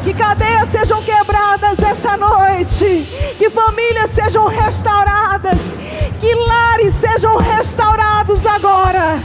Que 0.05 0.13
cadeias 0.13 0.69
sejam 0.69 1.03
quebradas 1.03 1.79
essa 1.79 2.15
noite. 2.15 3.09
Que 3.39 3.49
famílias 3.49 4.11
sejam 4.11 4.47
restauradas. 4.49 5.75
Que 6.21 6.35
lares 6.35 6.93
sejam 6.93 7.39
restaurados 7.39 8.47
agora. 8.47 9.19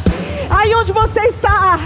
Aí 0.49 0.73
onde 0.73 0.93
você 0.93 1.19
está, 1.27 1.77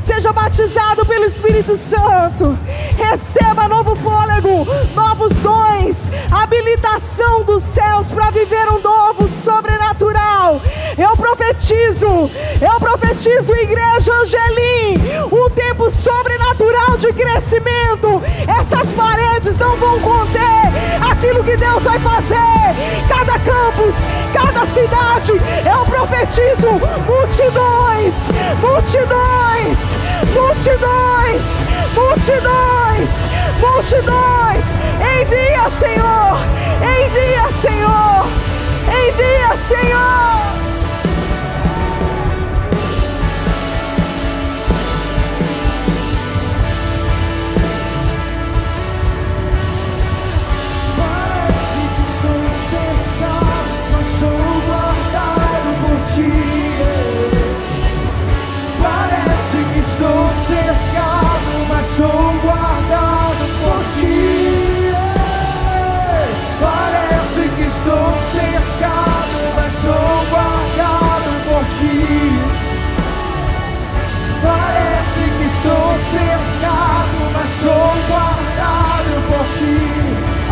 seja 0.00 0.32
batizado 0.32 1.06
pelo 1.06 1.24
Espírito 1.24 1.76
Santo. 1.76 2.58
Receba 2.96 3.68
novo 3.68 3.94
fôlego, 3.94 4.66
novos 4.96 5.38
dons, 5.38 6.10
habilitação 6.32 7.44
dos 7.44 7.62
céus 7.62 8.10
para 8.10 8.30
viver 8.32 8.68
um 8.70 8.80
novo 8.80 9.28
sobrenatural. 9.28 10.60
Eu 10.98 11.16
profetizo, 11.16 12.30
eu 12.60 12.80
profetizo, 12.80 13.54
igreja 13.54 14.12
Angelim, 14.12 14.98
um 15.32 15.48
tempo 15.50 15.88
sobrenatural 15.88 16.98
de 16.98 17.12
crescimento. 17.14 18.22
Essas 18.58 18.92
paredes 18.92 19.58
não 19.58 19.74
vão 19.76 19.98
conter 20.00 20.52
aquilo 21.10 21.42
que 21.44 21.56
Deus 21.56 21.82
vai 21.82 21.98
fazer. 21.98 23.08
Cada 23.08 23.38
campus, 23.38 23.94
cada 24.34 24.66
cidade, 24.66 25.32
eu 25.64 25.84
profetizo 25.86 26.68
multidões, 27.06 28.14
multidões, 28.60 29.78
multidões, 30.34 31.42
multidões, 31.94 33.10
multidões. 33.60 34.64
Envia, 35.20 35.70
Senhor, 35.70 36.38
envia, 36.82 37.48
Senhor, 37.62 38.26
envia, 39.08 39.56
Senhor. 39.56 40.61
estou 75.92 75.98
cercado, 75.98 77.16
mas 77.32 77.50
sou 77.60 77.92
guardado 78.08 79.12
por 79.28 79.44
ti. 79.58 79.76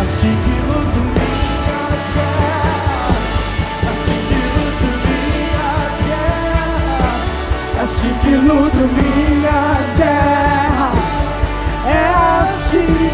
Assim 0.00 0.36
que 0.44 0.54
luto 0.66 1.00
minhas 1.00 2.04
guerras, 2.14 3.24
assim 3.90 4.18
que 4.28 4.40
luto 4.56 4.88
minhas 5.06 5.96
guerras, 6.08 7.22
assim 7.82 8.14
que 8.22 8.34
luto 8.36 8.82
minhas 8.96 9.88
guerras, 9.96 11.16
é 11.86 11.98
assim. 12.42 13.09